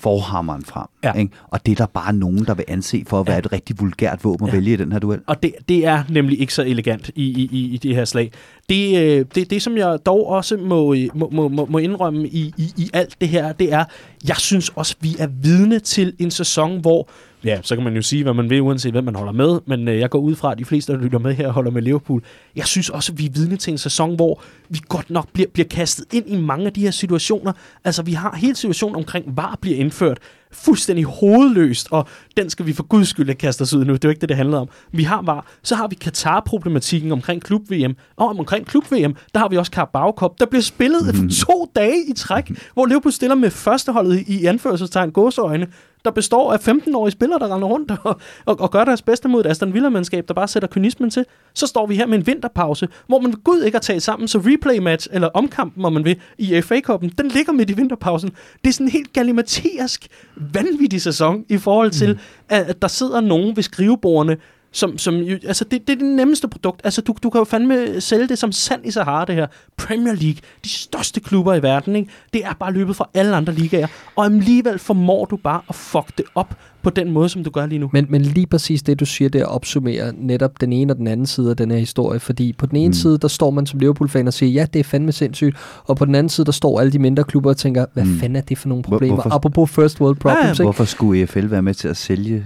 [0.00, 0.86] forhammeren frem.
[1.04, 1.12] Ja.
[1.12, 1.32] Ikke?
[1.48, 3.38] Og det er der bare nogen, der vil anse for at være Ja.
[3.40, 4.58] et rigtig vulgært våben at Ja.
[4.58, 5.20] vælge i den her duel.
[5.26, 8.32] Og det, det er nemlig ikke så elegant i, i, i, i det her slag.
[8.68, 12.28] Det, øh, det, det, som jeg dog også må, øh, må, må, må- må indrømme
[12.28, 13.84] i, i, i alt det her, det er,
[14.28, 17.08] jeg synes også, vi er vidne til en sæson, hvor,
[17.44, 19.88] ja, så kan man jo sige, hvad man vil, uanset hvem man holder med, men
[19.88, 22.22] øh, jeg går ud fra, at de fleste, der lytter med her, holder med Liverpool.
[22.56, 25.68] Jeg synes også, vi er vidne til en sæson, hvor vi godt nok bliver, bliver
[25.68, 27.52] kastet ind i mange af de her situationer.
[27.84, 30.18] Altså, vi har hele situationen omkring, VAR bliver indført
[30.52, 33.92] fuldstændig hovedløst, og den skal vi for guds skyld ikke kaste os ud nu.
[33.92, 34.68] Det er jo ikke det, det handler om.
[34.92, 35.46] Vi har VAR.
[35.62, 37.96] Så har vi Katar-problematikken omkring klub-VM.
[38.16, 40.30] Og omkring klub-VM, der har vi også Carabao Cup.
[40.40, 41.30] Der bliver spillet mm.
[41.46, 45.66] to dage i træk, hvor Liverpool stiller med førsteholdet i, i anførselstegn gåseøjne,
[46.04, 49.40] der består af 15-årige spillere, der render rundt og, og, og gør deres bedste mod
[49.40, 51.24] et Aston Villa-mandskab, der bare sætter kynismen til.
[51.54, 54.38] Så står vi her med en vinterpause, hvor man Gud ikke har taget sammen, så
[54.38, 58.30] replay-match, eller omkampen, om man vil, i FA-koppen, den ligger midt i vinterpausen.
[58.64, 62.18] Det er sådan en helt galimatiask, vanvittig sæson i forhold til, mm.
[62.48, 64.36] at, at der sidder nogen ved skrivebordene,
[64.72, 65.14] som, som
[65.46, 66.80] altså det, det er det nemmeste produkt.
[66.84, 69.46] Altså du, du kan jo fandme sælge det som sand i Sahara, det her.
[69.76, 72.10] Premier League, de største klubber i verden, ikke?
[72.32, 73.86] det er bare løbet fra alle andre ligaer.
[74.16, 77.66] Og alligevel formår du bare at fuck det op på den måde, som du gør
[77.66, 77.90] lige nu.
[77.92, 81.26] Men, men lige præcis det, du siger, det opsummerer netop den ene og den anden
[81.26, 82.20] side af den her historie.
[82.20, 82.92] Fordi på den ene mm.
[82.92, 85.56] Side, der står man som Liverpool-fan og siger, ja, det er fandme sindssygt.
[85.84, 88.18] Og på den anden side, der står alle de mindre klubber og tænker, hvad mm.
[88.18, 89.14] Fanden er det for nogle Hvor- problemer?
[89.14, 90.62] hvorfor- Apropos first world problems, Ja, ikke?
[90.62, 92.44] Hvorfor skulle EFL være med til at sælge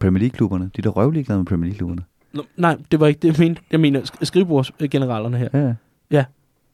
[0.00, 0.64] Premier League-klubberne?
[0.64, 2.02] De er da røvligeglade med Premier League-klubberne.
[2.32, 3.62] Nå, nej, det var ikke det, jeg mente.
[3.72, 5.48] Jeg mener sk- skrivebordsgeneralerne her.
[5.54, 5.72] Ja.
[6.10, 6.24] Ja.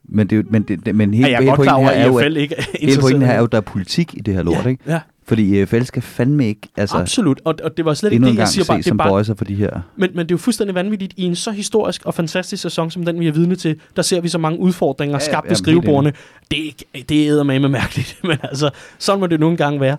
[0.05, 1.73] Men, det, er jo- men, det, det- men hele, Ja, jeg er hele godt klar
[1.73, 3.37] pointen over, her er jo, at at, ikke er hele interesseret pointen her i er
[3.39, 4.83] jo, at der er politik i det her lort, ikke?
[4.87, 7.41] Ja, Fordi EFL skal fandme ikke, altså, absolut.
[7.45, 8.77] Og, og det var slet ikke det, jeg gang siger bare.
[8.77, 9.81] se Det er som bare bøjser for de her.
[9.95, 11.13] Men, men det er jo fuldstændig vanvittigt.
[11.17, 14.21] I en så historisk og fantastisk sæson, som den vi er vidne til, der ser
[14.21, 16.13] vi så mange udfordringer Ja, skabt ja, ved jamen, helt skrivebordene.
[16.51, 18.69] Det er, ikke- det er med mærkeligt, men altså,
[18.99, 19.97] sådan må det nogle gange være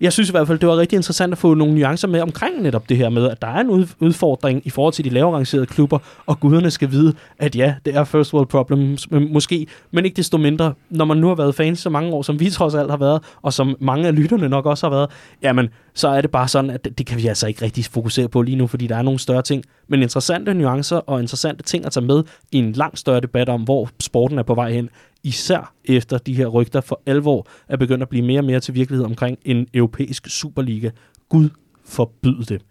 [0.00, 2.62] jeg synes i hvert fald, det var rigtig interessant at få nogle nuancer med omkring
[2.62, 5.66] netop det her med, at der er en udfordring i forhold til de lavere rangerede
[5.66, 10.16] klubber, og guderne skal vide, at ja, det er first world problems måske, men ikke
[10.16, 12.90] desto mindre, når man nu har været fans så mange år, som vi trods alt
[12.90, 15.10] har været, og som mange af lytterne nok også har været,
[15.42, 18.28] jamen, så er det bare sådan, at det, det kan vi altså ikke rigtig fokusere
[18.28, 21.86] på lige nu, fordi der er nogle større ting, men interessante nuancer og interessante ting
[21.86, 22.22] at tage med
[22.52, 24.90] i en langt større debat om, hvor sporten er på vej hen,
[25.24, 28.74] især efter de her rygter for alvor er begyndt at blive mere og mere til
[28.74, 30.90] virkelighed omkring en europæisk Superliga.
[31.28, 31.48] Gud
[31.84, 32.62] forbyde det.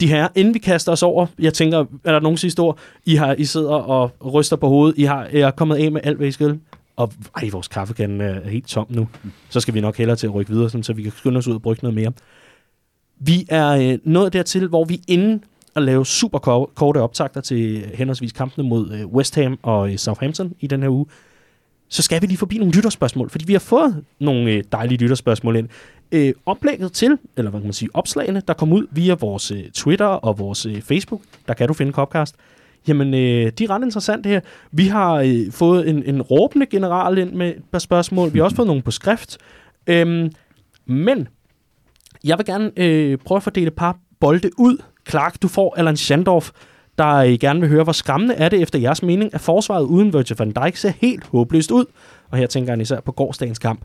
[0.00, 2.78] De her, inden vi kaster os over, jeg tænker, er der nogen sidste ord?
[3.06, 4.98] I, har, I sidder og ryster på hovedet.
[4.98, 6.60] I har, er kommet af med alt, hvad I skal.
[6.96, 9.08] Og ej, vores kaffekande er helt tom nu.
[9.50, 11.48] Så skal vi nok hellere til at rykke videre, sådan, så vi kan skynde os
[11.48, 12.12] ud og brygge noget mere.
[13.18, 15.44] Vi er øh, nået dertil, hvor vi inden
[15.76, 16.38] at lave super
[16.74, 20.88] korte optagter til henholdsvis kampene mod øh, West Ham og øh, Southampton i den her
[20.88, 21.06] uge,
[21.90, 25.56] så skal vi lige forbi nogle lytterspørgsmål, fordi vi har fået nogle øh, dejlige lytterspørgsmål
[25.56, 25.68] ind.
[26.12, 29.70] Øh, oplægget til, eller hvad kan man sige, opslagene, der kom ud via vores øh,
[29.74, 32.34] Twitter og vores øh, Facebook, der kan du finde Copcast,
[32.88, 34.40] jamen øh, de er ret interessante her.
[34.72, 38.44] Vi har øh, fået en, en råbende general ind med et par spørgsmål, vi har
[38.44, 39.38] også fået nogle på skrift,
[39.86, 40.32] øhm,
[40.86, 41.28] men
[42.24, 44.82] jeg vil gerne øh, prøve at fordele et par bolde ud.
[45.08, 46.50] Clark, du får Allan Schandorf,
[47.00, 50.36] der gerne vil høre, hvor skræmmende er det efter jeres mening, at forsvaret uden Virgil
[50.38, 51.84] van Dijk ser helt håbløst ud.
[52.30, 53.80] Og her tænker han især på gårdsdagens kamp.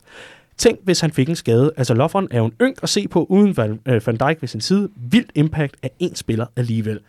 [0.58, 1.72] Tænk, hvis han fik en skade.
[1.78, 4.48] Altså, Lovren er jo en ynk at se på uden Van, øh, van Dijk ved
[4.48, 4.90] sin side.
[4.96, 7.00] Vildt impact af en spiller alligevel.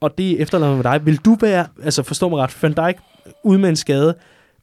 [0.00, 1.06] Og det efterlader med dig.
[1.06, 2.98] Vil du være, altså forstå mig ret, Van Dijk
[3.44, 4.14] ude med en skade,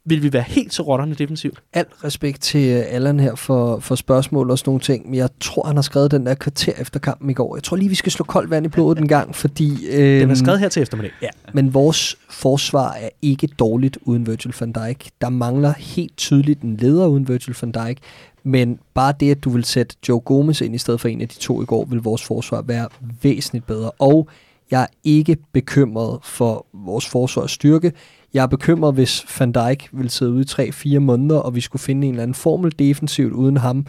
[0.06, 1.62] vil vi være helt så rotterne defensivt?
[1.74, 5.30] Al respekt til øh, Allan her for, for spørgsmål og sådan nogle ting, men jeg
[5.40, 7.56] tror, han har skrevet den der kvarter efter kampen i går.
[7.56, 9.88] Jeg tror lige, vi skal slå koldt vand i blodet en gang, fordi...
[9.88, 11.12] Øh, Den er skrevet her til eftermiddag.
[11.22, 11.30] Ja.
[11.54, 15.10] Men vores forsvar er ikke dårligt uden Virgil van Dijk.
[15.22, 17.98] Der mangler helt tydeligt en leder uden Virgil van Dijk.
[18.44, 21.28] Men bare det, at du vil sætte Joe Gomez ind i stedet for en af
[21.28, 22.88] de to i går, vil vores forsvar være
[23.22, 23.92] væsentligt bedre.
[24.00, 24.30] Og
[24.72, 27.92] jeg er ikke bekymret for vores forsvars styrke.
[28.34, 31.82] Jeg er bekymret, hvis Van Dijk vil sidde ude i 3-4 måneder, og vi skulle
[31.82, 33.86] finde en eller anden formel defensivt uden ham,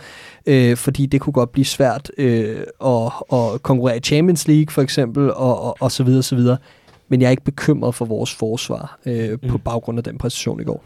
[0.47, 4.83] øh, fordi det kunne godt blive svært øh, at, at konkurrere i Champions League for
[4.83, 6.57] eksempel, og, og, og så videre, så videre.
[7.09, 9.49] Men jeg er ikke bekymret for vores forsvar øh, mm.
[9.49, 10.85] på baggrund af den præcision i går.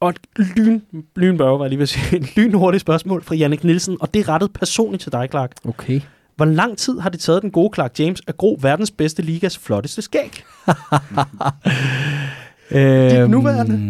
[0.00, 0.18] Og et
[0.56, 0.80] lyn,
[1.16, 4.20] lynbørge, var jeg lige ved at sige, en lynhurtigt spørgsmål fra Jannik Nielsen, og det
[4.20, 5.52] er rettet personligt til dig, Clark.
[5.64, 6.00] Okay.
[6.36, 9.58] Hvor lang tid har det taget den gode Clark James at gro verdens bedste ligas
[9.58, 10.42] flotteste skæg?
[12.72, 13.80] Øhm, nuværende?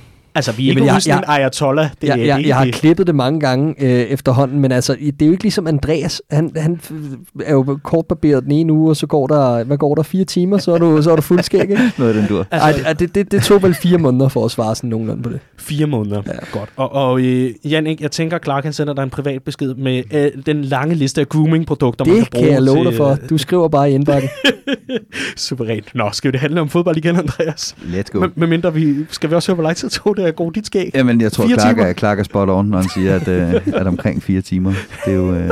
[0.36, 1.88] Altså, vi er Jamen, ikke jeg- sådan en jeg- ayatollah.
[2.00, 2.74] Det, jeg, det jeg, ikke jeg har det.
[2.74, 6.22] klippet det mange gange øh, efterhånden, men altså, det er jo ikke ligesom Andreas.
[6.30, 6.80] Han, han
[7.44, 10.58] er jo kortbarberet den ene uge, og så går der, hvad går der, fire timer,
[10.58, 11.78] så er du, så er du fuld skæg, ikke?
[11.98, 12.46] Noget af den dur.
[12.50, 15.30] Ej, det, det, det, det tog vel fire måneder for at svare sådan nogenlunde på
[15.30, 15.40] det.
[15.58, 16.22] Fire måneder.
[16.26, 16.32] Ja.
[16.58, 16.68] Godt.
[16.76, 20.30] Og, og øh, Jannik, jeg tænker, Clark han sender dig en privat besked med øh,
[20.46, 23.10] den lange liste af grooming-produkter, man Det kan bruge kan jeg love til, dig for.
[23.10, 24.30] øh, Du skriver bare i indbakken.
[25.36, 25.94] Suverænt.
[25.94, 27.76] Nå, skal det handle om fodbold igen, Andreas?
[27.82, 28.20] Let's go.
[28.20, 28.94] Men, med mindre vi...
[29.10, 30.90] Skal vi også høre, hvor lang tid tog det at gro dit skæg?
[30.94, 33.86] Jamen, jeg tror, Clark er, Clark er spot on, når han siger, at, øh, at
[33.86, 34.72] omkring fire timer.
[35.04, 35.34] Det er jo...
[35.34, 35.50] Øh,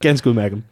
[0.00, 0.62] Ganske udmærket.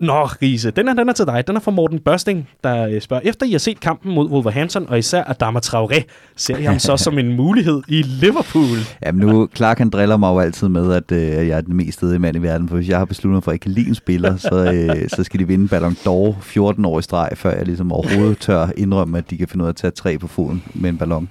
[0.00, 1.46] Nå, Riese, den er, den er til dig.
[1.46, 4.86] Den er fra Morten Børsting, der øh, spørger, efter I har set kampen mod Wolverhampton,
[4.88, 6.02] og især Adama Traoré,
[6.36, 8.78] ser I ham så som en mulighed i Liverpool?
[9.06, 11.98] Jamen nu, Clark han driller mig jo altid med, at øh, jeg er den mest
[11.98, 13.72] stedige mand i verden, for hvis jeg har besluttet mig for, at jeg ikke kan
[13.72, 17.30] lide en spiller, så, øh, så skal de vinde Ballon d'Or 14 år i streg,
[17.34, 20.18] før jeg ligesom overhovedet tør indrømme, at de kan finde ud af at tage tre
[20.18, 21.28] på foden med en ballon.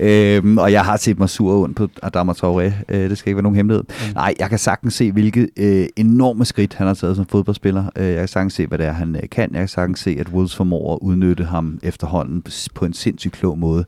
[0.00, 3.30] Øhm, og jeg har set mig sur og ondt på Adama Traoré, øh, det skal
[3.30, 3.84] ikke være nogen hemmelighed.
[3.88, 4.14] Mm.
[4.14, 7.84] Nej, jeg kan sagtens se, hvilke øh, enorme skridt han har taget som fodboldspiller.
[7.96, 9.50] Øh, jeg kan sagtens se, hvad det er, han øh, kan.
[9.52, 12.44] Jeg kan sagtens se, at Wolves formår at udnytte ham efterhånden
[12.74, 13.84] på en sindssygt klog måde.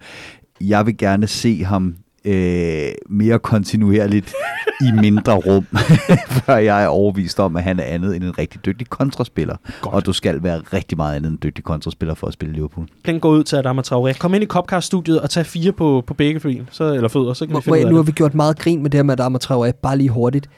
[0.60, 4.34] Jeg vil gerne se ham øh, mere kontinuerligt
[4.80, 5.66] i mindre rum,
[6.44, 9.56] før jeg er overvist om, at han er andet end en rigtig dygtig kontraspiller.
[9.80, 9.94] Godt.
[9.94, 12.86] Og du skal være rigtig meget andet end en dygtig kontraspiller for at spille Liverpool.
[13.06, 14.18] Den går ud til Adama Traoré.
[14.18, 17.46] Kom ind i Copcast-studiet og tag fire på, på begge ben, så, eller fødder, så
[17.46, 19.02] kan Må, vi finde jeg, ud nu har vi gjort meget grin med det her
[19.02, 20.50] med Adama Traoré, bare lige hurtigt.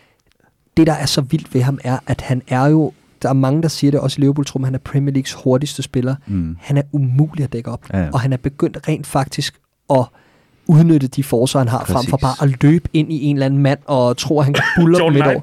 [0.77, 2.93] Det, der er så vildt ved ham, er, at han er jo,
[3.23, 5.83] der er mange, der siger det, også i liverpool tror han er Premier Leagues hurtigste
[5.83, 6.15] spiller.
[6.27, 6.57] Mm.
[6.61, 8.09] Han er umulig at dække op, Ja, ja.
[8.13, 9.55] og han er begyndt rent faktisk
[9.91, 10.05] at
[10.67, 12.39] udnytte de forsvar, han har, frem for Præcis.
[12.41, 14.99] bare at løbe ind i en eller anden mand og tro, at han kan bulle
[14.99, 15.41] dem midt over.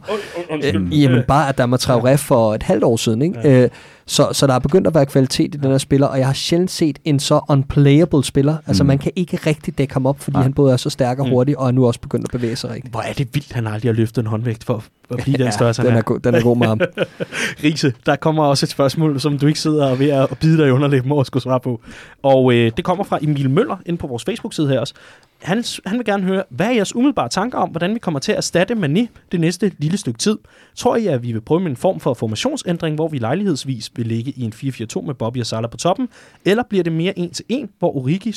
[0.63, 3.21] Øh, jamen bare, at der var Traoré for et halvt år siden.
[3.21, 3.39] Ikke?
[3.43, 3.63] Ja.
[3.63, 3.69] Øh,
[4.07, 6.33] så, så der er begyndt at være kvalitet i den her spiller, og jeg har
[6.33, 8.57] sjældent set en så unplayable spiller.
[8.67, 8.87] Altså Mm.
[8.87, 10.43] man kan ikke rigtig dække ham op, fordi Nej.
[10.43, 11.31] han både er så stærk og Mm.
[11.31, 12.91] hurtig, og er nu også begyndt at bevæge sig rigtigt.
[12.93, 15.81] Hvor er det vildt, han aldrig har løftet en håndvægt for at blive den størrelse,
[15.81, 16.01] den er, er.
[16.01, 16.79] go- den er god med ham.
[17.63, 20.67] Riese, der kommer også et spørgsmål, som du ikke sidder og ved at bide dig
[20.67, 21.81] i underlæben over at skulle svare på.
[22.23, 24.93] Og øh, det kommer fra Emil Møller ind på vores Facebook-side her også.
[25.41, 28.31] Han, han vil gerne høre, hvad er jeres umiddelbare tanker om, hvordan vi kommer til
[28.31, 30.37] at erstatte Mané det næste lille stykke tid?
[30.75, 34.05] Tror I, at vi vil prøve med en form for formationsændring, hvor vi lejlighedsvis vil
[34.05, 36.09] ligge i en 4-4-2 med Bobby og Salah på toppen?
[36.45, 38.33] Eller bliver det mere en til en, hvor Origi,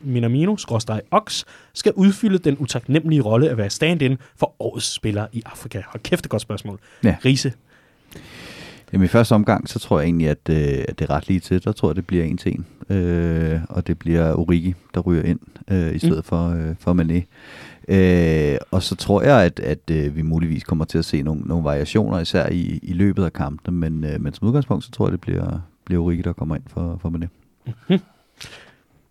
[0.00, 0.56] Minamino,
[1.10, 1.44] Ox
[1.74, 5.82] skal udfylde den utaknemmelige rolle at være stand-in for årets spiller i Afrika?
[5.86, 6.78] Hold kæft, det godt spørgsmål.
[7.04, 7.16] Ja.
[7.24, 7.52] Riese,
[8.92, 11.40] Jamen i første omgang, så tror jeg egentlig, at, øh, at det er ret lige
[11.40, 11.64] til.
[11.64, 12.96] Der tror jeg, det bliver en til en.
[12.96, 15.40] Øh, og det bliver Origi, der ryger ind
[15.70, 16.22] øh, i stedet mm.
[16.22, 17.22] for, øh, for Mané.
[17.88, 21.42] Øh, og så tror jeg, at, at øh, vi muligvis kommer til at se nogle,
[21.42, 23.76] nogle variationer, især i, i løbet af kampene.
[23.76, 26.64] Men, øh, men som udgangspunkt, så tror jeg, det bliver, bliver Origi, der kommer ind
[26.66, 27.26] for, for Mané.
[27.66, 27.98] Mm-hmm.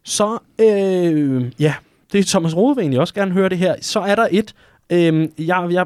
[0.04, 1.74] Så, øh, ja,
[2.12, 3.76] det er Thomas Rode vil egentlig også gerne høre det her.
[3.82, 4.56] Så er der et,
[4.90, 5.86] øh, jeg, jeg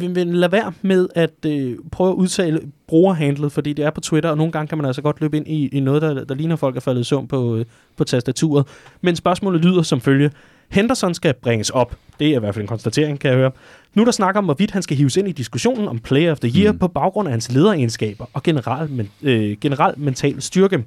[0.00, 4.00] vil, vil lade være med at øh, prøve at udtale brugerhandlet, fordi det er på
[4.00, 6.34] Twitter, og nogle gange kan man altså godt løbe ind i, i noget, der, der
[6.34, 7.64] ligner folk er faldet i søvn på, øh,
[7.96, 8.66] på tastaturet.
[9.00, 10.30] Men spørgsmålet lyder som følge.
[10.68, 11.96] Henderson skal bringes op.
[12.18, 13.50] Det er i hvert fald en konstatering, kan jeg høre.
[13.94, 16.60] Nu der snakker om, hvorvidt han skal hives ind i diskussionen om Player of the
[16.60, 16.78] Year mm.
[16.78, 20.84] på baggrund af hans lederegenskaber og general, men, øh, general mental styrke.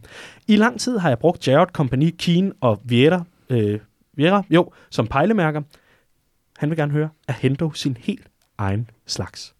[0.47, 3.79] I lang tid har jeg brugt Jared Company, Keen og Vieira, øh,
[4.13, 5.61] Vieira jo, som pejlemærker.
[6.57, 8.28] Han vil gerne høre, at Hendo sin helt
[8.59, 9.53] egen slags.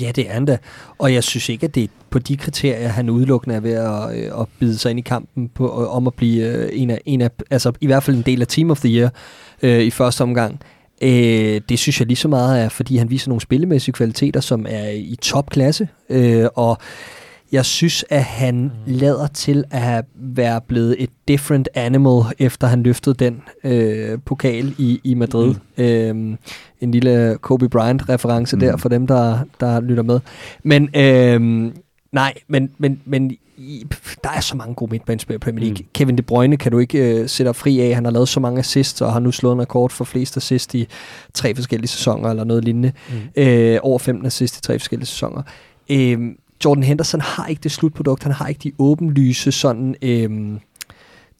[0.00, 0.58] Ja, det er han da.
[0.98, 4.16] Og jeg synes ikke, at det er på de kriterier, han udelukkende er ved at,
[4.16, 7.00] øh, at bide sig ind i kampen på, øh, om at blive øh, en af,
[7.04, 9.10] en af, altså i hvert fald en del af Team of the Year
[9.62, 10.60] øh, i første omgang.
[11.02, 14.66] Øh, det synes jeg lige så meget er, fordi han viser nogle spillemæssige kvaliteter, som
[14.68, 15.88] er i topklasse.
[16.10, 16.78] Øh, og
[17.52, 18.70] jeg synes, at han mm.
[18.86, 25.00] lader til at være blevet et different animal, efter han løftede den øh, pokal i,
[25.04, 25.54] i Madrid.
[25.76, 25.84] Mm.
[25.84, 26.36] Øh,
[26.80, 28.60] en lille Kobe Bryant-reference mm.
[28.60, 30.20] der for dem, der, der lytter med.
[30.62, 31.72] Men øh,
[32.12, 33.86] nej, men, men, men i,
[34.24, 35.78] der er så mange gode midtbanespillere i Premier League.
[35.80, 35.88] Mm.
[35.94, 37.94] Kevin De Bruyne kan du ikke øh, sætte fri af.
[37.94, 40.74] Han har lavet så mange assists, og har nu slået en rekord for flest assists
[40.74, 40.88] i
[41.34, 42.92] tre forskellige sæsoner, eller noget lignende.
[43.10, 43.42] Mm.
[43.42, 45.42] Øh, over 15 assists i tre forskellige sæsoner.
[45.90, 46.18] Øh,
[46.64, 50.58] Jordan Henderson har ikke det slutprodukt, han har ikke de åbenlyse sådan øhm,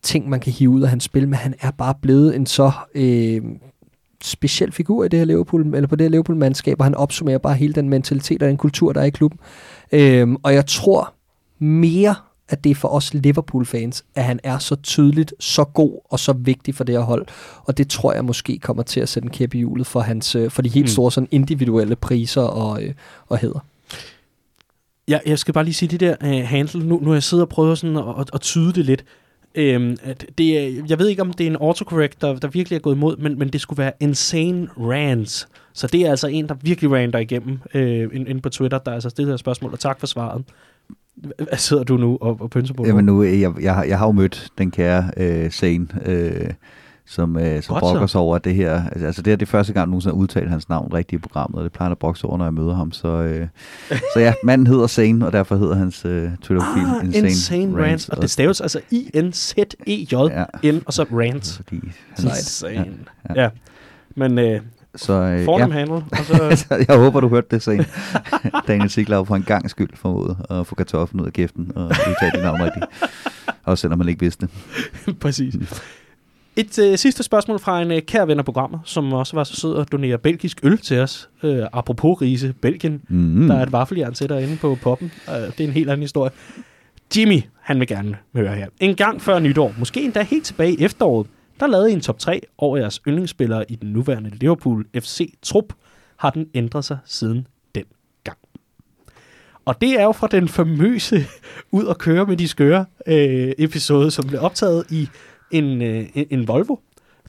[0.02, 2.72] ting, man kan hive ud af hans spil, men han er bare blevet en så
[2.94, 3.58] øhm,
[4.22, 7.54] speciel figur i det her Liverpool, eller på det her Liverpool-mandskab, og han opsummerer bare
[7.54, 9.40] hele den mentalitet og den kultur, der er i klubben.
[9.92, 11.14] Øhm, og jeg tror
[11.58, 12.14] mere,
[12.48, 16.32] at det er for os Liverpool-fans, at han er så tydeligt, så god og så
[16.32, 17.26] vigtig for det her hold.
[17.64, 20.34] Og det tror jeg måske kommer til at sætte en kæp i hjulet for, hans,
[20.34, 20.88] øh, for de helt mm.
[20.88, 22.94] store sådan individuelle priser og, øh,
[23.28, 23.64] og heder.
[25.08, 26.86] Ja, jeg skal bare lige sige det der uh, handle.
[26.86, 29.04] Nu, nu har jeg siddet og prøvet sådan at, at, tyde det lidt.
[29.54, 32.76] Øhm, at det er, jeg ved ikke, om det er en autocorrect, der, der virkelig
[32.76, 35.48] er gået imod, men, men det skulle være insane rants.
[35.72, 39.10] Så det er altså en, der virkelig ranter igennem øh, inde på Twitter, der altså
[39.10, 40.44] stillet her spørgsmål, og tak for svaret.
[41.36, 42.86] Hvad sidder du nu og, og pynser på?
[42.86, 46.50] Jamen nu, jeg, jeg, jeg har jo mødt den kære øh, Sane, øh,
[47.08, 48.82] som, øh, som brokker sig over det her.
[49.02, 51.64] Altså det er det første gang, nogen har udtalt hans navn rigtigt i programmet, og
[51.64, 52.92] det plejer at brokke sig over, når jeg møder ham.
[52.92, 53.46] Så, øh,
[54.14, 58.08] så ja, manden hedder Sane, og derfor hedder hans øh, Twitter-profil ah, Insane, Insane Rants.
[58.08, 60.72] Og det staves altså I-N-Z-E-J-N, ja.
[60.86, 61.56] og så Rants.
[61.56, 61.80] Fordi
[62.16, 62.74] han, Insane.
[63.28, 63.42] Ja, ja.
[63.42, 63.48] ja.
[64.16, 64.60] Men øh,
[64.96, 65.78] så, øh, Fornem ja.
[65.78, 65.94] handle.
[66.50, 66.84] Og så...
[66.88, 67.84] jeg håber, du hørte det sen.
[68.68, 72.32] Daniel Siglau for en gang skyld formodet at få kartoflen ud af kæften og udtale
[72.34, 72.84] dit navn rigtigt.
[73.64, 74.46] Også selvom man ikke vidste
[75.06, 75.18] det.
[75.20, 75.54] Præcis.
[76.58, 79.56] Et øh, sidste spørgsmål fra en øh, kær ven af programmet, som også var så
[79.56, 81.30] sød at donere belgisk øl til os.
[81.42, 83.02] Øh, apropos Riese, Belgien.
[83.08, 83.48] Mm.
[83.48, 85.12] Der er et vaffeljern til derinde på poppen.
[85.28, 86.30] Øh, det er en helt anden historie.
[87.16, 88.68] Jimmy, han vil gerne høre her.
[88.80, 91.26] En gang før nytår, måske endda helt tilbage i efteråret,
[91.60, 95.72] der lavede I en top 3 over jeres yndlingsspillere i den nuværende Liverpool FC-trup.
[96.16, 97.84] Har den ændret sig siden den
[98.24, 98.38] gang?
[99.64, 101.26] Og det er jo fra den famøse
[101.72, 105.08] Ud og køre med de skøre øh, episode, som blev optaget i
[105.50, 106.76] en, øh, en Volvo,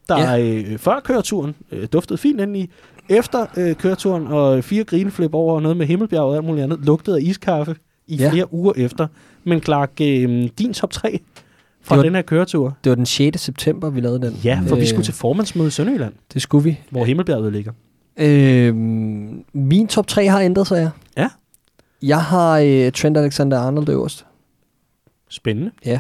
[0.10, 0.40] der ja.
[0.40, 2.70] øh, før køreturen øh, duftede fint ind i.
[3.10, 6.80] Efter øh, køreturen og fire grineflip over og noget med Himmelbjerg og alt muligt andet,
[6.86, 7.76] lugtede af iskaffe
[8.08, 8.30] i ja.
[8.32, 9.08] flere uger efter.
[9.44, 11.20] Men Clark, øh, din top 3
[11.82, 12.78] fra var, den her køretur?
[12.84, 13.42] Det var den 6.
[13.42, 14.34] september, vi lavede den.
[14.44, 16.14] Ja, for øh, vi skulle til formandsmøde i Sønderjylland.
[16.34, 16.80] Det skulle vi.
[16.90, 17.72] Hvor Himmelbjerget ligger.
[18.18, 18.76] Øh,
[19.54, 21.22] min top 3 har ændret sig, ja.
[21.22, 21.30] Ja?
[22.02, 24.26] Jeg har øh, Trent Alexander-Arnold øverst.
[25.30, 25.72] Spændende.
[25.86, 26.00] Ja.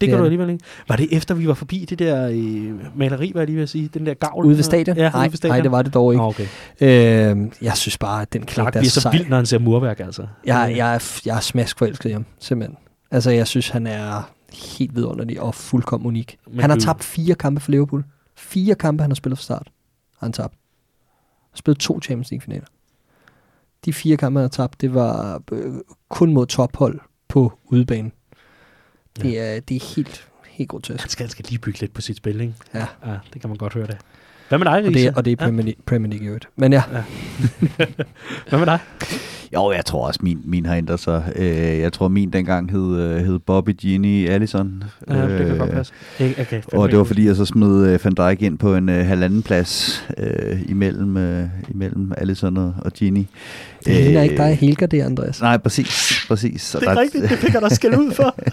[0.00, 0.64] Det kan du alligevel ikke.
[0.88, 3.90] Var det efter, vi var forbi det der øh, maleri, hvad jeg lige vil sige?
[3.94, 4.46] Den der gavl?
[4.46, 4.96] Ude ved stadion?
[4.96, 5.54] Ja, nej, ude ved stadion.
[5.54, 6.22] nej, det var det dog ikke.
[6.22, 6.46] Oh, okay.
[6.80, 10.00] Øh, jeg synes bare, at den knæk, der er så vild, når han ser murværk,
[10.00, 10.26] altså.
[10.46, 12.76] Jeg, jeg, er, jeg er smask forelsket i ham, simpelthen.
[13.10, 16.38] Altså, jeg synes, han er helt vidunderlig og fuldkommen unik.
[16.50, 18.04] Men han har tabt fire kampe for Liverpool.
[18.36, 19.70] Fire kampe, han har spillet fra start.
[20.18, 20.54] Har han tabt.
[20.54, 22.66] Han har spillet to Champions League-finaler.
[23.84, 25.74] De fire kampe, han har tabt, det var øh,
[26.08, 28.10] kun mod tophold på udebane.
[29.22, 29.56] Det, ja.
[29.56, 31.00] er, det er helt helt grotesk.
[31.00, 32.54] Han skal, han skal lige bygge lidt på sit spil, ikke?
[32.74, 32.86] Ja.
[33.06, 33.96] ja det kan man godt høre det.
[34.48, 35.72] Hvad med dig, Og det, er- og det er Premier, ja.
[35.86, 36.48] Premier League i øvrigt.
[36.56, 36.82] Men ja,
[38.48, 38.78] Hvad med dig?
[39.54, 41.32] Jo, jeg tror også, min, min har ændret sig.
[41.36, 44.84] Øh, jeg tror, min dengang hed, øh, hed Bobby Genie Allison.
[45.10, 45.92] Ja, det kan Øh, godt passe.
[46.20, 48.88] Okay, fandme Og det var fordi, jeg så smed øh, Van Dijk ind på en
[48.88, 53.26] øh, halvanden plads øh, imellem, øh, imellem Allison og, og Genie.
[53.86, 55.40] det ligner ikke dig Helger det, Andreas.
[55.40, 56.24] Nej, præcis.
[56.28, 56.76] præcis.
[56.80, 58.34] Det er rigtigt, det fik jeg da skæld ud for.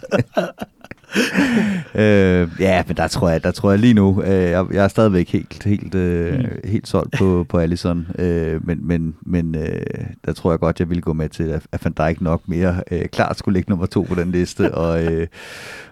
[1.95, 4.87] øh, ja, men der tror jeg, der tror jeg lige nu, øh, jeg, jeg er
[4.87, 6.45] stadigvæk helt, helt, øh, Mm.
[6.63, 9.81] helt solgt på, på Allison, øh, men, men, men øh,
[10.25, 12.83] der tror jeg godt, jeg ville gå med til, at, at Van Dijk nok mere
[12.91, 15.27] øh, klart skulle ligge nummer to på den liste, og, øh,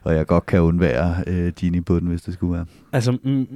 [0.04, 2.66] og jeg godt kan undvære øh, Gini på den, hvis det skulle være.
[2.92, 3.48] altså, mm,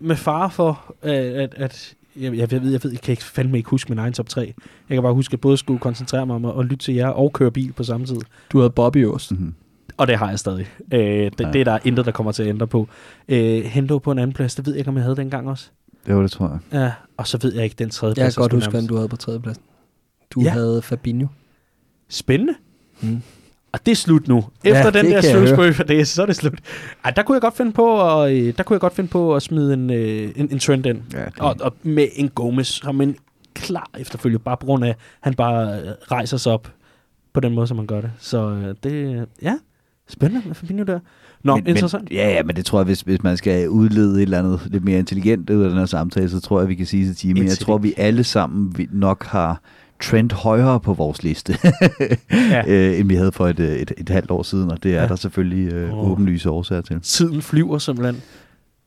[0.00, 3.56] med fare for, øh, at, at jeg, jeg, ved, jeg ved, jeg kan ikke fandme
[3.56, 4.40] ikke huske min egen top 3.
[4.88, 7.08] Jeg kan bare huske, at både skulle koncentrere mig om at, at lytte til jer
[7.08, 8.16] og køre bil på samme tid.
[8.52, 9.32] Du havde Bobby Ost.
[9.32, 9.54] Mm-hmm.
[9.96, 10.66] Og det har jeg stadig.
[10.92, 11.50] Øh, det, Ja.
[11.52, 12.88] det er der intet, der kommer til at ændre på.
[13.28, 15.68] Øh, Hendo på en anden plads, det ved jeg ikke, om jeg havde dengang også.
[16.10, 16.80] Jo, det tror jeg.
[16.80, 18.34] Ja, og så ved jeg ikke den tredje Jeg plads.
[18.34, 19.62] kan godt huske, hvem du havde på tredjepladsen.
[20.30, 20.50] Du Ja.
[20.50, 21.26] havde Fabinho.
[22.08, 22.54] Spændende.
[23.00, 23.22] Mm.
[23.72, 24.44] Og det er slut nu.
[24.64, 26.58] Efter Ja, den der jeg Shrewsbury for det, så er det slut.
[27.04, 29.34] Ej, der kunne jeg godt finde på at, øh, der kunne jeg godt finde på
[29.36, 31.02] at smide en, øh, en, en trend ind.
[31.12, 33.16] Ja, det, Og, og med en Gomez som en
[33.54, 36.72] klar efterfølger, bare på grund af, at han bare øh, rejser sig op
[37.32, 38.10] på den måde, som han gør det.
[38.18, 39.54] Så det, ja,
[40.08, 40.98] spændende med Fabinho der.
[41.42, 42.02] Nå, men, interessant.
[42.10, 44.60] Men, ja, ja, men det tror jeg, hvis, hvis man skal udlede et eller andet
[44.70, 47.28] lidt mere intelligent ud af den her samtale, så tror jeg, vi kan sige til
[47.28, 49.60] Jimmy, jeg tror, vi alle sammen vi nok har
[50.02, 51.58] trend højere på vores liste,
[52.50, 52.62] Ja.
[52.68, 55.02] øh, end vi havde for et, øh, et, et halvt år siden, og det er
[55.02, 55.08] Ja.
[55.08, 56.10] der selvfølgelig øh, Åh.
[56.10, 57.00] åbenlyse årsager til.
[57.00, 58.22] Tiden flyver simpelthen.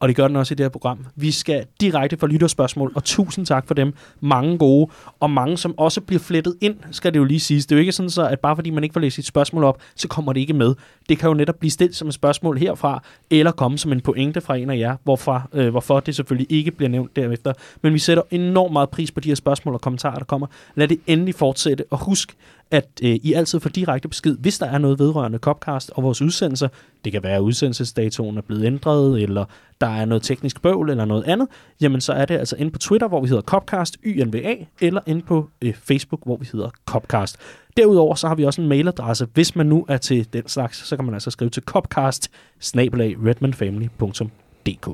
[0.01, 1.05] Og det gør den også i det her program.
[1.15, 3.93] Vi skal direkte for lytterspørgsmål, og tusind tak for dem.
[4.19, 7.65] Mange gode, og mange, som også bliver flettet ind, skal det jo lige siges.
[7.65, 9.63] Det er jo ikke sådan så, at bare fordi man ikke får læst sit spørgsmål
[9.63, 10.75] op, så kommer det ikke med.
[11.09, 14.41] Det kan jo netop blive stillet som et spørgsmål herfra, eller komme som en pointe
[14.41, 17.53] fra en af jer, hvorfor, øh, hvorfor det selvfølgelig ikke bliver nævnt derefter.
[17.81, 20.47] Men vi sætter enormt meget pris på de her spørgsmål og kommentarer, der kommer.
[20.75, 22.35] Lad det endelig fortsætte, og husk,
[22.71, 26.21] at øh, I altid får direkte besked, hvis der er noget vedrørende Copcast og vores
[26.21, 26.67] udsendelser.
[27.05, 29.45] Det kan være, at udsendelsesdatoen er blevet ændret, eller
[29.81, 31.47] der er noget teknisk bøvl eller noget andet.
[31.81, 35.21] Jamen, så er det altså inde på Twitter, hvor vi hedder Copcast, YNVA, eller inde
[35.21, 37.37] på øh, Facebook, hvor vi hedder Copcast.
[37.77, 39.27] Derudover så har vi også en mailadresse.
[39.33, 42.31] Hvis man nu er til den slags, så kan man altså skrive til copcast
[42.61, 44.89] redmanfamily.dk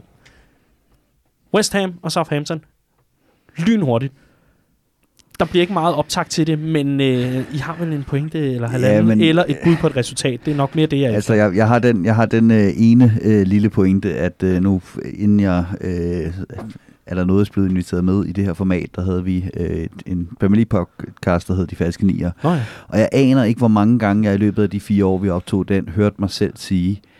[1.54, 2.64] West Ham og Southampton.
[3.58, 4.14] Lynhurtigt.
[5.40, 8.68] Der bliver ikke meget optakt til det, men øh, I har vel en pointe eller
[8.68, 10.40] halvanden, ja, men- eller et bud på et resultat.
[10.46, 12.70] Det er nok mere det, jeg Altså, jeg, jeg har den, jeg har den øh,
[12.78, 14.82] ene øh, lille pointe, at øh, nu,
[15.18, 16.34] inden jeg øh,
[17.06, 20.30] er der noget, blevet inviteret med i det her format, der havde vi øh, en
[20.42, 22.32] League podcast, der hed De Falske Nier.
[22.44, 22.62] Nå ja.
[22.88, 25.30] Og jeg aner ikke, hvor mange gange jeg i løbet af de fire år, vi
[25.30, 27.15] optog den, hørte mig selv sige, øh,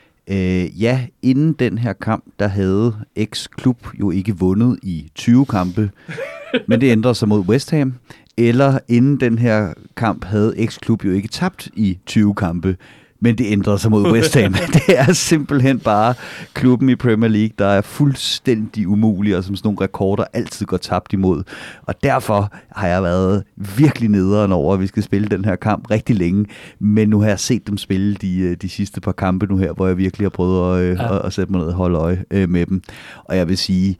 [0.80, 2.96] ja, inden den her kamp, der havde
[3.34, 5.92] X-klub jo ikke vundet i 20 kampe,
[6.68, 7.94] men det ændrede sig mod West Ham.
[8.38, 12.78] Eller inden den her kamp havde X-klub jo ikke tabt i 20 kampe,
[13.26, 14.54] men det ændrede sig mod West Ham.
[14.74, 16.14] det er simpelthen bare
[16.54, 20.78] klubben i Premier League, der er fuldstændig umulig, og som sådan nogle rekorder altid går
[20.78, 21.44] tabt imod.
[21.82, 23.44] Og derfor har jeg været
[23.78, 26.46] virkelig nederen over, at vi skal spille den her kamp rigtig længe.
[26.80, 29.74] Men nu har jeg set dem spille de, øh, de sidste par kampe nu her,
[29.74, 31.16] hvor jeg virkelig har prøvet at, øh, Ja.
[31.16, 32.82] at, at sætte mig ned og holde øje øh, med dem.
[33.26, 33.98] Og jeg vil sige,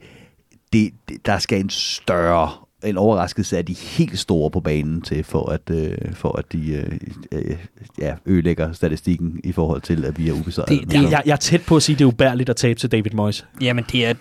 [0.72, 2.50] det, det, der skal en større
[2.84, 6.68] en overraskelse af de helt store på banen til, for at, øh, for at de
[6.72, 6.98] øh,
[7.32, 7.56] øh,
[7.98, 10.68] ja, ødelægger statistikken i forhold til, at vi er ubesejret.
[10.68, 12.78] Det- det- Jeg, jeg, er tæt på at sige, at det er ubærligt at tabe
[12.80, 13.46] til David Moyes.
[13.60, 14.14] Jamen, det er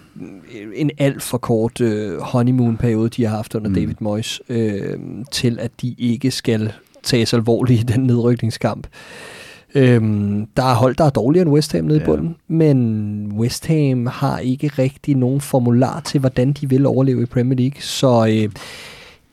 [0.75, 3.75] en alt for kort øh, honeymoon-periode, de har haft under Mm.
[3.75, 4.99] David Moyes, øh,
[5.31, 6.71] til at de ikke skal
[7.03, 8.87] tages alvorligt i den nedrykningskamp.
[9.75, 12.03] Øhm, der er hold, der er dårligere end West Ham nede Ja.
[12.03, 17.21] i bunden, men West Ham har ikke rigtig nogen formular til, hvordan de vil overleve
[17.23, 17.81] i Premier League.
[17.81, 18.49] Så, øh,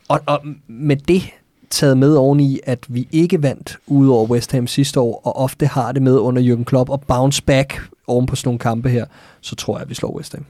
[0.08, 1.22] og, og med det
[1.70, 5.66] taget med oveni, at vi ikke vandt ud over West Ham sidste år, og ofte
[5.66, 9.04] har det med under Jürgen Klopp og bounce back oven på sådan nogle kampe her,
[9.40, 10.44] så tror jeg, at vi slår West Ham.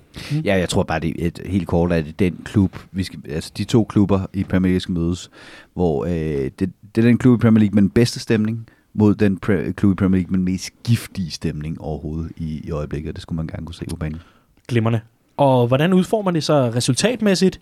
[0.45, 3.03] Ja, jeg tror bare, det er et, helt kort, at det er den klub, vi
[3.05, 5.31] skal, altså de to klubber i Premier League skal mødes,
[5.75, 9.15] hvor øh, det, det er den klub i Premier League med den bedste stemning, mod
[9.15, 13.09] den pre- klub i Premier League med den mest giftige stemning overhovedet i, i øjeblikket,
[13.09, 14.21] og det skulle man gerne kunne se på banen.
[14.69, 15.01] Glimrende.
[15.37, 17.61] Og hvordan udformer det så resultatmæssigt?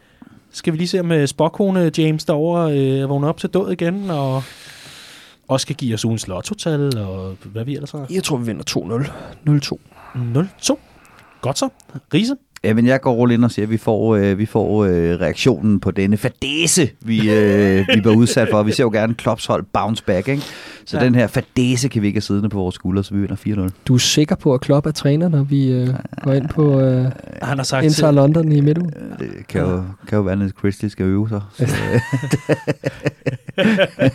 [0.51, 4.43] Skal vi lige se med spokkone James derovre øh, vågner op til død igen, og
[5.49, 8.07] også skal give os ugens lottotal, og hvad vi ellers har.
[8.11, 9.11] Jeg tror, vi vinder 2-0.
[9.51, 9.77] 0-2.
[10.75, 10.77] 0-2.
[11.41, 11.69] Godt så.
[12.15, 12.37] Riese?
[12.65, 14.91] Ja, men jeg går all ind og siger, at vi får, øh, vi får øh,
[15.21, 18.63] reaktionen på denne fadese, vi, øh, vi bliver udsat for.
[18.63, 20.43] Vi ser jo gerne Klopps hold bounce back, ikke?
[20.85, 21.05] Så ja.
[21.05, 23.71] Den her fadese kan vi ikke have siddende på vores skuldre, så vi vinder 4-0.
[23.87, 25.89] Du er sikker på, at Klopp er træner, når vi øh,
[26.23, 27.05] går ind på øh,
[27.43, 28.93] Han har sagt Inter London i midtugen?
[29.19, 31.41] Det kan jo, kan jo være, at Chrisley skal øve sig.
[31.55, 32.01] Så, øh,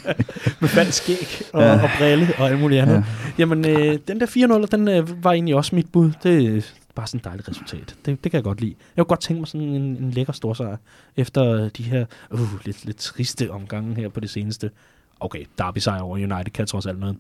[0.62, 1.84] med falsk skæg og, Ja.
[1.84, 2.94] og brille og alt muligt andet.
[2.94, 3.00] Ja.
[3.00, 3.04] Ja.
[3.38, 4.26] Jamen, øh, den der
[4.66, 6.12] 4-0, den øh, var egentlig også mit bud.
[6.24, 7.96] Det bare sådan et dejligt resultat.
[8.06, 8.76] Det, det kan jeg godt lide.
[8.96, 10.78] Jeg kunne godt tænke mig sådan en, en lækker storsejr
[11.18, 14.72] efter de her uh, lidt, lidt triste omgange her på det seneste.
[15.20, 17.18] Okay, derby sejr over United kan trods alt noget.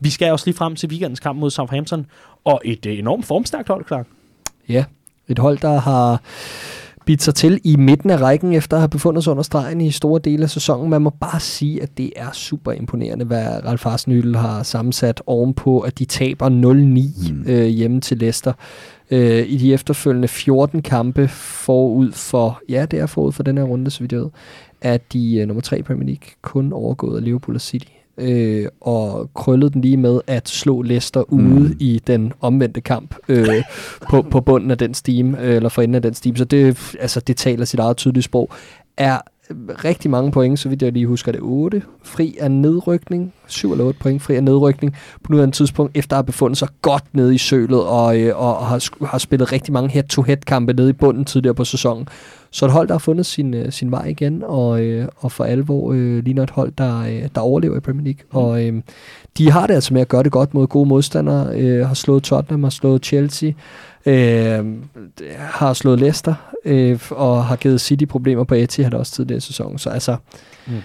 [0.00, 2.06] Vi skal også lige frem til weekendens kamp mod Southampton,
[2.44, 4.04] og et øh, enormt formstærkt hold, klar.
[4.68, 4.84] Ja,
[5.28, 6.22] et hold, der har
[7.04, 9.90] bidt sig til i midten af rækken, efter at have befundet sig under stregen i
[9.90, 10.90] store dele af sæsonen.
[10.90, 15.80] Man må bare sige, at det er super imponerende, hvad Ralf Hasenhüttl har sammensat ovenpå,
[15.80, 17.44] at de taber 0-9 Mm.
[17.46, 18.52] øh, hjemme til Leicester.
[19.10, 23.64] Øh, I de efterfølgende 14 kampe forud for, ja, det er forud for den her
[23.64, 24.30] runde, så vidt jeg ved,
[24.80, 27.86] at de øh, nummer 3 i Premier League kun overgået af Liverpool og City.
[28.18, 31.76] Øh, og krøllede den lige med at slå Leicester ude Mm.
[31.80, 33.48] i den omvendte kamp øh,
[34.10, 36.36] på, på bunden af den steam, øh, eller for enden af den steam.
[36.36, 38.50] Så det, altså, det taler sit eget tydelige sprog.
[38.96, 39.18] Er
[39.84, 43.84] rigtig mange point, så vidt jeg lige husker det, 8 fri af nedrykning, 7 eller
[43.84, 47.34] 8 point fri af nedrykning på nuværende tidspunkt, efter at have befundet sig godt nede
[47.34, 51.24] i sølet, og, øh, og har, har spillet rigtig mange head-to-head kampe nede i bunden
[51.24, 52.08] tidligere på sæsonen.
[52.50, 55.44] Så et hold, der har fundet sin, øh, sin vej igen, og, øh, og for
[55.44, 58.20] alvor øh, ligner et hold, der, øh, der overlever i Premier League.
[58.32, 58.38] Mm.
[58.38, 58.82] Og øh,
[59.38, 62.22] de har det altså med at gøre det godt mod gode modstandere, øh, har slået
[62.22, 63.52] Tottenham, har slået Chelsea,
[64.08, 64.64] øh,
[65.38, 69.78] har slået Leicester, øh, og har givet City problemer på Etihad også tidligere i sæsonen.
[69.78, 70.16] Så altså,
[70.66, 70.72] mm.
[70.72, 70.80] Mm.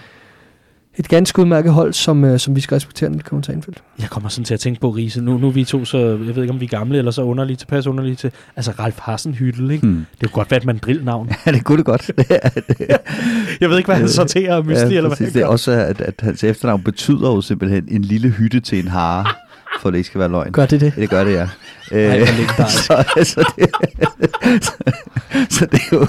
[0.96, 3.76] et ganske udmærket hold, som, øh, som vi skal respektere, når det kommer til Anfield.
[4.00, 5.20] Jeg kommer sådan til at tænke på Riese.
[5.20, 7.22] Nu, nu er vi to, så jeg ved ikke, om vi er gamle eller så
[7.22, 8.30] underlige, tilpas underlige til.
[8.56, 9.86] Altså Ralf Hasenhüttl, ikke?
[9.86, 10.06] hmm.
[10.20, 11.30] Det kunne godt være et mandrilnavn.
[11.46, 12.10] Ja, det kunne det godt.
[13.60, 15.32] Jeg ved ikke, hvad han sorterer af mysli, eller hvad præcis.
[15.32, 18.88] det er også, at, at hans efternavn betyder jo simpelthen en lille hytte til en
[18.88, 19.26] hare,
[19.80, 20.52] for det ikke skal være løgn.
[20.52, 20.92] Gør det det?
[20.96, 21.48] Det gør det, ja.
[21.90, 22.84] Ej, legendarisk.
[22.86, 23.70] så, så, det,
[24.64, 24.72] så,
[25.58, 26.06] så det, er jo,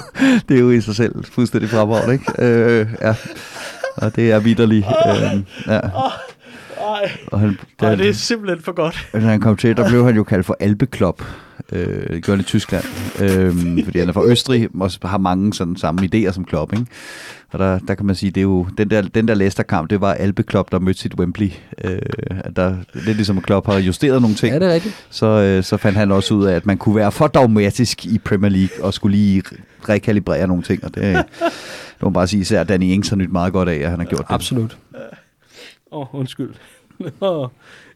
[0.48, 2.32] det er jo i sig selv fuldstændig fremragende, ikke?
[2.38, 3.14] Øh, ja.
[3.96, 4.86] Og det er vidderligt.
[4.86, 5.80] Øh, ja.
[6.80, 9.08] Ej, Og han, ej, da, det er simpelthen for godt.
[9.12, 11.22] da han kom til, der blev han jo kaldt for Alpeklop.
[11.72, 12.84] Øh, det gjorde han i Tyskland.
[13.20, 16.86] Øh, fordi han er fra Østrig, og har mange sådan samme idéer som Klopp, ikke?
[17.52, 20.00] Og der, der kan man sige, det er jo, den der, den der Leicester-kamp, det
[20.00, 21.50] var Alpeklop, der mødte sit Wembley.
[21.84, 21.98] Øh,
[22.30, 25.06] at der, det er ligesom, Klopp har justeret nogle ting Ja, det er rigtigt.
[25.10, 28.18] så, øh, så fandt han også ud af, at man kunne være for dogmatisk i
[28.18, 29.42] Premier League, og skulle lige
[29.88, 31.24] rekalibrere nogle ting, og det, det
[32.02, 34.06] må man bare sige, især Danny Ings har nyt meget godt af, at han har
[34.06, 34.34] gjort det.
[34.34, 34.76] Absolut.
[35.96, 36.54] Åh, oh, undskyld.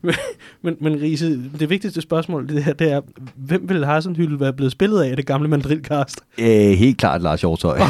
[0.02, 0.14] Men,
[0.62, 3.00] men, men Riese, det vigtigste spørgsmål, det her, det er,
[3.36, 6.20] hvem ville Hasenhüttl være blevet spillet af, det gamle mandrilkast?
[6.38, 7.78] Øh, helt klart Lars Hjortøj.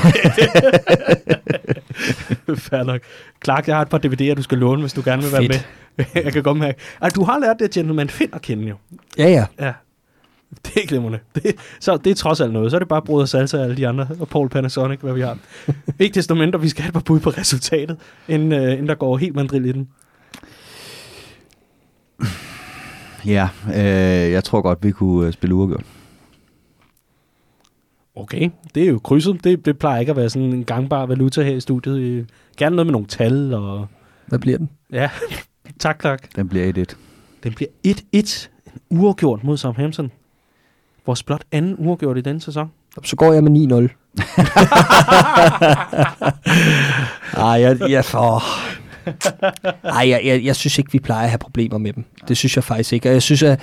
[2.56, 3.00] Fair nok.
[3.44, 5.68] Clark, jeg har et par DVD'er, du skal låne, hvis du gerne vil være Fedt.
[5.96, 6.06] med.
[6.24, 6.72] jeg kan komme her.
[7.00, 8.76] Altså, du har lært det, at Gentleman Finn at kende jo.
[9.18, 9.46] Ja, ja.
[9.60, 9.72] Ja.
[10.64, 11.18] Det er glimrende.
[11.34, 12.70] Det, så det er trods alt noget.
[12.70, 15.20] Så er det bare Broder Salsa og alle de andre, og Paul Panasonic, hvad vi
[15.20, 15.38] har.
[15.98, 17.96] ikke desto mindre, vi skal have et par bud på resultatet,
[18.28, 19.88] inden, øh, inden der går helt mandrill i den.
[23.26, 25.84] ja, øh, jeg tror godt, vi kunne øh, spille uafgjort.
[28.14, 29.44] Okay, det er jo krydset.
[29.44, 31.98] Det, det plejer ikke at være sådan en gangbar valuta her i studiet.
[31.98, 32.24] Øh,
[32.56, 33.86] Gerne noget med nogle tal og...
[34.26, 34.70] Hvad bliver den?
[34.92, 35.10] Ja,
[35.80, 36.36] tak, Clark.
[36.36, 36.96] Den bliver 1-1.
[37.42, 38.48] Den bliver 1-1.
[38.90, 40.10] En uafgjort mod Southampton.
[41.06, 42.70] Vores blot anden uafgjort i denne sæson.
[43.04, 43.96] Så går jeg med 9-0.
[47.40, 48.42] Ej, jeg, jeg, for...
[49.84, 52.04] Ej, jeg, jeg, jeg synes ikke, vi plejer at have problemer med dem.
[52.28, 53.08] Det synes jeg faktisk ikke.
[53.08, 53.60] Og jeg synes, at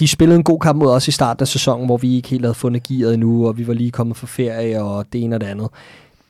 [0.00, 2.44] de spillede en god kamp mod os i starten af sæsonen, hvor vi ikke helt
[2.44, 5.40] havde fundet gearet endnu, og vi var lige kommet fra ferie og det ene og
[5.40, 5.68] det andet.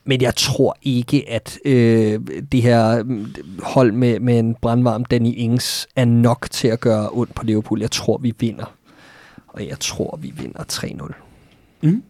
[0.04, 2.20] Men jeg tror ikke, at øh,
[2.52, 7.08] det her mm, hold med, med en brandvarm Danny Ings er nok til at gøre
[7.12, 7.80] ondt på Liverpool.
[7.80, 8.74] Jeg tror, vi vinder.
[9.54, 11.14] Og jeg tror, vi vinder 3-0.
[11.82, 12.02] Mm.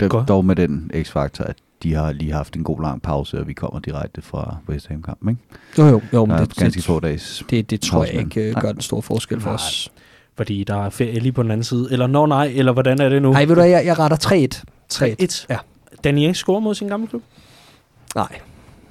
[0.00, 0.28] Det, Godt.
[0.28, 3.52] dog med den x-faktor, at de har lige haft en god lang pause, og vi
[3.52, 5.42] kommer direkte fra West Ham-kampen, ikke?
[5.78, 7.44] Jo, jo, jo men er det, ganske det, få dages.
[7.50, 8.60] det, det tror jeg ikke øh, imellem.
[8.60, 9.54] gør den store forskel for Nej.
[9.54, 9.92] os.
[10.36, 11.88] Fordi der er ferie lige på den anden side.
[11.90, 13.32] Eller nå nej, eller hvordan er det nu?
[13.32, 14.62] Nej, ved du jeg, jeg retter 3-1.
[14.92, 15.46] 3-1.
[16.04, 16.10] Ja.
[16.10, 17.22] Ings scorer mod sin gamle klub.
[18.14, 18.38] Nej.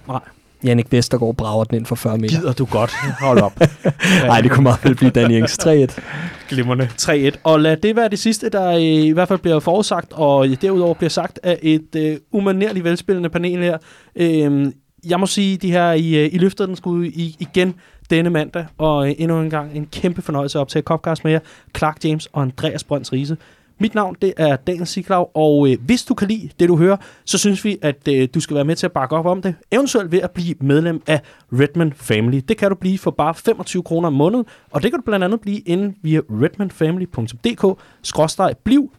[0.07, 0.19] Nej.
[0.63, 2.39] Jannik Vestergaard brager den ind for 40 meter.
[2.39, 2.91] Gider du godt.
[3.19, 3.59] Hold op.
[4.25, 6.01] Nej, det kunne meget vel blive Danny Ings 3-1.
[6.49, 7.37] Glimrende 3-1.
[7.43, 10.93] Og lad det være det sidste, der øh, i hvert fald bliver forudsagt, og derudover
[10.93, 13.77] bliver sagt af et øh, umanerligt velspillende panel her.
[14.15, 14.71] Øh,
[15.07, 17.75] jeg må sige, de her i, øh, I løftede den skud i, igen
[18.09, 21.39] denne mandag, og øh, endnu en gang en kæmpe fornøjelse at optage Copcast med jer.
[21.77, 23.37] Clark James og Andreas Brønds Riese.
[23.79, 26.97] Mit navn det er Daniel Siglaug, og øh, hvis du kan lide det, du hører,
[27.25, 29.55] så synes vi, at øh, du skal være med til at bakke op om det.
[29.71, 31.21] Eventuelt ved at blive medlem af
[31.53, 32.41] Redman Family.
[32.47, 35.25] Det kan du blive for bare 25 kroner om måneden, og det kan du blandt
[35.25, 38.91] andet blive inde via redmanfamily.dk-bliv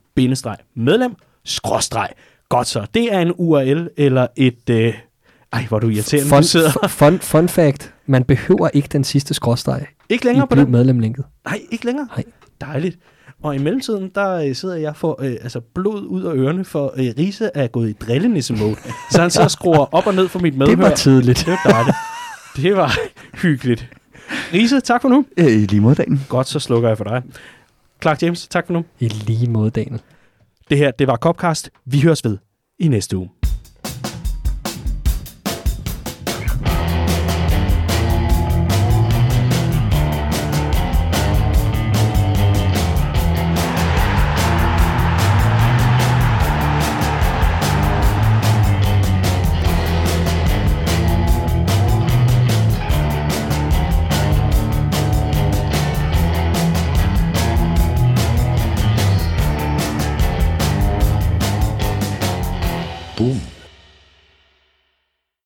[0.75, 2.09] medlem skråstreg.
[2.49, 2.87] Godt så.
[2.95, 4.71] Det er en URL eller et...
[4.71, 4.95] Øh,
[5.53, 6.29] ej, hvor er du irriterende.
[6.29, 7.95] Fun, sidder fun, fun fact.
[8.07, 10.71] Man behøver ikke den sidste skråstreg ikke længere på den.
[10.71, 11.25] medlemlinket.
[11.45, 12.09] Nej, ikke længere.
[12.17, 12.25] Nej.
[12.61, 12.99] Dejligt.
[13.43, 16.95] Og i mellemtiden, der øh, sidder jeg for øh, altså blod ud af ørerne, for
[16.97, 18.77] øh, Riese er gået i drillenisse-mode.
[19.11, 20.75] så han og skruer op og ned for mit medhør.
[20.77, 21.39] Det var tidligt.
[21.39, 21.97] Det var dejligt.
[22.57, 22.99] Det var
[23.43, 23.89] hyggeligt.
[24.53, 25.25] Riese, tak for nu.
[25.37, 26.21] Øh, I lige måde, Daniel.
[26.29, 27.23] Godt, så slukker jeg for dig.
[28.03, 28.85] Clark James, tak for nu.
[29.01, 30.01] I lige måde, Daniel.
[30.71, 31.71] Det her, det var Copcast.
[31.85, 32.39] Vi høres ved
[32.79, 33.29] i næste uge.